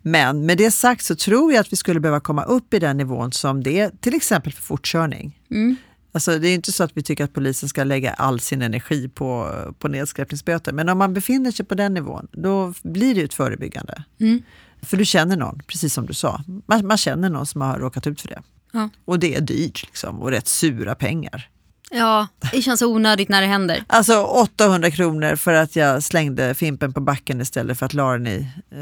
Men 0.03 0.47
med 0.47 0.59
det 0.59 0.71
sagt 0.71 1.05
så 1.05 1.17
tror 1.17 1.53
jag 1.53 1.61
att 1.61 1.73
vi 1.73 1.77
skulle 1.77 2.01
behöva 2.01 2.21
komma 2.21 2.45
upp 2.45 2.75
i 2.75 2.79
den 2.79 2.97
nivån 2.97 3.33
som 3.33 3.63
det 3.63 3.81
är 3.81 3.91
till 4.01 4.15
exempel 4.15 4.53
för 4.53 4.63
fortkörning. 4.63 5.39
Mm. 5.51 5.77
Alltså 6.15 6.39
det 6.39 6.49
är 6.49 6.55
inte 6.55 6.73
så 6.73 6.85
att 6.85 6.91
vi 6.95 7.03
tycker 7.03 7.25
att 7.25 7.33
polisen 7.33 7.69
ska 7.69 7.85
lägga 7.85 8.13
all 8.13 8.41
sin 8.41 8.63
energi 8.63 9.09
på, 9.09 9.55
på 9.79 9.89
nedskräpningsböter. 9.89 10.73
Men 10.73 10.89
om 10.89 10.99
man 10.99 11.15
befinner 11.15 11.51
sig 11.51 11.67
på 11.67 11.75
den 11.75 11.95
nivån, 11.95 12.29
då 12.33 12.75
blir 12.83 13.15
det 13.15 13.23
ett 13.23 13.35
förebyggande. 13.35 14.05
Mm. 14.21 14.43
För 14.83 14.97
du 14.97 15.05
känner 15.05 15.37
någon, 15.37 15.63
precis 15.67 15.95
som 15.95 16.07
du 16.07 16.15
sa. 16.15 16.45
Man, 16.67 16.87
man 16.87 16.97
känner 16.97 17.31
någon 17.31 17.47
som 17.47 17.61
har 17.61 17.79
råkat 17.79 18.07
ut 18.07 18.21
för 18.21 18.29
det. 18.29 18.43
Ja. 18.73 18.89
Och 19.05 19.19
det 19.19 19.35
är 19.35 19.41
dyrt 19.41 19.83
liksom, 19.83 20.21
och 20.23 20.31
rätt 20.31 20.49
sura 20.49 20.95
pengar. 20.95 21.49
Ja, 21.91 22.29
det 22.53 22.63
känns 22.63 22.83
onödigt 22.83 23.29
när 23.29 23.41
det 23.41 23.47
händer. 23.47 23.85
Alltså 23.87 24.23
800 24.23 24.91
kronor 24.91 25.37
för 25.37 25.53
att 25.53 25.77
jag 25.77 26.03
slängde 26.03 26.55
fimpen 26.55 26.93
på 26.93 27.01
backen 27.01 27.41
istället 27.41 27.79
för 27.79 27.87
att 27.87 27.95
la 27.95 28.13
den 28.13 28.27
i 28.27 28.49
eh, 28.71 28.79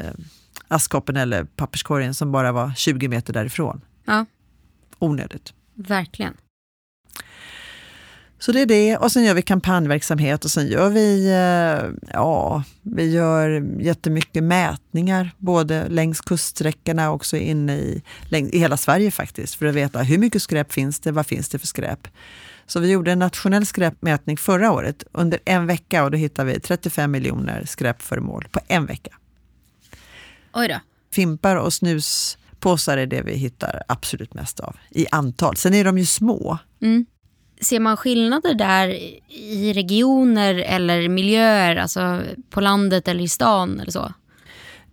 askkoppen 0.67 1.17
eller 1.17 1.43
papperskorgen 1.43 2.13
som 2.13 2.31
bara 2.31 2.51
var 2.51 2.73
20 2.75 3.07
meter 3.07 3.33
därifrån. 3.33 3.81
Ja. 4.05 4.25
Onödigt. 4.99 5.53
Verkligen. 5.75 6.33
Så 8.41 8.51
det 8.51 8.61
är 8.61 8.65
det 8.65 8.97
och 8.97 9.11
sen 9.11 9.23
gör 9.23 9.33
vi 9.33 9.41
kampanjverksamhet 9.41 10.45
och 10.45 10.51
sen 10.51 10.67
gör 10.67 10.89
vi, 10.89 11.27
eh, 11.27 12.11
ja, 12.13 12.63
vi 12.81 13.11
gör 13.11 13.67
jättemycket 13.79 14.43
mätningar 14.43 15.31
både 15.37 15.89
längs 15.89 16.21
kuststräckorna 16.21 17.09
och 17.09 17.15
också 17.15 17.37
inne 17.37 17.77
i, 17.77 18.03
i 18.31 18.59
hela 18.59 18.77
Sverige 18.77 19.11
faktiskt 19.11 19.55
för 19.55 19.65
att 19.65 19.75
veta 19.75 19.99
hur 19.99 20.17
mycket 20.17 20.41
skräp 20.41 20.73
finns 20.73 20.99
det, 20.99 21.11
vad 21.11 21.25
finns 21.25 21.49
det 21.49 21.59
för 21.59 21.67
skräp. 21.67 22.07
Så 22.65 22.79
vi 22.79 22.91
gjorde 22.91 23.11
en 23.11 23.19
nationell 23.19 23.65
skräpmätning 23.65 24.37
förra 24.37 24.71
året 24.71 25.03
under 25.11 25.39
en 25.45 25.67
vecka 25.67 26.03
och 26.03 26.11
då 26.11 26.17
hittade 26.17 26.53
vi 26.53 26.59
35 26.59 27.11
miljoner 27.11 27.65
skräpföremål 27.65 28.47
på 28.51 28.59
en 28.67 28.85
vecka. 28.85 29.11
Oj 30.53 30.67
då. 30.67 30.79
Fimpar 31.13 31.55
och 31.55 31.73
snuspåsar 31.73 32.97
är 32.97 33.05
det 33.05 33.21
vi 33.21 33.33
hittar 33.33 33.83
absolut 33.87 34.33
mest 34.33 34.59
av 34.59 34.75
i 34.89 35.07
antal. 35.11 35.57
Sen 35.57 35.73
är 35.73 35.83
de 35.83 35.97
ju 35.97 36.05
små. 36.05 36.57
Mm. 36.81 37.05
Ser 37.61 37.79
man 37.79 37.97
skillnader 37.97 38.53
där 38.53 38.87
i 39.29 39.73
regioner 39.73 40.55
eller 40.55 41.09
miljöer, 41.09 41.75
alltså 41.75 42.21
på 42.49 42.61
landet 42.61 43.07
eller 43.07 43.23
i 43.23 43.27
stan 43.27 43.79
eller 43.79 43.91
så? 43.91 44.13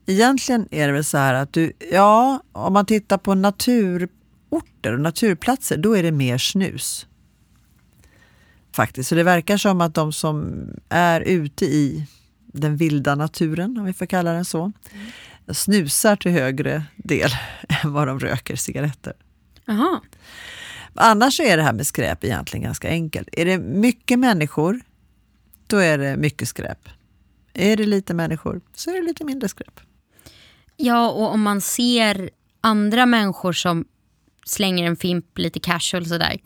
Egentligen 0.07 0.69
är 0.71 0.87
det 0.87 0.93
väl 0.93 1.05
så 1.05 1.19
här 1.19 1.35
att 1.35 1.53
du, 1.53 1.73
ja, 1.93 2.43
om 2.53 2.73
man 2.73 2.87
tittar 2.87 3.19
på 3.19 3.35
naturorter 3.35 4.93
och 4.93 5.01
naturplatser, 5.01 5.77
då 5.77 5.97
är 5.97 6.03
det 6.03 6.13
mer 6.13 6.39
snus. 6.39 7.07
Faktiskt, 8.73 9.09
så 9.09 9.15
det 9.15 9.23
verkar 9.23 9.57
som 9.57 9.81
att 9.81 9.95
de 9.95 10.13
som 10.13 10.67
är 10.89 11.21
ute 11.21 11.65
i 11.65 12.07
den 12.47 12.77
vilda 12.77 13.15
naturen, 13.15 13.79
om 13.79 13.85
vi 13.85 13.93
får 13.93 14.07
kalla 14.07 14.33
den 14.33 14.45
så, 14.45 14.73
snusar 15.53 16.17
till 16.17 16.33
högre 16.33 16.83
del 16.97 17.31
än 17.69 17.93
vad 17.93 18.07
de 18.07 18.21
röker 18.21 18.57
cigaretter. 18.57 19.13
Aha. 19.69 20.01
Annars 21.01 21.41
är 21.41 21.57
det 21.57 21.63
här 21.63 21.73
med 21.73 21.87
skräp 21.87 22.25
egentligen 22.25 22.65
ganska 22.65 22.89
enkelt. 22.89 23.29
Är 23.33 23.45
det 23.45 23.59
mycket 23.59 24.19
människor, 24.19 24.81
då 25.67 25.77
är 25.77 25.99
det 25.99 26.17
mycket 26.17 26.49
skräp. 26.49 26.89
Är 27.55 27.77
det 27.77 27.87
lite 27.87 28.15
människor, 28.15 28.61
så 28.75 28.91
är 28.91 28.95
det 28.95 29.07
lite 29.07 29.25
mindre 29.25 29.49
skräp. 29.49 29.81
Ja, 30.77 31.11
och 31.11 31.33
om 31.33 31.43
man 31.43 31.61
ser 31.61 32.31
andra 32.61 33.07
människor 33.07 33.53
som 33.53 33.85
slänger 34.45 34.87
en 34.87 34.97
fimp 34.97 35.39
lite 35.39 35.61
casual 35.61 36.07
sådär, 36.07 36.37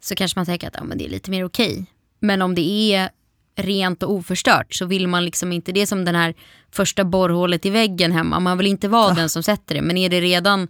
så 0.00 0.14
kanske 0.14 0.38
man 0.38 0.46
tänker 0.46 0.68
att 0.68 0.74
ja, 0.76 0.84
men 0.84 0.98
det 0.98 1.04
är 1.04 1.08
lite 1.08 1.30
mer 1.30 1.44
okej. 1.44 1.72
Okay. 1.72 1.84
Men 2.20 2.42
om 2.42 2.54
det 2.54 2.94
är 2.94 3.10
rent 3.56 4.02
och 4.02 4.12
oförstört 4.12 4.74
så 4.74 4.86
vill 4.86 5.08
man 5.08 5.24
liksom 5.24 5.52
inte, 5.52 5.72
det 5.72 5.82
är 5.82 5.86
som 5.86 6.04
den 6.04 6.14
här 6.14 6.34
första 6.70 7.04
borrhålet 7.04 7.66
i 7.66 7.70
väggen 7.70 8.12
hemma, 8.12 8.40
man 8.40 8.58
vill 8.58 8.66
inte 8.66 8.88
vara 8.88 9.08
ja. 9.08 9.14
den 9.14 9.28
som 9.28 9.42
sätter 9.42 9.74
det. 9.74 9.82
Men 9.82 9.96
är 9.96 10.08
det 10.08 10.20
redan 10.20 10.68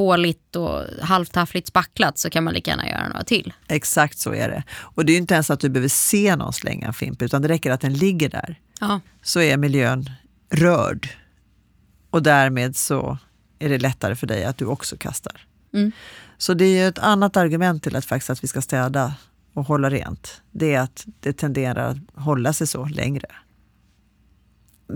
håligt 0.00 0.56
och 0.56 0.82
halvtaffligt 1.02 1.68
spacklat 1.68 2.18
så 2.18 2.30
kan 2.30 2.44
man 2.44 2.54
lika 2.54 2.70
gärna 2.70 2.88
göra 2.88 3.08
några 3.08 3.24
till. 3.24 3.52
Exakt 3.68 4.18
så 4.18 4.34
är 4.34 4.48
det. 4.48 4.62
Och 4.72 5.04
det 5.04 5.12
är 5.12 5.16
inte 5.16 5.34
ens 5.34 5.50
att 5.50 5.60
du 5.60 5.68
behöver 5.68 5.88
se 5.88 6.36
någon 6.36 6.52
slänga 6.52 6.86
en 6.86 6.94
fimp 6.94 7.22
utan 7.22 7.42
det 7.42 7.48
räcker 7.48 7.70
att 7.70 7.80
den 7.80 7.94
ligger 7.94 8.28
där. 8.28 8.58
Ja. 8.80 9.00
Så 9.22 9.40
är 9.40 9.56
miljön 9.56 10.10
rörd. 10.50 11.08
Och 12.10 12.22
därmed 12.22 12.76
så 12.76 13.18
är 13.58 13.68
det 13.68 13.78
lättare 13.78 14.16
för 14.16 14.26
dig 14.26 14.44
att 14.44 14.58
du 14.58 14.64
också 14.64 14.96
kastar. 14.96 15.46
Mm. 15.74 15.92
Så 16.38 16.54
det 16.54 16.78
är 16.78 16.88
ett 16.88 16.98
annat 16.98 17.36
argument 17.36 17.82
till 17.82 17.96
att 17.96 18.04
faktiskt 18.04 18.30
att 18.30 18.44
vi 18.44 18.48
ska 18.48 18.62
städa 18.62 19.14
och 19.54 19.64
hålla 19.66 19.90
rent. 19.90 20.42
Det 20.50 20.74
är 20.74 20.80
att 20.80 21.06
det 21.20 21.32
tenderar 21.32 21.88
att 21.88 22.24
hålla 22.24 22.52
sig 22.52 22.66
så 22.66 22.84
längre. 22.84 23.26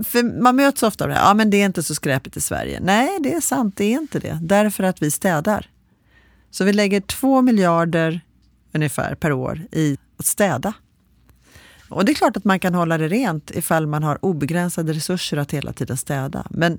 För 0.03 0.41
man 0.41 0.55
möts 0.55 0.83
ofta 0.83 1.03
av 1.03 1.09
det 1.09 1.15
här, 1.15 1.27
ja 1.27 1.33
men 1.33 1.49
det 1.49 1.61
är 1.61 1.65
inte 1.65 1.83
så 1.83 1.95
skräpigt 1.95 2.37
i 2.37 2.41
Sverige. 2.41 2.79
Nej, 2.79 3.09
det 3.19 3.33
är 3.33 3.41
sant, 3.41 3.77
det 3.77 3.85
är 3.85 3.99
inte 3.99 4.19
det. 4.19 4.39
Därför 4.41 4.83
att 4.83 5.01
vi 5.01 5.11
städar. 5.11 5.69
Så 6.51 6.63
vi 6.63 6.73
lägger 6.73 7.01
två 7.01 7.41
miljarder 7.41 8.21
ungefär 8.73 9.15
per 9.15 9.31
år 9.31 9.61
i 9.71 9.97
att 10.17 10.25
städa. 10.25 10.73
Och 11.89 12.05
det 12.05 12.11
är 12.11 12.13
klart 12.13 12.37
att 12.37 12.43
man 12.43 12.59
kan 12.59 12.73
hålla 12.73 12.97
det 12.97 13.07
rent 13.07 13.51
ifall 13.51 13.87
man 13.87 14.03
har 14.03 14.25
obegränsade 14.25 14.93
resurser 14.93 15.37
att 15.37 15.51
hela 15.51 15.73
tiden 15.73 15.97
städa. 15.97 16.47
Men 16.49 16.73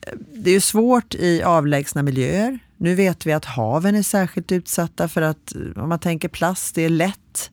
eh, 0.00 0.12
det 0.34 0.50
är 0.50 0.54
ju 0.54 0.60
svårt 0.60 1.14
i 1.14 1.42
avlägsna 1.42 2.02
miljöer. 2.02 2.58
Nu 2.76 2.94
vet 2.94 3.26
vi 3.26 3.32
att 3.32 3.44
haven 3.44 3.94
är 3.94 4.02
särskilt 4.02 4.52
utsatta 4.52 5.08
för 5.08 5.22
att 5.22 5.54
eh, 5.54 5.82
om 5.82 5.88
man 5.88 5.98
tänker 5.98 6.28
plast, 6.28 6.74
det 6.74 6.82
är 6.82 6.88
lätt. 6.88 7.50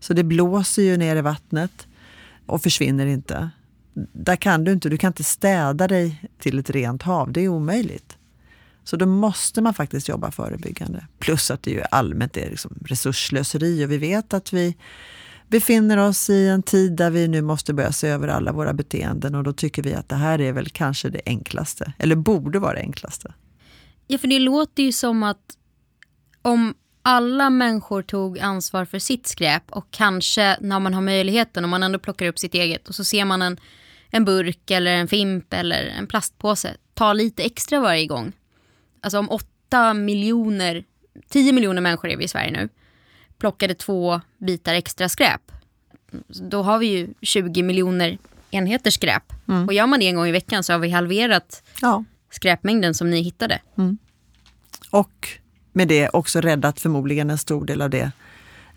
Så 0.00 0.14
det 0.14 0.24
blåser 0.24 0.82
ju 0.82 0.96
ner 0.96 1.16
i 1.16 1.20
vattnet 1.20 1.86
och 2.46 2.62
försvinner 2.62 3.06
inte. 3.06 3.50
Där 4.12 4.36
kan 4.36 4.64
du 4.64 4.72
inte, 4.72 4.88
du 4.88 4.96
kan 4.96 5.08
inte 5.08 5.24
städa 5.24 5.88
dig 5.88 6.22
till 6.38 6.58
ett 6.58 6.70
rent 6.70 7.02
hav, 7.02 7.32
det 7.32 7.40
är 7.40 7.48
omöjligt. 7.48 8.18
Så 8.84 8.96
då 8.96 9.06
måste 9.06 9.60
man 9.60 9.74
faktiskt 9.74 10.08
jobba 10.08 10.30
förebyggande. 10.30 11.06
Plus 11.18 11.50
att 11.50 11.62
det 11.62 11.70
ju 11.70 11.82
allmänt 11.90 12.36
är 12.36 12.50
liksom 12.50 12.78
resursslöseri 12.86 13.86
och 13.86 13.90
vi 13.90 13.98
vet 13.98 14.34
att 14.34 14.52
vi 14.52 14.76
befinner 15.48 15.96
oss 15.96 16.30
i 16.30 16.48
en 16.48 16.62
tid 16.62 16.96
där 16.96 17.10
vi 17.10 17.28
nu 17.28 17.42
måste 17.42 17.74
börja 17.74 17.92
se 17.92 18.08
över 18.08 18.28
alla 18.28 18.52
våra 18.52 18.72
beteenden 18.72 19.34
och 19.34 19.44
då 19.44 19.52
tycker 19.52 19.82
vi 19.82 19.94
att 19.94 20.08
det 20.08 20.16
här 20.16 20.40
är 20.40 20.52
väl 20.52 20.68
kanske 20.68 21.08
det 21.08 21.20
enklaste, 21.26 21.92
eller 21.98 22.16
borde 22.16 22.58
vara 22.58 22.74
det 22.74 22.80
enklaste. 22.80 23.34
Ja, 24.06 24.18
för 24.18 24.28
det 24.28 24.38
låter 24.38 24.82
ju 24.82 24.92
som 24.92 25.22
att 25.22 25.58
om 26.42 26.74
alla 27.02 27.50
människor 27.50 28.02
tog 28.02 28.38
ansvar 28.38 28.84
för 28.84 28.98
sitt 28.98 29.26
skräp 29.26 29.62
och 29.70 29.86
kanske 29.90 30.56
när 30.60 30.80
man 30.80 30.94
har 30.94 31.00
möjligheten, 31.00 31.64
om 31.64 31.70
man 31.70 31.82
ändå 31.82 31.98
plockar 31.98 32.26
upp 32.26 32.38
sitt 32.38 32.54
eget 32.54 32.88
och 32.88 32.94
så 32.94 33.04
ser 33.04 33.24
man 33.24 33.42
en, 33.42 33.60
en 34.14 34.24
burk 34.24 34.70
eller 34.70 34.90
en 34.94 35.08
fimp 35.08 35.54
eller 35.54 35.86
en 35.86 36.06
plastpåse, 36.06 36.76
ta 36.94 37.12
lite 37.12 37.42
extra 37.42 37.80
varje 37.80 38.06
gång. 38.06 38.32
Alltså 39.00 39.18
om 39.18 39.30
åtta 39.30 39.94
miljoner, 39.94 40.84
tio 41.28 41.52
miljoner 41.52 41.80
människor 41.80 42.10
är 42.10 42.16
vi 42.16 42.24
i 42.24 42.28
Sverige 42.28 42.50
nu, 42.50 42.68
plockade 43.38 43.74
två 43.74 44.20
bitar 44.38 44.74
extra 44.74 45.08
skräp, 45.08 45.40
då 46.28 46.62
har 46.62 46.78
vi 46.78 46.86
ju 46.86 47.08
20 47.22 47.62
miljoner 47.62 48.18
enheter 48.50 48.90
skräp. 48.90 49.32
Mm. 49.48 49.66
Och 49.66 49.72
gör 49.72 49.86
man 49.86 50.00
det 50.00 50.06
en 50.06 50.16
gång 50.16 50.26
i 50.26 50.32
veckan 50.32 50.64
så 50.64 50.72
har 50.72 50.78
vi 50.78 50.90
halverat 50.90 51.62
ja. 51.80 52.04
skräpmängden 52.30 52.94
som 52.94 53.10
ni 53.10 53.20
hittade. 53.20 53.60
Mm. 53.78 53.98
Och 54.90 55.28
med 55.72 55.88
det 55.88 56.08
också 56.08 56.40
räddat 56.40 56.80
förmodligen 56.80 57.30
en 57.30 57.38
stor 57.38 57.64
del 57.66 57.82
av 57.82 57.90
det 57.90 58.12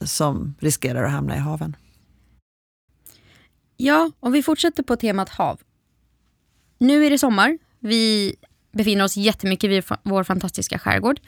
som 0.01 0.55
riskerar 0.59 1.03
att 1.03 1.11
hamna 1.11 1.35
i 1.35 1.39
haven. 1.39 1.75
Ja, 3.77 4.11
om 4.19 4.31
vi 4.31 4.43
fortsätter 4.43 4.83
på 4.83 4.95
temat 4.95 5.29
hav. 5.29 5.59
Nu 6.77 7.05
är 7.05 7.09
det 7.09 7.17
sommar. 7.17 7.57
Vi 7.79 8.35
befinner 8.71 9.03
oss 9.03 9.17
jättemycket 9.17 9.69
vid 9.69 9.83
vår 10.03 10.23
fantastiska 10.23 10.79
skärgård. 10.79 11.19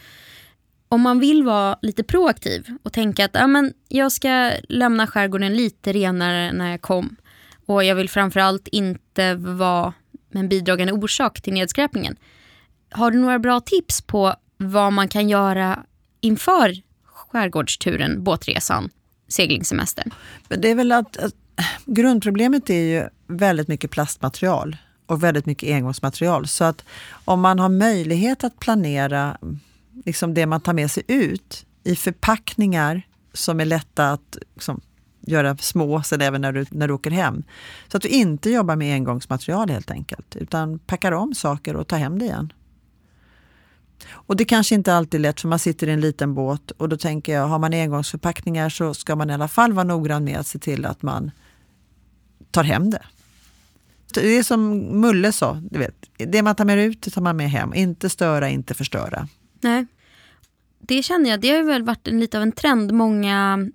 Om 0.89 1.01
man 1.01 1.19
vill 1.19 1.43
vara 1.43 1.79
lite 1.81 2.03
proaktiv 2.03 2.77
och 2.83 2.93
tänka 2.93 3.25
att 3.25 3.31
ja, 3.33 3.47
men 3.47 3.73
jag 3.87 4.11
ska 4.11 4.51
lämna 4.69 5.07
skärgården 5.07 5.57
lite 5.57 5.93
renare 5.93 6.51
när 6.51 6.71
jag 6.71 6.81
kom 6.81 7.15
och 7.65 7.83
jag 7.83 7.95
vill 7.95 8.09
framförallt 8.09 8.67
inte 8.67 9.35
vara 9.35 9.93
en 10.33 10.49
bidragande 10.49 10.93
orsak 10.93 11.41
till 11.41 11.53
nedskräpningen. 11.53 12.15
Har 12.91 13.11
du 13.11 13.19
några 13.19 13.39
bra 13.39 13.59
tips 13.59 14.01
på 14.01 14.35
vad 14.57 14.93
man 14.93 15.07
kan 15.07 15.29
göra 15.29 15.83
inför 16.21 16.75
skärgårdsturen, 17.03 18.23
båtresan, 18.23 18.89
seglingssemestern? 19.27 20.11
Det 20.47 20.69
är 20.69 20.75
väl 20.75 20.91
att, 20.91 21.17
att 21.17 21.35
grundproblemet 21.85 22.69
är 22.69 22.83
ju 22.83 23.09
väldigt 23.27 23.67
mycket 23.67 23.91
plastmaterial 23.91 24.77
och 25.05 25.23
väldigt 25.23 25.45
mycket 25.45 25.69
engångsmaterial. 25.69 26.47
Så 26.47 26.63
att 26.63 26.85
om 27.25 27.41
man 27.41 27.59
har 27.59 27.69
möjlighet 27.69 28.43
att 28.43 28.59
planera 28.59 29.37
liksom 30.05 30.33
det 30.33 30.45
man 30.45 30.61
tar 30.61 30.73
med 30.73 30.91
sig 30.91 31.03
ut 31.07 31.65
i 31.83 31.95
förpackningar 31.95 33.01
som 33.33 33.59
är 33.59 33.65
lätta 33.65 34.11
att 34.11 34.37
liksom, 34.55 34.81
göra 35.21 35.57
små 35.57 36.03
sen 36.03 36.21
även 36.21 36.41
när 36.41 36.51
du, 36.51 36.65
när 36.71 36.87
du 36.87 36.93
åker 36.93 37.11
hem. 37.11 37.43
Så 37.87 37.97
att 37.97 38.03
du 38.03 38.09
inte 38.09 38.49
jobbar 38.49 38.75
med 38.75 38.93
engångsmaterial 38.93 39.69
helt 39.69 39.91
enkelt, 39.91 40.35
utan 40.35 40.79
packar 40.79 41.11
om 41.11 41.33
saker 41.33 41.75
och 41.75 41.87
tar 41.87 41.97
hem 41.97 42.19
det 42.19 42.25
igen. 42.25 42.53
Och 44.09 44.35
det 44.35 44.45
kanske 44.45 44.75
inte 44.75 44.93
alltid 44.93 45.19
är 45.19 45.21
lätt 45.21 45.41
för 45.41 45.47
man 45.47 45.59
sitter 45.59 45.87
i 45.87 45.91
en 45.91 46.01
liten 46.01 46.33
båt 46.33 46.71
och 46.71 46.89
då 46.89 46.97
tänker 46.97 47.33
jag, 47.33 47.47
har 47.47 47.59
man 47.59 47.73
engångsförpackningar 47.73 48.69
så 48.69 48.93
ska 48.93 49.15
man 49.15 49.29
i 49.29 49.33
alla 49.33 49.47
fall 49.47 49.73
vara 49.73 49.83
noggrann 49.83 50.23
med 50.23 50.39
att 50.39 50.47
se 50.47 50.59
till 50.59 50.85
att 50.85 51.01
man 51.01 51.31
tar 52.51 52.63
hem 52.63 52.89
det. 52.89 53.05
Det 54.13 54.37
är 54.37 54.43
som 54.43 54.77
Mulle 55.01 55.31
sa, 55.31 55.61
du 55.71 55.79
vet, 55.79 56.09
det 56.17 56.41
man 56.41 56.55
tar 56.55 56.65
med 56.65 56.79
ut 56.79 57.01
det 57.01 57.11
tar 57.11 57.21
man 57.21 57.37
med 57.37 57.49
hem. 57.49 57.73
Inte 57.73 58.09
störa, 58.09 58.49
inte 58.49 58.73
förstöra. 58.73 59.27
Nej. 59.61 59.85
Det 60.79 61.03
känner 61.03 61.29
jag, 61.29 61.41
det 61.41 61.49
har 61.49 61.63
väl 61.63 61.83
varit 61.83 62.07
en, 62.07 62.19
lite 62.19 62.37
av 62.37 62.43
en 62.43 62.51
trend. 62.51 62.93
Många 62.93 63.69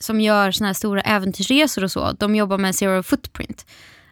som 0.00 0.20
gör 0.20 0.50
såna 0.50 0.66
här 0.66 0.74
stora 0.74 1.00
äventyrsresor 1.00 1.84
och 1.84 1.92
så, 1.92 2.12
de 2.12 2.34
jobbar 2.34 2.58
med 2.58 2.74
zero 2.74 3.02
footprint. 3.02 3.66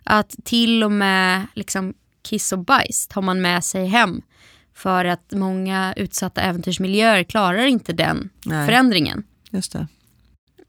Att 0.04 0.34
till 0.44 0.84
och 0.84 0.92
med 0.92 1.46
liksom 1.54 1.94
kiss 2.22 2.52
och 2.52 2.58
bajs 2.58 3.06
tar 3.06 3.22
man 3.22 3.40
med 3.40 3.64
sig 3.64 3.86
hem. 3.86 4.22
För 4.74 5.04
att 5.04 5.32
många 5.32 5.94
utsatta 5.96 6.40
äventyrsmiljöer 6.40 7.24
klarar 7.24 7.66
inte 7.66 7.92
den 7.92 8.30
Nej. 8.44 8.66
förändringen. 8.66 9.24
Just 9.50 9.72
det. 9.72 9.86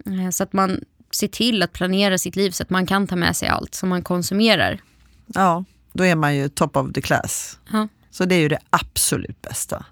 Eh, 0.06 0.30
så 0.30 0.44
att 0.44 0.54
man 0.54 0.80
ser 1.12 1.28
till 1.28 1.64
att 1.64 1.74
planera 1.74 2.18
sitt 2.18 2.36
liv 2.36 2.51
så 2.51 2.64
att 2.64 2.70
man 2.70 2.86
kan 2.86 3.07
ta 3.07 3.16
med 3.16 3.36
sig 3.36 3.47
allt 3.47 3.76
som 3.76 3.89
man 3.89 4.01
konsumerar. 4.01 4.82
Ja, 5.26 5.64
då 5.93 6.05
är 6.05 6.16
man 6.16 6.36
ju 6.36 6.49
top 6.49 6.78
of 6.78 6.93
the 6.93 7.01
class. 7.01 7.60
Ja. 7.72 7.88
Så 8.12 8.26
det 8.26 8.36
är 8.36 8.39
ju 8.39 8.47
det 8.47 8.60
absolut 8.70 9.41
bästa. 9.41 9.86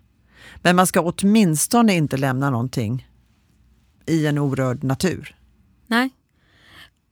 Men 0.62 0.76
man 0.76 0.88
ska 0.88 1.02
åtminstone 1.02 1.96
inte 1.96 2.18
lämna 2.18 2.50
någonting 2.50 3.08
i 4.06 4.28
en 4.28 4.38
orörd 4.38 4.84
natur. 4.84 5.36
Nej. 5.88 6.10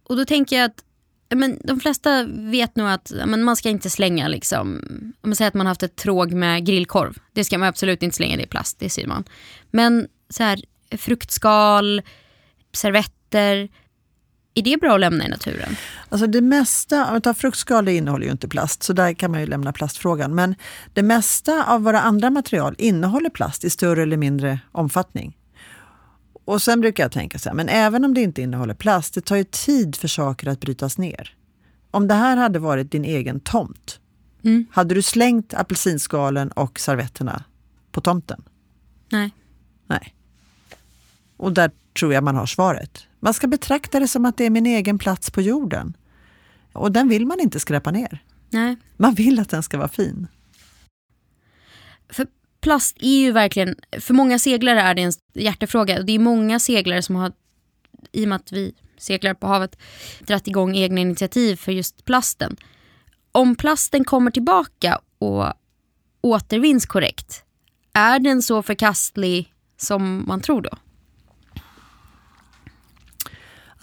Och 0.03 0.17
då 0.17 0.25
tänker 0.25 0.55
jag 0.55 0.65
att 0.65 0.83
men 1.29 1.59
de 1.63 1.79
flesta 1.79 2.23
vet 2.29 2.75
nog 2.75 2.87
att 2.87 3.11
men 3.25 3.43
man 3.43 3.55
ska 3.55 3.69
inte 3.69 3.89
slänga 3.89 4.27
liksom, 4.27 4.81
om 5.21 5.29
man 5.29 5.35
säger 5.35 5.47
att 5.47 5.53
man 5.53 5.65
har 5.65 5.71
haft 5.71 5.83
ett 5.83 5.95
tråg 5.95 6.33
med 6.33 6.65
grillkorv. 6.65 7.17
Det 7.33 7.43
ska 7.45 7.57
man 7.57 7.67
absolut 7.67 8.03
inte 8.03 8.15
slänga, 8.15 8.37
det 8.37 8.43
i 8.43 8.47
plast, 8.47 8.79
det 8.79 8.89
ser 8.89 9.07
man. 9.07 9.23
Men 9.71 10.07
så 10.29 10.43
här, 10.43 10.61
fruktskal, 10.97 12.01
servetter, 12.73 13.69
är 14.55 14.61
det 14.61 14.77
bra 14.77 14.93
att 14.93 14.99
lämna 14.99 15.25
i 15.25 15.29
naturen? 15.29 15.75
Alltså 16.09 16.27
det 16.27 16.41
mesta, 16.41 17.19
ta 17.19 17.33
fruktskal 17.33 17.87
innehåller 17.87 18.25
ju 18.25 18.31
inte 18.31 18.47
plast, 18.47 18.83
så 18.83 18.93
där 18.93 19.13
kan 19.13 19.31
man 19.31 19.39
ju 19.39 19.45
lämna 19.47 19.73
plastfrågan. 19.73 20.35
Men 20.35 20.55
det 20.93 21.03
mesta 21.03 21.63
av 21.63 21.81
våra 21.83 22.01
andra 22.01 22.29
material 22.29 22.75
innehåller 22.77 23.29
plast 23.29 23.63
i 23.63 23.69
större 23.69 24.03
eller 24.03 24.17
mindre 24.17 24.59
omfattning. 24.71 25.37
Och 26.45 26.61
sen 26.61 26.81
brukar 26.81 27.03
jag 27.03 27.11
tänka 27.11 27.39
så 27.39 27.49
här, 27.49 27.55
men 27.55 27.69
även 27.69 28.05
om 28.05 28.13
det 28.13 28.21
inte 28.21 28.41
innehåller 28.41 28.73
plast, 28.73 29.13
det 29.13 29.21
tar 29.21 29.35
ju 29.35 29.43
tid 29.43 29.95
för 29.95 30.07
saker 30.07 30.47
att 30.47 30.59
brytas 30.59 30.97
ner. 30.97 31.35
Om 31.91 32.07
det 32.07 32.13
här 32.13 32.37
hade 32.37 32.59
varit 32.59 32.91
din 32.91 33.05
egen 33.05 33.39
tomt, 33.39 33.99
mm. 34.43 34.65
hade 34.71 34.95
du 34.95 35.01
slängt 35.01 35.53
apelsinskalen 35.53 36.51
och 36.51 36.79
servetterna 36.79 37.43
på 37.91 38.01
tomten? 38.01 38.43
Nej. 39.09 39.31
Nej. 39.87 40.15
Och 41.37 41.53
där 41.53 41.71
tror 41.99 42.13
jag 42.13 42.23
man 42.23 42.35
har 42.35 42.45
svaret. 42.45 43.07
Man 43.19 43.33
ska 43.33 43.47
betrakta 43.47 43.99
det 43.99 44.07
som 44.07 44.25
att 44.25 44.37
det 44.37 44.45
är 44.45 44.49
min 44.49 44.65
egen 44.65 44.99
plats 44.99 45.31
på 45.31 45.41
jorden. 45.41 45.97
Och 46.73 46.91
den 46.91 47.09
vill 47.09 47.25
man 47.25 47.39
inte 47.39 47.59
skräpa 47.59 47.91
ner. 47.91 48.23
Nej. 48.49 48.75
Man 48.97 49.13
vill 49.13 49.39
att 49.39 49.49
den 49.49 49.63
ska 49.63 49.77
vara 49.77 49.87
fin. 49.87 50.27
För 52.09 52.27
plast 52.61 52.97
är 52.99 53.19
ju 53.19 53.31
verkligen, 53.31 53.75
för 53.99 54.13
många 54.13 54.39
seglare 54.39 54.81
är 54.81 54.95
det 54.95 55.01
en 55.01 55.13
hjärtefråga. 55.33 56.03
Det 56.03 56.11
är 56.11 56.19
många 56.19 56.59
seglare 56.59 57.01
som 57.01 57.15
har, 57.15 57.31
i 58.11 58.25
och 58.25 58.29
med 58.29 58.35
att 58.35 58.51
vi 58.51 58.73
seglar 58.97 59.33
på 59.33 59.47
havet, 59.47 59.77
dratt 60.19 60.47
igång 60.47 60.75
egna 60.75 61.01
initiativ 61.01 61.55
för 61.55 61.71
just 61.71 62.05
plasten. 62.05 62.57
Om 63.31 63.55
plasten 63.55 64.03
kommer 64.03 64.31
tillbaka 64.31 64.99
och 65.17 65.53
återvinns 66.21 66.85
korrekt, 66.85 67.43
är 67.93 68.19
den 68.19 68.41
så 68.41 68.63
förkastlig 68.63 69.53
som 69.77 70.27
man 70.27 70.41
tror 70.41 70.61
då? 70.61 70.77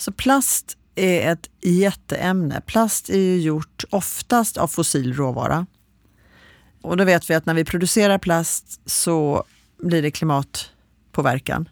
Alltså 0.02 0.12
plast 0.12 0.76
är 0.94 1.32
ett 1.32 1.50
jätteämne. 1.60 2.60
Plast 2.66 3.08
är 3.10 3.18
ju 3.18 3.40
gjort 3.40 3.84
oftast 3.90 4.56
av 4.56 4.68
fossil 4.68 5.14
råvara. 5.14 5.66
Och 6.80 6.96
då 6.96 7.04
vet 7.04 7.30
vi 7.30 7.34
att 7.34 7.46
när 7.46 7.54
vi 7.54 7.64
producerar 7.64 8.18
plast 8.18 8.80
så 8.86 9.44
blir 9.78 10.02
det 10.02 10.10
klimatpåverkan. 10.10 11.68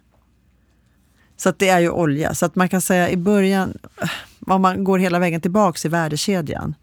Så 1.36 1.48
att 1.48 1.58
det 1.58 1.68
är 1.68 1.80
ju 1.80 1.90
olja. 1.90 2.34
Så 2.34 2.46
att 2.46 2.54
man 2.54 2.68
kan 2.68 2.80
säga 2.80 3.10
i 3.10 3.16
början, 3.16 3.78
om 4.46 4.62
man 4.62 4.84
går 4.84 4.98
hela 4.98 5.18
vägen 5.18 5.40
tillbaks 5.40 5.84
i 5.84 5.88
värdekedjan, 5.88 6.74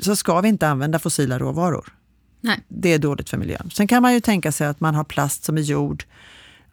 så 0.00 0.16
ska 0.16 0.40
vi 0.40 0.48
inte 0.48 0.68
använda 0.68 0.98
fossila 0.98 1.38
råvaror. 1.38 1.92
Nej. 2.40 2.60
Det 2.68 2.88
är 2.88 2.98
dåligt 2.98 3.30
för 3.30 3.36
miljön. 3.36 3.70
Sen 3.74 3.86
kan 3.86 4.02
man 4.02 4.14
ju 4.14 4.20
tänka 4.20 4.52
sig 4.52 4.66
att 4.66 4.80
man 4.80 4.94
har 4.94 5.04
plast 5.04 5.44
som 5.44 5.56
är 5.56 5.62
gjord 5.62 6.04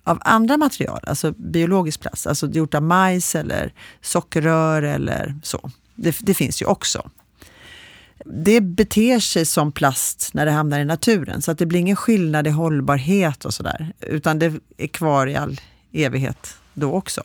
av 0.03 0.21
andra 0.21 0.57
material, 0.57 0.99
alltså 1.07 1.31
biologisk 1.31 2.01
plast, 2.01 2.27
alltså 2.27 2.47
gjort 2.47 2.73
av 2.73 2.83
majs 2.83 3.35
eller 3.35 3.73
sockerrör 4.01 4.81
eller 4.81 5.35
så. 5.43 5.71
Det, 5.95 6.17
det, 6.19 6.33
finns 6.33 6.61
ju 6.61 6.65
också. 6.65 7.09
Det 8.25 8.61
beter 8.61 9.19
sig 9.19 9.45
som 9.45 9.71
plast 9.71 10.33
när 10.33 10.45
det 10.45 10.51
hamnar 10.51 10.79
i 10.79 10.85
naturen, 10.85 11.41
så 11.41 11.51
att 11.51 11.57
det 11.57 11.65
blir 11.65 11.79
ingen 11.79 11.95
skillnad 11.95 12.47
i 12.47 12.49
hållbarhet 12.49 13.45
och 13.45 13.53
sådär, 13.53 13.93
utan 13.99 14.39
det 14.39 14.53
är 14.77 14.87
kvar 14.87 15.27
i 15.27 15.35
all 15.35 15.61
evighet 15.91 16.57
då 16.73 16.93
också. 16.93 17.23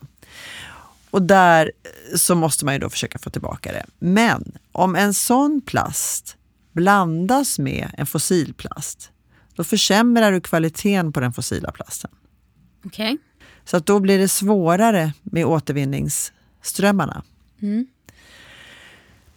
Och 1.10 1.22
där 1.22 1.72
eh, 2.10 2.16
så 2.16 2.34
måste 2.34 2.64
man 2.64 2.74
ju 2.74 2.80
då 2.80 2.90
försöka 2.90 3.18
få 3.18 3.30
tillbaka 3.30 3.72
det. 3.72 3.86
Men 3.98 4.52
om 4.72 4.96
en 4.96 5.14
sån 5.14 5.60
plast 5.66 6.36
blandas 6.72 7.58
med 7.58 7.90
en 7.98 8.06
fossilplast, 8.06 9.10
då 9.54 9.64
försämrar 9.64 10.32
du 10.32 10.40
kvaliteten 10.40 11.12
på 11.12 11.20
den 11.20 11.32
fossila 11.32 11.72
plasten. 11.72 12.10
Okay. 12.86 13.16
Så 13.64 13.76
att 13.76 13.86
då 13.86 14.00
blir 14.00 14.18
det 14.18 14.28
svårare 14.28 15.12
med 15.22 15.46
återvinningsströmmarna. 15.46 17.22
Mm. 17.62 17.86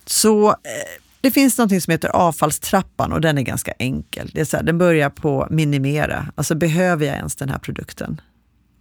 Så 0.06 0.50
eh, 0.50 0.56
det 1.22 1.32
finns 1.32 1.58
något 1.58 1.84
som 1.84 1.92
heter 1.92 2.10
avfallstrappan 2.10 3.12
och 3.14 3.22
den 3.22 3.38
är 3.38 3.42
ganska 3.42 3.72
enkel. 3.80 4.32
Det 4.34 4.42
är 4.42 4.46
så 4.46 4.58
här, 4.58 4.64
den 4.64 4.78
börjar 4.78 5.10
på 5.10 5.48
minimera, 5.50 6.28
alltså 6.36 6.56
behöver 6.56 7.06
jag 7.06 7.16
ens 7.16 7.36
den 7.36 7.50
här 7.50 7.60
produkten? 7.60 8.22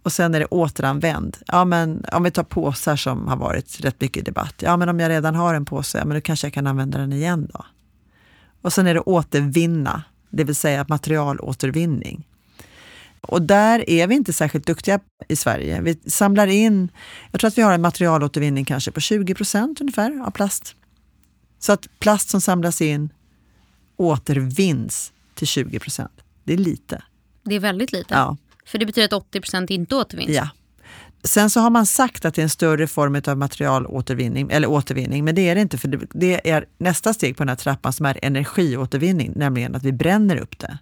Och 0.03 0.13
sen 0.13 0.35
är 0.35 0.39
det 0.39 0.45
återanvänd. 0.45 1.37
Ja, 1.47 1.65
men 1.65 2.05
om 2.13 2.23
vi 2.23 2.31
tar 2.31 2.43
påsar 2.43 2.95
som 2.95 3.27
har 3.27 3.37
varit 3.37 3.79
rätt 3.81 4.01
mycket 4.01 4.21
i 4.21 4.25
debatt. 4.25 4.55
Ja, 4.59 4.77
men 4.77 4.89
om 4.89 4.99
jag 4.99 5.09
redan 5.09 5.35
har 5.35 5.53
en 5.53 5.65
påse, 5.65 5.97
ja, 5.97 6.05
men 6.05 6.15
då 6.15 6.21
kanske 6.21 6.47
jag 6.47 6.53
kan 6.53 6.67
använda 6.67 6.97
den 6.97 7.13
igen 7.13 7.49
då. 7.53 7.65
Och 8.61 8.73
sen 8.73 8.87
är 8.87 8.93
det 8.93 8.99
återvinna, 8.99 10.03
det 10.29 10.43
vill 10.43 10.55
säga 10.55 10.85
materialåtervinning. 10.89 12.27
Och 13.21 13.41
där 13.41 13.89
är 13.89 14.07
vi 14.07 14.15
inte 14.15 14.33
särskilt 14.33 14.65
duktiga 14.65 14.99
i 15.27 15.35
Sverige. 15.35 15.81
Vi 15.81 15.99
samlar 16.05 16.47
in, 16.47 16.91
jag 17.31 17.39
tror 17.39 17.47
att 17.47 17.57
vi 17.57 17.61
har 17.61 17.73
en 17.73 17.81
materialåtervinning 17.81 18.65
kanske 18.65 18.91
på 18.91 18.99
20 18.99 19.35
procent 19.35 19.81
ungefär 19.81 20.21
av 20.25 20.31
plast. 20.31 20.75
Så 21.59 21.71
att 21.71 21.87
plast 21.99 22.29
som 22.29 22.41
samlas 22.41 22.81
in 22.81 23.09
återvinns 23.97 25.11
till 25.35 25.47
20 25.47 25.79
procent. 25.79 26.11
Det 26.43 26.53
är 26.53 26.57
lite. 26.57 27.03
Det 27.43 27.55
är 27.55 27.59
väldigt 27.59 27.91
lite. 27.91 28.13
Ja. 28.13 28.37
För 28.65 28.77
det 28.77 28.85
betyder 28.85 29.05
att 29.05 29.13
80 29.13 29.41
procent 29.41 29.69
inte 29.69 29.95
återvinns. 29.95 30.29
Ja. 30.29 30.49
Sen 31.23 31.49
så 31.49 31.59
har 31.59 31.69
man 31.69 31.85
sagt 31.85 32.25
att 32.25 32.33
det 32.33 32.41
är 32.41 32.43
en 32.43 32.49
större 32.49 32.87
form 32.87 33.21
av 33.27 33.37
materialåtervinning, 33.37 34.49
eller 34.51 34.69
återvinning, 34.69 35.25
men 35.25 35.35
det 35.35 35.49
är 35.49 35.55
det 35.55 35.61
inte. 35.61 35.77
För 35.77 36.07
det 36.13 36.49
är 36.49 36.65
nästa 36.77 37.13
steg 37.13 37.37
på 37.37 37.43
den 37.43 37.49
här 37.49 37.55
trappan 37.55 37.93
som 37.93 38.05
är 38.05 38.19
energiåtervinning, 38.21 39.33
nämligen 39.35 39.75
att 39.75 39.83
vi 39.83 39.91
bränner 39.91 40.37
upp 40.37 40.59
det. 40.59 40.77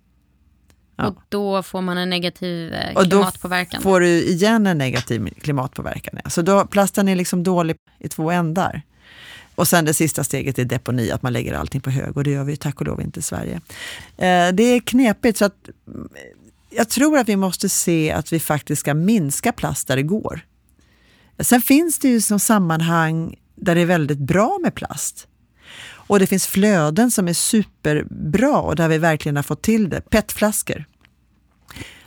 Ja. 0.98 1.08
Och 1.08 1.22
då 1.30 1.64
får 1.64 1.82
man 1.82 1.98
en 1.98 2.10
negativ 2.10 2.74
eh, 2.74 2.95
Och 2.95 3.04
då 3.04 3.18
klimatpåverkan. 3.18 3.82
får 3.82 4.00
du 4.00 4.08
igen 4.08 4.68
en 4.68 4.78
negativ 4.78 5.30
klimatpåverkan. 5.41 6.20
Så 6.30 6.41
då, 6.41 6.66
plasten 6.66 7.08
är 7.08 7.16
liksom 7.16 7.43
dålig 7.43 7.76
i 8.00 8.10
två 8.10 8.32
ändar. 8.32 8.82
Och 9.56 9.68
sen 9.68 9.86
det 9.86 9.93
sista 9.93 10.24
steget 10.24 10.60
är 10.60 10.66
deponi, 10.66 11.12
att 11.12 11.22
man 11.22 11.34
lägger 11.34 11.54
allting 11.54 11.82
på 11.82 11.89
hög 11.89 12.18
och 12.18 12.24
det 12.24 12.32
gör 12.32 12.43
vi 12.43 12.52
ju 12.52 12.56
tack 12.56 12.80
och 12.82 12.88
lov 12.88 13.02
inte 13.02 13.20
i 13.20 13.24
Sverige. 13.24 13.62
Eh, 14.18 14.54
det 14.54 14.64
är 14.64 14.80
knepigt 14.80 15.38
så 15.38 15.45
att 15.45 15.70
mm, 15.88 16.10
jag 16.70 16.89
tror 16.89 17.18
att 17.18 17.30
vi 17.30 17.36
måste 17.36 17.70
se 17.70 18.12
att 18.12 18.34
vi 18.34 18.39
faktiskt 18.39 18.80
ska 18.80 18.93
minska 18.93 19.52
plast 19.52 19.88
där 19.88 19.95
det 19.95 20.04
går. 20.04 20.41
Sen 21.39 21.62
finns 21.62 22.00
det 22.00 22.08
ju 22.08 22.22
som 22.22 22.39
sammanhang 22.39 23.36
där 23.56 23.76
det 23.76 23.82
är 23.82 23.86
väldigt 23.86 24.18
bra 24.18 24.60
med 24.64 24.76
plast. 24.76 25.28
Och 26.08 26.20
det 26.20 26.28
finns 26.28 26.47
flöden 26.47 27.12
som 27.12 27.28
är 27.28 27.34
superbra 27.34 28.58
och 28.58 28.76
där 28.76 28.88
vi 28.88 28.97
verkligen 28.97 29.36
har 29.36 29.43
fått 29.43 29.62
till 29.62 29.89
det. 29.89 30.01
PET-flaskor. 30.10 30.86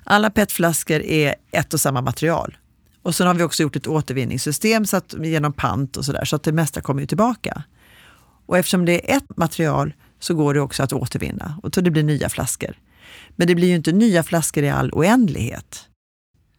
Alla 0.05 0.31
PET-flaskor 0.31 1.01
är 1.01 1.35
ett 1.51 1.75
och 1.75 1.81
samma 1.81 2.01
material. 2.01 2.57
Och 3.03 3.15
sen 3.15 3.27
har 3.27 3.35
vi 3.35 3.43
också 3.43 3.63
gjort 3.63 3.77
ett 3.77 3.87
återvinningssystem 3.87 4.87
så 4.87 4.97
att, 4.97 5.15
genom 5.23 5.53
pant 5.53 5.97
och 5.97 6.05
sådär, 6.05 6.25
så 6.25 6.37
att 6.37 6.43
det 6.43 6.53
mesta 6.53 6.81
kommer 6.81 7.07
tillbaka. 7.07 7.63
Och 8.47 8.59
eftersom 8.59 8.85
det 8.85 9.13
är 9.13 9.17
ett 9.17 9.37
material 9.37 9.95
så 10.19 10.35
går 10.35 10.55
det 10.55 10.61
också 10.61 10.83
att 10.83 10.93
återvinna 10.93 11.61
och 11.63 11.75
så 11.75 11.81
det 11.81 11.91
blir 11.91 12.03
nya 12.03 12.29
flaskor. 12.29 12.79
Men 13.37 13.49
det 13.49 13.55
blir 13.55 13.69
ju 13.69 13.75
inte 13.75 13.93
nya 13.93 14.23
flaskor 14.23 14.65
i 14.65 14.71
all 14.71 14.91
oändlighet. 14.93 15.87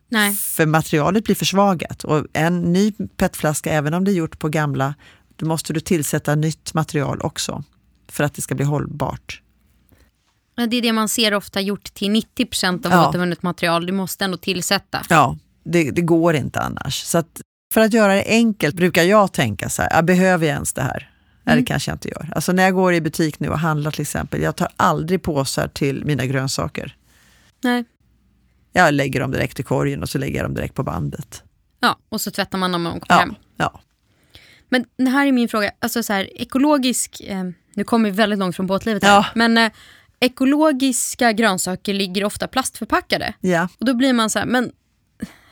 Nej. 0.10 0.34
För 0.34 0.66
materialet 0.66 1.24
blir 1.24 1.36
försvagat 1.36 2.04
och 2.04 2.26
en 2.34 2.74
ny 2.74 2.92
petflaska, 2.92 3.72
även 3.72 3.94
om 3.94 4.04
det 4.04 4.12
är 4.12 4.14
gjort 4.14 4.40
på 4.40 4.50
gamla, 4.50 4.94
då 5.42 5.48
måste 5.48 5.74
du 5.74 5.80
tillsätta 5.80 6.36
nytt 6.36 6.74
material 6.74 7.22
också 7.22 7.64
för 8.10 8.24
att 8.24 8.34
det 8.34 8.42
ska 8.42 8.56
bli 8.56 8.66
hållbart. 8.66 9.42
Det 10.56 10.78
är 10.78 10.82
det 10.82 10.94
man 10.94 11.10
ser 11.10 11.34
ofta 11.34 11.62
gjort 11.62 11.94
till 11.94 12.12
90 12.12 12.46
procent 12.46 12.86
av 12.86 12.92
Ja. 12.92 13.10
återvunnet 13.10 13.44
material. 13.44 13.86
Du 13.86 13.94
måste 13.94 14.26
ändå 14.26 14.38
tillsätta. 14.38 15.02
Ja, 15.10 15.38
det, 15.64 15.92
det 15.92 16.02
går 16.02 16.36
inte 16.36 16.60
annars. 16.60 17.04
Så 17.04 17.18
att 17.18 17.42
för 17.74 17.82
att 17.82 17.94
göra 17.94 18.14
det 18.16 18.24
enkelt 18.28 18.76
brukar 18.76 19.04
jag 19.04 19.34
tänka 19.34 19.70
så 19.70 19.82
här, 19.82 19.90
"Ja, 19.94 20.02
behöver 20.02 20.48
jag 20.48 20.54
ens 20.54 20.74
det 20.74 20.82
här? 20.82 21.12
Nej, 21.44 21.56
det 21.56 21.64
kanske 21.66 21.92
jag 21.92 21.96
inte 21.96 22.10
gör. 22.10 22.30
Alltså 22.36 22.52
när 22.52 22.64
jag 22.64 22.74
går 22.74 22.94
i 22.94 23.02
butik 23.02 23.40
nu 23.40 23.50
och 23.50 23.60
handlar 23.60 23.92
till 23.92 24.02
exempel, 24.02 24.42
jag 24.42 24.56
tar 24.56 24.68
aldrig 24.78 25.24
påsar 25.24 25.68
till 25.68 26.06
mina 26.06 26.26
grönsaker. 26.26 26.96
Nej. 27.64 27.86
Jag 28.74 28.94
lägger 28.94 29.20
dem 29.20 29.32
direkt 29.32 29.60
i 29.60 29.64
korgen 29.64 30.02
och 30.02 30.10
så 30.10 30.18
lägger 30.18 30.38
jag 30.38 30.46
dem 30.46 30.54
direkt 30.54 30.76
på 30.76 30.84
bandet. 30.84 31.44
Ja, 31.80 31.98
och 32.10 32.22
så 32.22 32.32
tvättar 32.32 32.58
man 32.58 32.72
dem 32.72 32.84
när 32.84 32.92
man 32.92 33.00
kommer 33.00 33.22
Ja, 33.22 33.26
hem. 33.26 33.36
ja. 33.58 33.82
Men 34.72 34.86
det 34.98 35.10
här 35.10 35.28
är 35.28 35.32
min 35.32 35.50
fråga. 35.50 35.72
Alltså 35.80 36.04
så 36.04 36.14
här, 36.14 36.42
ekologisk, 36.42 37.22
eh, 37.22 37.44
nu 37.74 37.84
kommer 37.84 38.10
vi 38.10 38.16
väldigt 38.16 38.40
långt 38.40 38.56
från 38.56 38.68
båtlivet 38.68 39.04
här. 39.04 39.12
Ja. 39.16 39.26
Men 39.36 39.58
eh, 39.58 39.72
ekologiska 40.20 41.32
grönsaker 41.32 41.94
ligger 41.94 42.24
ofta 42.24 42.48
plastförpackade. 42.48 43.34
ja. 43.42 43.68
Och 43.80 43.86
då 43.86 43.94
blir 43.94 44.14
man 44.14 44.30
så 44.30 44.40
här, 44.40 44.46
men 44.46 44.72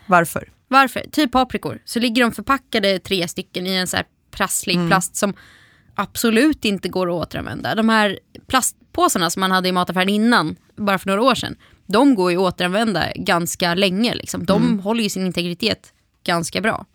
Varför? 0.06 0.52
varför? 0.68 1.06
Typ 1.12 1.32
paprikor. 1.32 1.82
Så 1.86 2.00
ligger 2.00 2.22
de 2.22 2.32
förpackade 2.32 3.00
tre 3.00 3.28
stycken 3.28 3.68
i 3.68 3.74
en 3.76 3.88
så 3.88 3.98
här 3.98 4.06
prasslig 4.32 4.76
Mm. 4.76 4.88
plast 4.88 5.16
som 5.16 5.34
absolut 5.96 6.66
inte 6.66 6.90
går 6.90 7.08
att 7.10 7.28
återanvända. 7.28 7.76
De 7.76 7.90
här 7.90 8.20
plastpåsarna 8.48 9.30
som 9.30 9.40
man 9.40 9.52
hade 9.52 9.70
i 9.70 9.72
mataffären 9.72 10.10
innan, 10.10 10.56
bara 10.76 11.00
för 11.00 11.08
några 11.08 11.22
år 11.22 11.36
sedan, 11.36 11.56
de 11.86 12.16
går 12.16 12.32
ju 12.32 12.38
att 12.38 12.54
återanvända 12.54 13.04
ganska 13.16 13.74
länge. 13.76 14.16
Liksom. 14.16 14.46
De 14.46 14.64
Mm. 14.64 14.80
håller 14.80 15.04
ju 15.04 15.10
sin 15.10 15.26
integritet 15.26 15.94
ganska 16.24 16.62
bra. 16.62 16.86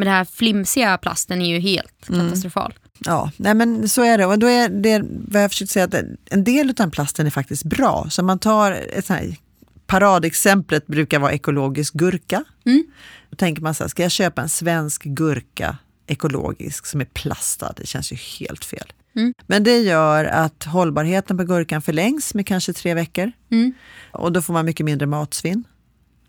Men 0.00 0.06
den 0.06 0.14
här 0.16 0.24
flimsiga 0.24 0.98
plasten 0.98 1.42
är 1.42 1.46
ju 1.46 1.58
helt 1.58 2.08
Mm. 2.08 2.20
katastrofal. 2.20 2.74
Ja, 2.98 3.30
nej 3.36 3.54
men 3.54 3.88
så 3.88 4.02
är 4.02 4.18
det. 4.18 4.26
Och 4.26 4.38
då 4.38 4.46
är 4.46 4.68
det 4.68 5.02
vad 5.28 5.42
jag 5.42 5.50
försökt 5.50 5.70
säga 5.70 5.84
att 5.84 5.94
en 6.30 6.44
del 6.44 6.68
av 6.68 6.74
den 6.74 6.90
plasten 6.90 7.26
är 7.26 7.30
faktiskt 7.30 7.64
bra. 7.64 8.06
Så 8.10 8.22
man 8.22 8.38
tar 8.38 8.72
ett 8.72 9.06
sånt 9.06 9.20
här 9.20 9.36
paradexemplet 9.86 10.86
brukar 10.86 11.18
vara 11.18 11.32
ekologisk 11.32 11.94
gurka. 11.94 12.44
Mm. 12.66 12.84
Då 13.30 13.36
tänker 13.36 13.62
man 13.62 13.74
så 13.74 13.84
här, 13.84 13.88
ska 13.88 14.02
jag 14.02 14.10
köpa 14.12 14.42
en 14.42 14.48
svensk 14.48 15.02
gurka 15.04 15.76
ekologisk 16.06 16.86
som 16.86 17.00
är 17.00 17.04
plastad? 17.04 17.72
Det 17.76 17.86
känns 17.86 18.12
ju 18.12 18.16
helt 18.16 18.64
fel. 18.64 18.92
Mm. 19.16 19.34
Men 19.46 19.62
det 19.64 19.78
gör 19.78 20.24
att 20.24 20.64
hållbarheten 20.64 21.36
på 21.36 21.44
gurkan 21.44 21.82
förlängs 21.82 22.34
med 22.34 22.46
kanske 22.46 22.72
tre 22.72 22.94
veckor. 22.94 23.32
Mm. 23.50 23.72
Och 24.12 24.32
då 24.32 24.42
får 24.42 24.52
man 24.52 24.64
mycket 24.64 24.86
mindre 24.86 25.06
matsvinn. 25.06 25.64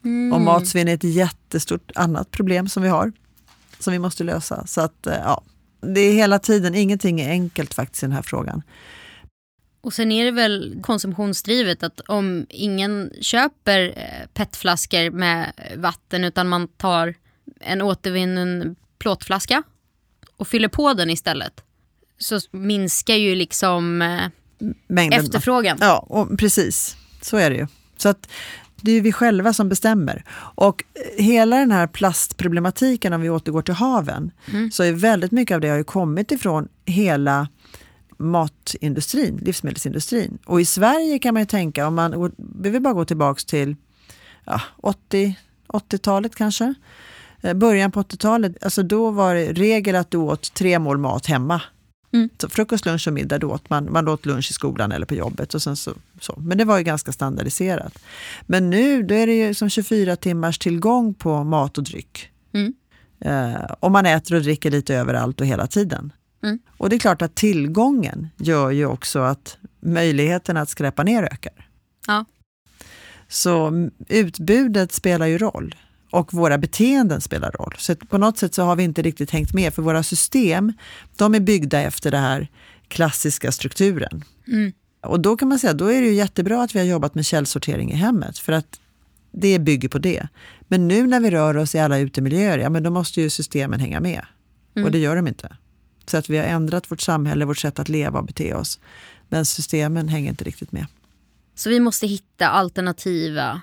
Mm. 0.04 0.34
Och 0.34 0.42
matsvinn 0.42 0.88
är 0.88 0.94
ett 0.94 1.04
jättestort 1.04 1.92
annat 1.96 2.32
problem 2.32 2.70
som 2.70 2.84
vi 2.84 2.90
har, 2.90 3.12
som 3.84 3.94
vi 3.94 4.00
måste 4.00 4.24
lösa. 4.24 4.68
Så 4.68 4.82
att, 4.82 5.08
eh, 5.08 5.14
ja, 5.14 5.44
det 5.82 6.00
är 6.00 6.14
hela 6.14 6.40
tiden, 6.40 6.76
ingenting 6.76 7.22
är 7.22 7.30
enkelt 7.30 7.74
faktiskt 7.74 8.04
i 8.04 8.06
den 8.06 8.16
här 8.16 8.22
frågan. 8.22 8.62
Och 9.82 9.94
sen 9.94 10.12
är 10.12 10.26
det 10.26 10.32
väl 10.32 10.80
konsumtionsdrivet 10.82 11.84
att 11.84 12.00
om 12.00 12.46
ingen 12.50 13.12
köper 13.22 13.94
eh, 13.98 14.28
petflaskor 14.34 15.12
med 15.12 15.52
vatten 15.76 16.24
utan 16.24 16.50
man 16.50 16.68
tar 16.68 17.16
en 17.60 17.82
återvunnen 17.82 18.76
plåtflaska 18.98 19.64
och 20.38 20.48
fyller 20.48 20.68
på 20.68 20.94
den 20.94 21.10
istället 21.10 21.64
så 22.18 22.40
minskar 22.52 23.16
ju 23.16 23.36
liksom 23.36 24.02
eh, 24.02 24.22
Mängden, 24.88 25.20
efterfrågan. 25.20 25.78
Ja, 25.82 26.06
och 26.10 26.40
precis. 26.40 26.96
Så 27.22 27.38
är 27.38 27.50
det 27.50 27.56
ju. 27.56 27.68
Så 27.98 28.10
att 28.10 28.28
det 28.82 28.92
är 28.92 29.02
vi 29.02 29.12
själva 29.12 29.54
som 29.54 29.70
bestämmer. 29.70 30.24
Och 30.56 30.84
eh, 30.94 31.24
hela 31.24 31.56
den 31.56 31.72
här 31.72 31.88
plastproblematiken, 31.88 33.14
om 33.14 33.22
vi 33.22 33.30
återgår 33.30 33.62
till 33.62 33.74
haven, 33.74 34.32
så 34.72 34.84
är 34.84 34.92
väldigt 34.94 35.32
mycket 35.32 35.56
av 35.56 35.62
det 35.62 35.70
har 35.70 35.78
ju 35.78 35.84
kommit 35.84 36.32
ifrån 36.32 36.68
hela 36.86 37.48
matindustrin, 38.18 39.40
livsmedelsindustrin. 39.42 40.38
Och 40.46 40.62
i 40.62 40.66
Sverige 40.66 41.20
kan 41.20 41.34
man 41.34 41.42
ju 41.42 41.46
tänka, 41.46 41.88
om 41.88 41.96
man 41.96 42.32
behöver 42.38 42.80
bara 42.80 42.94
gå 42.94 43.06
tillbaks 43.06 43.46
till 43.46 43.76
ja, 44.46 44.62
80, 44.78 45.36
80-talet 45.68 46.36
kanske. 46.36 46.74
Eh, 47.42 47.54
Början 47.54 47.92
på 47.92 48.02
80-talet, 48.02 48.64
alltså 48.64 48.84
då 48.84 49.12
var 49.12 49.36
det 49.36 49.54
regel 49.54 49.96
att 49.96 50.12
du 50.12 50.18
åt 50.18 50.54
tre 50.54 50.80
mål 50.80 50.98
mat 50.98 51.26
hemma. 51.26 51.62
Mm. 52.14 52.30
Så 52.42 52.50
frukost, 52.50 52.86
lunch 52.86 53.08
och 53.08 53.14
middag, 53.14 53.38
då 53.38 53.52
åt 53.52 53.70
man, 53.70 53.92
man 53.92 54.08
åt 54.08 54.26
lunch 54.26 54.52
i 54.52 54.54
skolan 54.54 54.92
eller 54.92 55.06
på 55.06 55.16
jobbet. 55.16 55.54
Och 55.54 55.62
sen 55.62 55.76
så, 55.76 55.94
så. 56.20 56.36
Men 56.38 56.58
det 56.58 56.66
var 56.66 56.78
ju 56.78 56.84
ganska 56.84 57.12
standardiserat. 57.12 58.00
Men 58.42 58.70
nu 58.70 59.04
då 59.04 59.16
är 59.16 59.28
det 59.28 59.34
ju 59.34 59.54
som 59.54 59.70
24 59.70 60.16
timmars 60.16 60.60
tillgång 60.60 61.14
på 61.14 61.44
mat 61.44 61.78
och 61.78 61.84
dryck. 61.84 62.30
Mm. 62.54 62.74
Eh, 63.20 63.64
och 63.80 63.92
man 63.92 64.06
äter 64.06 64.36
och 64.36 64.42
dricker 64.42 64.72
lite 64.72 64.96
överallt 64.96 65.42
och 65.42 65.48
hela 65.48 65.68
tiden. 65.68 66.14
Mm. 66.44 66.60
Och 66.78 66.90
det 66.90 66.96
är 66.96 67.00
klart 67.00 67.22
att 67.22 67.36
tillgången 67.36 68.28
gör 68.38 68.72
ju 68.72 68.86
också 68.86 69.20
att 69.20 69.58
möjligheten 69.80 70.58
att 70.58 70.70
skräpa 70.70 71.04
ner 71.04 71.24
ökar. 71.24 71.68
Ja. 72.08 72.26
Så 73.28 73.90
utbudet 74.08 74.92
spelar 74.92 75.26
ju 75.26 75.38
roll 75.38 75.76
och 76.12 76.34
våra 76.34 76.58
beteenden 76.58 77.22
spelar 77.22 77.52
roll. 77.52 77.76
Så 77.78 77.96
på 77.96 78.18
något 78.18 78.38
sätt 78.38 78.54
så 78.54 78.64
har 78.64 78.76
vi 78.76 78.84
inte 78.84 79.02
riktigt 79.02 79.32
hängt 79.32 79.54
med 79.54 79.74
för 79.74 79.82
våra 79.82 80.04
system, 80.04 80.74
de 81.18 81.36
är 81.36 81.40
byggda 81.40 81.82
efter 81.82 82.12
den 82.12 82.24
här 82.24 82.48
klassiska 82.88 83.52
strukturen. 83.52 84.24
Mm. 84.48 84.72
Och 85.02 85.20
då 85.20 85.38
kan 85.38 85.48
man 85.48 85.60
säga, 85.60 85.74
då 85.74 85.86
är 85.86 86.02
det 86.02 86.08
ju 86.08 86.14
jättebra 86.14 86.64
att 86.64 86.76
vi 86.76 86.80
har 86.80 86.86
jobbat 86.86 87.16
med 87.16 87.26
källsortering 87.26 87.92
i 87.92 87.96
hemmet 87.96 88.38
för 88.38 88.54
att 88.54 88.80
det 89.32 89.60
bygger 89.60 89.90
på 89.90 90.00
det. 90.00 90.28
Men 90.68 90.88
nu 90.88 91.08
när 91.08 91.20
vi 91.20 91.32
rör 91.32 91.58
oss 91.58 91.76
i 91.76 91.80
alla 91.80 92.00
utemiljöer, 92.00 92.58
ja 92.58 92.70
men 92.70 92.84
då 92.84 92.90
måste 92.90 93.22
ju 93.22 93.30
systemen 93.30 93.80
hänga 93.80 94.00
med. 94.00 94.26
Mm. 94.76 94.86
Och 94.86 94.92
det 94.92 94.98
gör 94.98 95.16
de 95.16 95.28
inte. 95.28 95.56
Så 96.06 96.18
att 96.18 96.30
vi 96.30 96.38
har 96.38 96.46
ändrat 96.46 96.92
vårt 96.92 97.02
samhälle, 97.02 97.46
vårt 97.46 97.58
sätt 97.58 97.80
att 97.80 97.90
leva 97.90 98.20
och 98.20 98.26
bete 98.26 98.54
oss. 98.54 98.80
Men 99.30 99.46
systemen 99.46 100.08
hänger 100.08 100.30
inte 100.30 100.44
riktigt 100.44 100.72
med. 100.72 100.86
Så 101.56 101.70
vi 101.70 101.80
måste 101.80 102.08
hitta 102.08 102.48
alternativa 102.48 103.62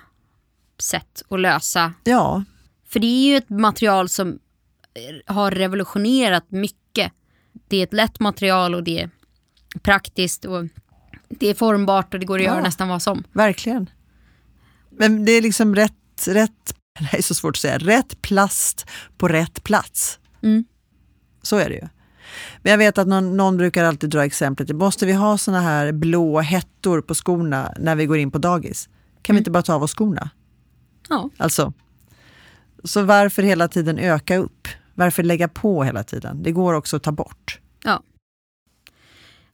sätt 0.81 1.23
att 1.29 1.39
lösa. 1.39 1.93
Ja, 2.03 2.43
För 2.87 2.99
det 2.99 3.07
är 3.07 3.31
ju 3.31 3.37
ett 3.37 3.49
material 3.49 4.09
som 4.09 4.39
har 5.25 5.51
revolutionerat 5.51 6.51
mycket. 6.51 7.11
Det 7.67 7.77
är 7.77 7.83
ett 7.83 7.93
lätt 7.93 8.19
material 8.19 8.75
och 8.75 8.83
det 8.83 9.01
är 9.01 9.09
praktiskt 9.81 10.45
och 10.45 10.65
det 11.29 11.47
är 11.47 11.53
formbart 11.53 12.13
och 12.13 12.19
det 12.19 12.25
går 12.25 12.39
att 12.39 12.45
Ja. 12.45 12.51
göra 12.51 12.63
nästan 12.63 12.87
vad 12.89 13.01
som. 13.01 13.23
verkligen. 13.31 13.89
Men 14.89 15.25
det 15.25 15.31
är 15.31 15.41
liksom 15.41 15.75
rätt, 15.75 16.27
rätt, 16.27 16.75
det 17.11 17.17
är 17.17 17.21
så 17.21 17.35
svårt 17.35 17.55
att 17.55 17.61
säga, 17.61 17.77
rätt 17.77 18.21
plast 18.21 18.85
på 19.17 19.27
rätt 19.27 19.63
plats. 19.63 20.19
Mm. 20.43 20.65
Så 21.41 21.57
är 21.57 21.69
det 21.69 21.75
ju. 21.75 21.87
Men 22.63 22.71
jag 22.71 22.77
vet 22.77 22.97
att 22.97 23.07
någon, 23.07 23.37
någon 23.37 23.57
brukar 23.57 23.83
alltid 23.83 24.09
dra 24.09 24.25
exemplet, 24.25 24.69
måste 24.75 25.05
vi 25.05 25.13
ha 25.13 25.37
såna 25.37 25.61
här 25.61 25.91
blå 25.91 26.39
hettor 26.39 27.01
på 27.01 27.15
skorna 27.15 27.73
när 27.79 27.95
vi 27.95 28.05
går 28.05 28.17
in 28.17 28.31
på 28.31 28.37
dagis? 28.37 28.89
Kan 29.21 29.35
vi 29.35 29.37
inte 29.37 29.51
bara 29.51 29.63
ta 29.63 29.73
av 29.73 29.83
oss 29.83 29.95
skorna? 29.95 30.29
Ja. 31.09 31.29
Alltså, 31.37 31.73
så 32.83 33.03
varför 33.03 33.43
hela 33.43 33.67
tiden 33.67 33.99
öka 33.99 34.37
upp? 34.37 34.67
Varför 34.95 35.23
lägga 35.23 35.47
på 35.47 35.83
hela 35.83 36.03
tiden? 36.03 36.43
Det 36.43 36.51
går 36.51 36.73
också 36.73 36.95
att 36.95 37.03
ta 37.03 37.11
bort. 37.11 37.59
Ja. 37.83 38.03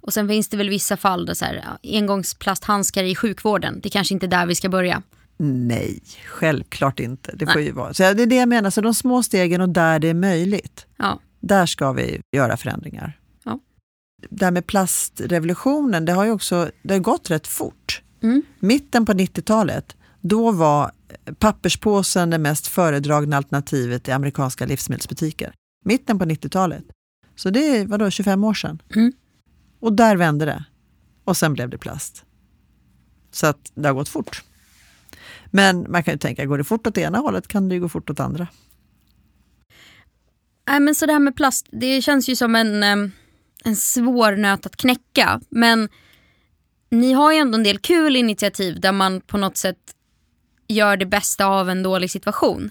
Och 0.01 0.13
sen 0.13 0.27
finns 0.27 0.47
det 0.47 0.57
väl 0.57 0.69
vissa 0.69 0.97
fall 0.97 1.25
där 1.25 1.33
så 1.33 1.45
här, 1.45 1.63
engångsplasthandskar 1.83 3.03
i 3.03 3.15
sjukvården, 3.15 3.79
det 3.83 3.89
kanske 3.89 4.13
inte 4.13 4.25
är 4.25 4.27
där 4.27 4.45
vi 4.45 4.55
ska 4.55 4.69
börja. 4.69 5.01
Nej, 5.37 5.99
självklart 6.25 6.99
inte. 6.99 7.31
Det 7.35 7.45
får 7.45 7.55
Nej. 7.55 7.65
ju 7.65 7.71
vara. 7.71 7.93
Så 7.93 8.03
det 8.03 8.23
är 8.23 8.27
det 8.27 8.35
jag 8.35 8.49
menar, 8.49 8.69
så 8.69 8.81
de 8.81 8.93
små 8.93 9.23
stegen 9.23 9.61
och 9.61 9.69
där 9.69 9.99
det 9.99 10.07
är 10.07 10.13
möjligt, 10.13 10.85
Ja. 10.97 11.19
där 11.39 11.65
ska 11.65 11.91
vi 11.91 12.21
göra 12.31 12.57
förändringar. 12.57 13.19
Ja. 13.43 13.59
Det 14.29 14.45
här 14.45 14.51
med 14.51 14.67
plastrevolutionen, 14.67 16.05
det 16.05 16.11
har 16.13 16.25
ju 16.25 16.31
också 16.31 16.69
det 16.83 16.93
har 16.93 17.01
gått 17.01 17.31
rätt 17.31 17.47
fort. 17.47 18.01
Mm. 18.23 18.41
Mitten 18.59 19.05
på 19.05 19.13
90-talet, 19.13 19.95
då 20.21 20.51
var 20.51 20.91
papperspåsen 21.39 22.29
det 22.29 22.37
mest 22.37 22.67
föredragna 22.67 23.37
alternativet 23.37 24.07
i 24.07 24.11
amerikanska 24.11 24.65
livsmedelsbutiker. 24.65 25.53
Mitten 25.85 26.19
på 26.19 26.25
90-talet. 26.25 26.83
Så 27.35 27.49
det 27.49 27.59
är 27.59 27.85
vadå, 27.85 28.09
25 28.09 28.43
år 28.43 28.53
sedan. 28.53 28.81
Mm. 28.95 29.13
Och 29.79 29.93
där 29.93 30.15
vände 30.15 30.45
det. 30.45 30.65
Och 31.23 31.37
sen 31.37 31.53
blev 31.53 31.69
det 31.69 31.77
plast. 31.77 32.23
Så 33.31 33.47
att 33.47 33.71
det 33.75 33.87
har 33.87 33.95
gått 33.95 34.09
fort. 34.09 34.43
Men 35.45 35.91
man 35.91 36.03
kan 36.03 36.13
ju 36.13 36.17
tänka, 36.17 36.45
går 36.45 36.57
det 36.57 36.63
fort 36.63 36.87
åt 36.87 36.97
ena 36.97 37.17
hållet 37.17 37.47
kan 37.47 37.69
det 37.69 37.75
ju 37.75 37.81
gå 37.81 37.89
fort 37.89 38.09
åt 38.09 38.19
andra. 38.19 38.47
Nej, 40.67 40.79
men 40.79 40.95
så 40.95 41.05
det 41.05 41.13
här 41.13 41.19
med 41.19 41.35
plast, 41.35 41.67
det 41.71 42.01
känns 42.01 42.29
ju 42.29 42.35
som 42.35 42.55
en, 42.55 42.83
en 43.63 43.75
svår 43.75 44.35
nöt 44.35 44.65
att 44.65 44.75
knäcka. 44.75 45.41
Men 45.49 45.89
ni 46.89 47.13
har 47.13 47.31
ju 47.31 47.37
ändå 47.37 47.57
en 47.57 47.63
del 47.63 47.79
kul 47.79 48.15
initiativ 48.15 48.79
där 48.79 48.91
man 48.91 49.21
på 49.21 49.37
något 49.37 49.57
sätt 49.57 49.94
gör 50.67 50.97
det 50.97 51.05
bästa 51.05 51.45
av 51.45 51.69
en 51.69 51.83
dålig 51.83 52.11
situation. 52.11 52.69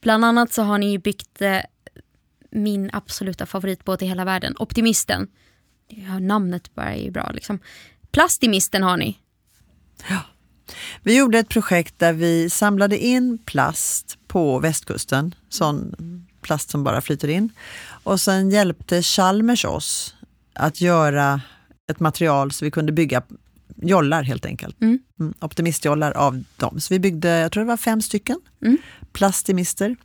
Bland 0.00 0.24
annat 0.24 0.52
så 0.52 0.62
har 0.62 0.78
ni 0.78 0.90
ju 0.90 0.98
byggt 0.98 1.42
eh, 1.42 1.58
min 2.50 2.90
absoluta 2.92 3.46
favoritbåt 3.46 4.02
i 4.02 4.06
hela 4.06 4.24
världen, 4.24 4.54
Optimisten. 4.58 5.28
Ja, 5.88 6.18
namnet 6.18 6.74
bara 6.74 6.94
är 6.94 7.02
ju 7.02 7.10
bra 7.10 7.30
liksom. 7.34 7.58
Plastimisten 8.10 8.82
har 8.82 8.96
ni. 8.96 9.18
Vi 11.02 11.18
gjorde 11.18 11.38
ett 11.38 11.48
projekt 11.48 11.98
där 11.98 12.12
vi 12.12 12.50
samlade 12.50 12.98
in 12.98 13.38
plast 13.38 14.18
på 14.26 14.58
västkusten, 14.58 15.34
sån 15.48 15.94
plast 16.40 16.70
som 16.70 16.84
bara 16.84 17.00
flyter 17.00 17.28
in. 17.28 17.50
Och 18.02 18.20
sen 18.20 18.50
hjälpte 18.50 19.02
Chalmers 19.02 19.64
oss 19.64 20.14
att 20.52 20.80
göra 20.80 21.40
ett 21.90 22.00
material 22.00 22.52
så 22.52 22.64
vi 22.64 22.70
kunde 22.70 22.92
bygga 22.92 23.22
jollar 23.82 24.22
helt 24.22 24.46
enkelt. 24.46 24.80
Mm. 24.80 24.98
Mm, 25.20 25.34
optimistjollar 25.40 26.12
av 26.12 26.44
dem. 26.56 26.80
Så 26.80 26.94
vi 26.94 26.98
byggde, 27.00 27.28
jag 27.28 27.52
tror 27.52 27.64
det 27.64 27.68
var 27.68 27.76
fem 27.76 28.02
stycken 28.02 28.40
Mm. 28.62 28.76
plastimister 29.12 29.96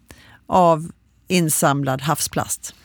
av 0.46 0.92
insamlad 1.28 2.02
havsplast. 2.02 2.76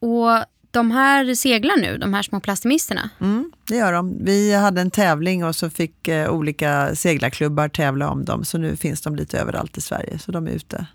Och 0.00 0.28
de 0.70 0.90
här 0.90 1.34
seglar 1.34 1.76
nu, 1.76 1.98
de 1.98 2.14
här 2.14 2.22
små 2.22 2.40
plastimisterna. 2.40 3.10
Mm, 3.20 3.52
det 3.68 3.76
gör 3.76 3.92
de. 3.92 4.24
Vi 4.24 4.54
hade 4.54 4.80
en 4.80 4.90
tävling 4.90 5.44
och 5.44 5.56
så 5.56 5.70
fick 5.70 6.08
eh, 6.08 6.30
olika 6.30 6.94
seglarklubbar 6.96 7.68
tävla 7.68 8.10
om 8.10 8.24
dem. 8.24 8.44
Så 8.44 8.58
nu 8.58 8.76
finns 8.76 9.00
de 9.00 9.16
lite 9.16 9.38
överallt 9.38 9.78
i 9.78 9.80
Sverige, 9.80 10.18
så 10.18 10.32
de 10.32 10.46
är 10.46 10.50
ute. 10.50 10.86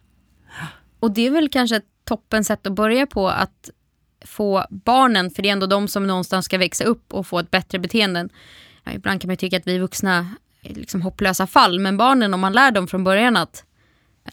Och 1.00 1.12
det 1.12 1.28
är 1.28 1.32
väl 1.32 1.50
kanske 1.50 1.76
ett 1.76 1.86
toppen 2.04 2.44
sätt 2.44 2.68
att 2.68 2.74
börja 2.74 3.06
på 3.08 3.30
att 3.30 3.70
få 4.26 4.66
barnen, 4.70 5.32
för 5.32 5.44
det 5.44 5.50
är 5.50 5.54
ändå 5.54 5.68
de 5.68 5.88
som 5.88 6.08
någonstans 6.08 6.46
ska 6.46 6.58
växa 6.58 6.84
upp 6.84 7.14
och 7.14 7.28
få 7.28 7.40
ett 7.40 7.52
bättre 7.52 7.80
beteende. 7.80 8.30
Ibland 8.94 9.22
kan 9.22 9.28
man 9.28 9.34
ju 9.34 9.38
tycka 9.38 9.58
att 9.58 9.68
vi 9.68 9.80
vuxna 9.80 10.36
är 10.62 10.74
liksom 10.74 11.02
hopplösa 11.02 11.48
fall, 11.48 11.80
men 11.80 11.98
barnen 11.98 12.34
om 12.34 12.40
man 12.40 12.54
lär 12.54 12.72
dem 12.72 12.88
från 12.88 13.04
början 13.04 13.38
att 13.38 13.64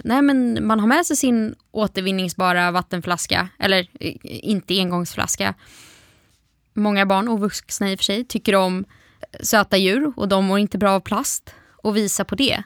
nej, 0.04 0.22
men 0.22 0.66
man 0.66 0.80
har 0.80 0.86
med 0.86 1.06
sig 1.06 1.16
sin 1.16 1.54
återvinningsbara 1.70 2.70
vattenflaska, 2.70 3.48
eller 3.58 3.88
eh, 4.00 4.14
inte 4.22 4.78
engångsflaska. 4.78 5.54
Många 6.74 7.06
barn 7.06 7.28
och 7.28 7.40
vuxna 7.40 7.92
i 7.92 7.94
och 7.94 7.98
för 7.98 8.04
sig 8.04 8.24
tycker 8.24 8.54
om 8.54 8.84
söta 9.40 9.76
djur 9.76 10.12
och 10.16 10.28
de 10.28 10.44
mår 10.44 10.58
inte 10.58 10.78
bra 10.78 10.90
av 10.90 11.00
plast 11.00 11.54
och 11.82 11.96
visa 11.96 12.24
på 12.24 12.34
det. 12.34 12.62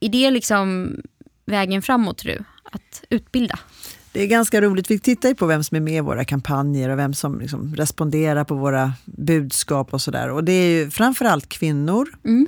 Är 0.00 0.08
det 0.08 0.30
liksom 0.30 0.96
vägen 1.44 1.82
framåt 1.82 2.18
tror 2.18 2.32
du? 2.32 2.44
Att 2.62 3.04
utbilda? 3.10 3.58
Det 4.12 4.22
är 4.22 4.26
ganska 4.26 4.60
roligt. 4.60 4.90
Vi 4.90 4.98
tittar 4.98 5.28
ju 5.28 5.34
på 5.34 5.46
vem 5.46 5.64
som 5.64 5.76
är 5.76 5.80
med 5.80 5.96
i 5.96 6.00
våra 6.00 6.24
kampanjer 6.24 6.88
och 6.90 6.98
vem 6.98 7.14
som 7.14 7.40
liksom 7.40 7.74
responderar 7.76 8.44
på 8.44 8.54
våra 8.54 8.92
budskap 9.04 9.94
och 9.94 10.02
sådär. 10.02 10.30
Och 10.30 10.44
det 10.44 10.52
är 10.52 10.68
ju 10.68 10.90
framförallt 10.90 11.48
kvinnor 11.48 12.08
Mm. 12.24 12.46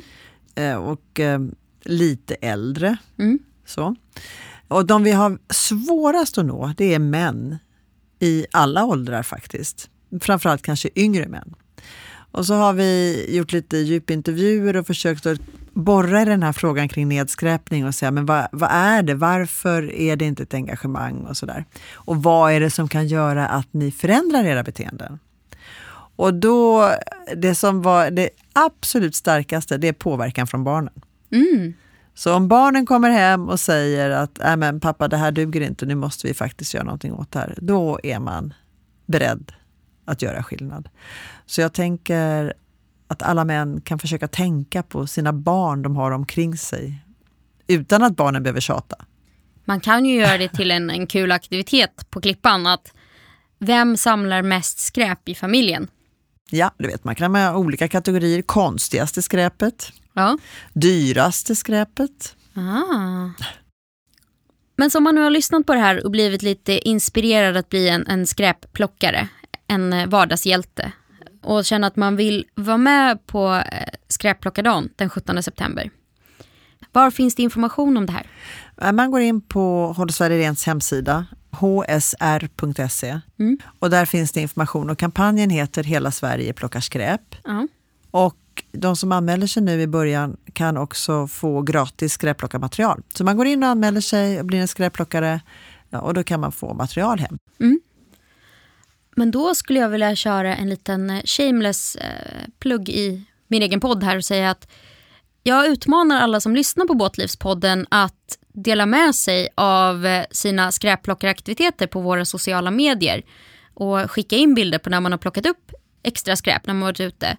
eh, 0.55 0.75
och 0.77 1.21
eh, 1.21 1.41
lite 1.83 2.35
äldre. 2.35 2.97
Mm. 3.19 3.39
Så. 3.67 3.97
Och 4.69 4.87
de 4.87 5.03
vi 5.05 5.11
har 5.11 5.39
svårast 5.51 6.39
att 6.39 6.47
nå, 6.47 6.73
det 6.77 6.95
är 6.95 6.99
män 6.99 7.59
i 8.19 8.47
alla 8.51 8.85
åldrar 8.85 9.23
faktiskt. 9.23 9.91
Framförallt 10.21 10.63
kanske 10.63 10.89
yngre 10.95 11.29
män. 11.29 11.55
Och 12.31 12.47
så 12.47 12.55
har 12.55 12.73
vi 12.73 13.25
gjort 13.37 13.53
lite 13.53 13.77
djupintervjuer 13.77 14.77
och 14.77 14.87
försökt 14.87 15.27
att 15.27 15.39
borra 15.75 16.23
i 16.23 16.25
den 16.25 16.43
här 16.43 16.53
frågan 16.53 16.89
kring 16.89 17.09
nedskräpning 17.09 17.87
och 17.87 17.95
säga, 17.95 18.11
men 18.11 18.27
vad, 18.27 18.47
vad 18.53 18.71
är 18.73 19.03
det? 19.03 19.15
Varför 19.15 19.93
är 19.93 20.17
det 20.17 20.25
inte 20.25 20.43
ett 20.43 20.55
engagemang 20.55 21.17
och 21.17 21.37
sådär? 21.37 21.65
Och 21.93 22.23
vad 22.23 22.53
är 22.53 22.61
det 22.61 22.71
som 22.71 22.89
kan 22.89 23.07
göra 23.07 23.49
att 23.49 23.73
ni 23.73 23.91
förändrar 23.91 24.45
era 24.45 24.63
beteenden? 24.63 25.19
Och 26.17 26.35
då, 26.35 26.91
det 27.37 27.55
som 27.55 27.83
var 27.83 28.11
det 28.11 28.31
absolut 28.53 29.15
starkaste, 29.15 29.77
det 29.77 29.89
är 29.89 29.93
påverkan 29.93 30.47
från 30.47 30.65
barnen. 30.65 30.95
Mm. 31.33 31.75
Så 32.15 32.35
om 32.35 32.49
barnen 32.49 32.87
kommer 32.87 33.11
hem 33.11 33.49
och 33.49 33.61
säger 33.61 34.11
att 34.11 34.39
äh, 34.39 34.57
men 34.57 34.81
pappa 34.81 35.09
det 35.09 35.17
här 35.17 35.33
duger 35.33 35.61
inte, 35.61 35.87
nu 35.87 35.95
måste 35.95 36.27
vi 36.27 36.35
faktiskt 36.35 36.75
göra 36.75 36.85
någonting 36.85 37.13
åt 37.13 37.33
det 37.33 37.39
här. 37.39 37.55
Då 37.61 38.01
är 38.03 38.19
man 38.19 38.55
beredd 39.07 39.53
att 40.05 40.23
göra 40.23 40.43
skillnad. 40.43 40.89
Så 41.47 41.61
jag 41.61 41.73
tänker 41.73 42.55
att 43.15 43.23
alla 43.23 43.45
män 43.45 43.81
kan 43.81 43.99
försöka 43.99 44.29
tänka 44.29 44.83
på 44.83 45.07
sina 45.07 45.33
barn 45.33 45.83
de 45.83 45.97
har 45.97 46.11
omkring 46.11 46.57
sig. 46.57 46.99
Utan 47.67 48.03
att 48.03 48.17
barnen 48.17 48.43
behöver 48.43 48.61
tjata. 48.61 48.97
Man 49.65 49.81
kan 49.81 50.05
ju 50.05 50.15
göra 50.17 50.39
det 50.39 50.49
till 50.49 50.71
en, 50.71 50.91
en 50.91 51.07
kul 51.07 51.33
aktivitet 51.33 52.11
på 52.11 52.21
Klippan. 52.21 52.67
Att 52.67 52.93
vem 53.59 53.97
samlar 53.97 54.43
mest 54.43 54.79
skräp 54.79 55.29
i 55.29 55.35
familjen? 55.35 55.89
Ja, 56.51 56.71
du 56.79 56.87
vet 56.87 57.05
man 57.05 57.15
kan 57.15 57.35
ha 57.35 57.57
olika 57.57 57.89
kategorier. 57.89 58.43
Konstigaste 58.43 59.23
skräpet, 59.23 59.93
Ja. 60.13 60.39
dyraste 60.73 61.57
skräpet. 61.57 62.37
Ah. 62.55 63.31
Men 64.77 64.91
som 64.91 65.03
man 65.05 65.15
nu 65.15 65.21
har 65.23 65.31
lyssnat 65.31 65.67
på 65.67 65.75
det 65.75 65.81
här 65.81 66.05
och 66.05 66.11
blivit 66.11 66.43
lite 66.43 66.89
inspirerad 66.89 67.57
att 67.57 67.69
bli 67.69 67.89
en, 67.89 68.07
en 68.07 68.27
skräpplockare, 68.27 69.29
en 69.69 69.93
eh, 69.93 70.07
vardagshjälte 70.07 70.93
och 71.45 71.65
känner 71.65 71.89
att 71.89 71.97
man 71.97 72.17
vill 72.17 72.47
vara 72.55 72.77
med 72.77 73.27
på 73.27 73.55
eh, 73.55 73.89
skräpplockardagen 74.09 74.89
den 74.97 75.11
17 75.11 75.43
september. 75.43 75.91
Var 76.93 77.11
finns 77.11 77.35
det 77.35 77.43
information 77.43 77.97
om 77.97 78.07
det 78.07 78.13
här? 78.13 78.93
Man 78.93 79.11
går 79.11 79.21
in 79.21 79.41
på 79.41 79.93
Håll 79.97 80.13
Sverige 80.13 80.39
Rents 80.39 80.67
hemsida, 80.67 81.27
hsr.se. 81.51 83.21
Mm. 83.39 83.59
Och 83.79 83.91
där 83.91 84.07
finns 84.07 84.33
det 84.33 84.41
information 84.41 84.91
och 84.91 84.99
kampanjen 84.99 85.51
heter 85.51 85.85
Hela 85.85 86.11
Sverige 86.11 86.53
plockar 86.53 86.81
skräp. 86.81 87.37
Ja. 87.45 87.69
Och 88.11 88.37
de 88.73 88.97
som 88.97 89.13
anmäler 89.13 89.47
sig 89.47 89.63
nu 89.63 89.83
i 89.83 89.87
början 89.87 90.37
kan 90.53 90.77
också 90.77 91.27
få 91.27 91.63
gratis 91.63 92.13
skräpplockarmaterial. 92.13 93.03
Så 93.15 93.25
man 93.25 93.37
går 93.37 93.47
in 93.47 93.63
och 93.63 93.69
anmäler 93.69 94.01
sig 94.01 94.41
och 94.41 94.47
blir 94.47 94.61
en 94.61 94.69
skräpplockare 94.69 95.41
och 95.91 96.15
då 96.15 96.25
kan 96.25 96.41
man 96.41 96.53
få 96.53 96.75
material 96.75 97.19
hem. 97.19 97.39
Men 99.17 99.31
då 99.31 99.55
skulle 99.55 99.79
jag 99.79 99.89
vilja 99.89 100.17
köra 100.17 100.57
en 100.57 100.69
liten 100.69 101.11
eh, 101.11 101.23
shameless 101.25 101.97
eh, 101.97 102.49
plugg 102.59 102.89
i 102.89 103.25
min 103.49 103.63
egen 103.63 103.81
podd 103.81 104.03
här 104.03 104.17
och 104.17 104.25
säga 104.25 104.51
att 104.51 104.69
jag 105.43 105.67
utmanar 105.67 106.21
alla 106.21 106.41
som 106.41 106.55
lyssnar 106.55 106.87
på 106.87 106.95
Båtlivspodden 106.95 107.87
att 107.91 108.39
dela 108.53 108.87
med 108.87 109.15
sig 109.15 109.49
av 109.55 110.07
eh, 110.07 110.25
sina 110.31 110.73
skräpplockaraktiviteter 110.73 111.87
på 111.87 112.01
våra 112.01 112.25
sociala 112.25 112.71
medier 112.71 113.23
och 113.75 114.11
skicka 114.11 114.37
in 114.37 114.55
bilder 114.55 114.79
på 114.79 114.91
när 114.91 115.01
man 115.01 115.13
har 115.13 115.19
plockat 115.19 115.47
upp 115.47 115.73
extra 116.03 116.37
skräp 116.37 116.67
när 116.67 116.75
man 116.75 116.87
varit 116.87 117.01
ute. 117.01 117.37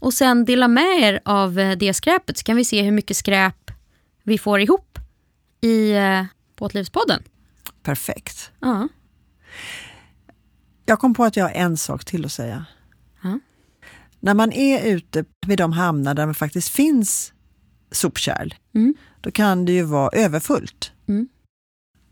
Och 0.00 0.14
sen 0.14 0.44
dela 0.44 0.68
med 0.68 1.00
er 1.02 1.20
av 1.24 1.54
det 1.54 1.94
skräpet 1.94 2.38
så 2.38 2.44
kan 2.44 2.56
vi 2.56 2.64
se 2.64 2.82
hur 2.82 2.92
mycket 2.92 3.16
skräp 3.16 3.70
vi 4.22 4.38
får 4.38 4.60
ihop 4.60 4.98
i 5.60 5.94
Båtlivspodden. 6.58 7.22
Perfekt. 7.82 8.50
Ja. 8.60 8.88
Jag 10.88 10.98
kom 10.98 11.14
på 11.14 11.24
att 11.24 11.36
jag 11.36 11.44
har 11.44 11.50
en 11.50 11.76
sak 11.76 12.04
till 12.04 12.24
att 12.24 12.32
säga. 12.32 12.66
Ja. 13.22 13.38
När 14.20 14.34
man 14.34 14.52
är 14.52 14.86
ute 14.86 15.24
vid 15.46 15.58
de 15.58 15.72
hamnar 15.72 16.14
där 16.14 16.26
det 16.26 16.34
faktiskt 16.34 16.68
finns 16.68 17.32
sopkärl, 17.90 18.54
Mm. 18.74 18.94
då 19.20 19.30
kan 19.30 19.64
det 19.64 19.72
ju 19.72 19.82
vara 19.82 20.10
överfullt. 20.12 20.92
Mm. 21.06 21.28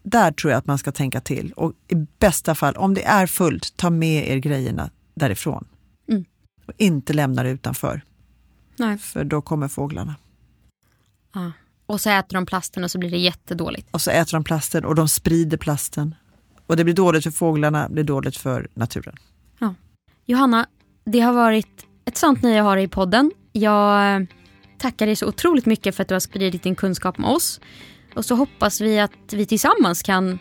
Där 0.02 0.32
tror 0.32 0.50
jag 0.50 0.58
att 0.58 0.66
man 0.66 0.78
ska 0.78 0.92
tänka 0.92 1.20
till 1.20 1.52
och 1.52 1.72
i 1.88 1.94
bästa 2.18 2.54
fall, 2.54 2.76
om 2.76 2.94
det 2.94 3.04
är 3.04 3.26
fullt, 3.26 3.76
ta 3.76 3.90
med 3.90 4.28
er 4.28 4.36
grejerna 4.36 4.90
därifrån. 5.14 5.64
Mm. 6.08 6.24
Och 6.66 6.72
inte 6.76 7.12
lämna 7.12 7.42
det 7.42 7.50
utanför, 7.50 8.00
Nej. 8.76 8.98
för 8.98 9.24
då 9.24 9.42
kommer 9.42 9.68
fåglarna. 9.68 10.14
Ja. 11.34 11.52
Och 11.86 12.00
så 12.00 12.10
äter 12.10 12.34
de 12.34 12.46
plasten 12.46 12.84
och 12.84 12.90
så 12.90 12.98
blir 12.98 13.10
det 13.10 13.18
jättedåligt. 13.18 13.88
Och 13.90 14.02
så 14.02 14.10
äter 14.10 14.32
de 14.32 14.44
plasten 14.44 14.84
och 14.84 14.94
de 14.94 15.08
sprider 15.08 15.56
plasten. 15.56 16.14
Och 16.66 16.76
det 16.76 16.84
blir 16.84 16.94
dåligt 16.94 17.24
för 17.24 17.30
fåglarna, 17.30 17.88
det 17.88 17.94
blir 17.94 18.04
dåligt 18.04 18.36
för 18.36 18.68
naturen. 18.74 19.16
Johanna, 20.28 20.66
det 21.04 21.20
har 21.20 21.32
varit 21.32 21.86
ett 22.04 22.16
sånt 22.16 22.42
nöje 22.42 22.60
att 22.60 22.64
ha 22.64 22.74
dig 22.74 22.84
i 22.84 22.88
podden. 22.88 23.30
Jag 23.52 24.14
eh, 24.16 24.22
tackar 24.78 25.06
dig 25.06 25.16
så 25.16 25.26
otroligt 25.26 25.66
mycket 25.66 25.96
för 25.96 26.02
att 26.02 26.08
du 26.08 26.14
har 26.14 26.20
spridit 26.20 26.62
din 26.62 26.74
kunskap 26.74 27.18
med 27.18 27.30
oss. 27.30 27.60
Och 28.14 28.24
så 28.24 28.34
hoppas 28.34 28.80
vi 28.80 28.98
att 28.98 29.12
vi 29.32 29.46
tillsammans 29.46 30.02
kan 30.02 30.38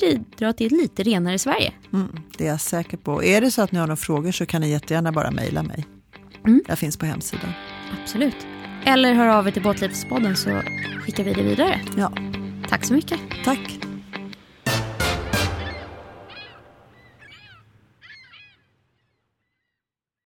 bidra 0.00 0.52
till 0.52 0.66
ett 0.66 0.72
lite 0.72 1.02
renare 1.02 1.38
Sverige. 1.38 1.72
Mm, 1.92 2.08
det 2.38 2.46
är 2.46 2.48
jag 2.50 2.60
säker 2.60 2.96
på. 2.96 3.24
Är 3.24 3.40
det 3.40 3.50
så 3.50 3.62
att 3.62 3.72
ni 3.72 3.78
har 3.78 3.86
några 3.86 3.96
frågor 3.96 4.32
så 4.32 4.46
kan 4.46 4.60
ni 4.60 4.70
jättegärna 4.70 5.12
bara 5.12 5.30
mejla 5.30 5.62
mig. 5.62 5.86
Mm. 6.46 6.62
Jag 6.68 6.78
finns 6.78 6.96
på 6.96 7.06
hemsidan. 7.06 7.52
Absolut. 8.02 8.36
Eller 8.84 9.14
hör 9.14 9.26
av 9.26 9.48
er 9.48 9.52
till 9.52 9.62
Båtlivspodden 9.62 10.36
så 10.36 10.62
skickar 11.00 11.24
vi 11.24 11.32
det 11.32 11.42
vidare. 11.42 11.80
Ja, 11.96 12.12
Tack 12.68 12.84
så 12.84 12.92
mycket. 12.94 13.20
tack. 13.44 13.87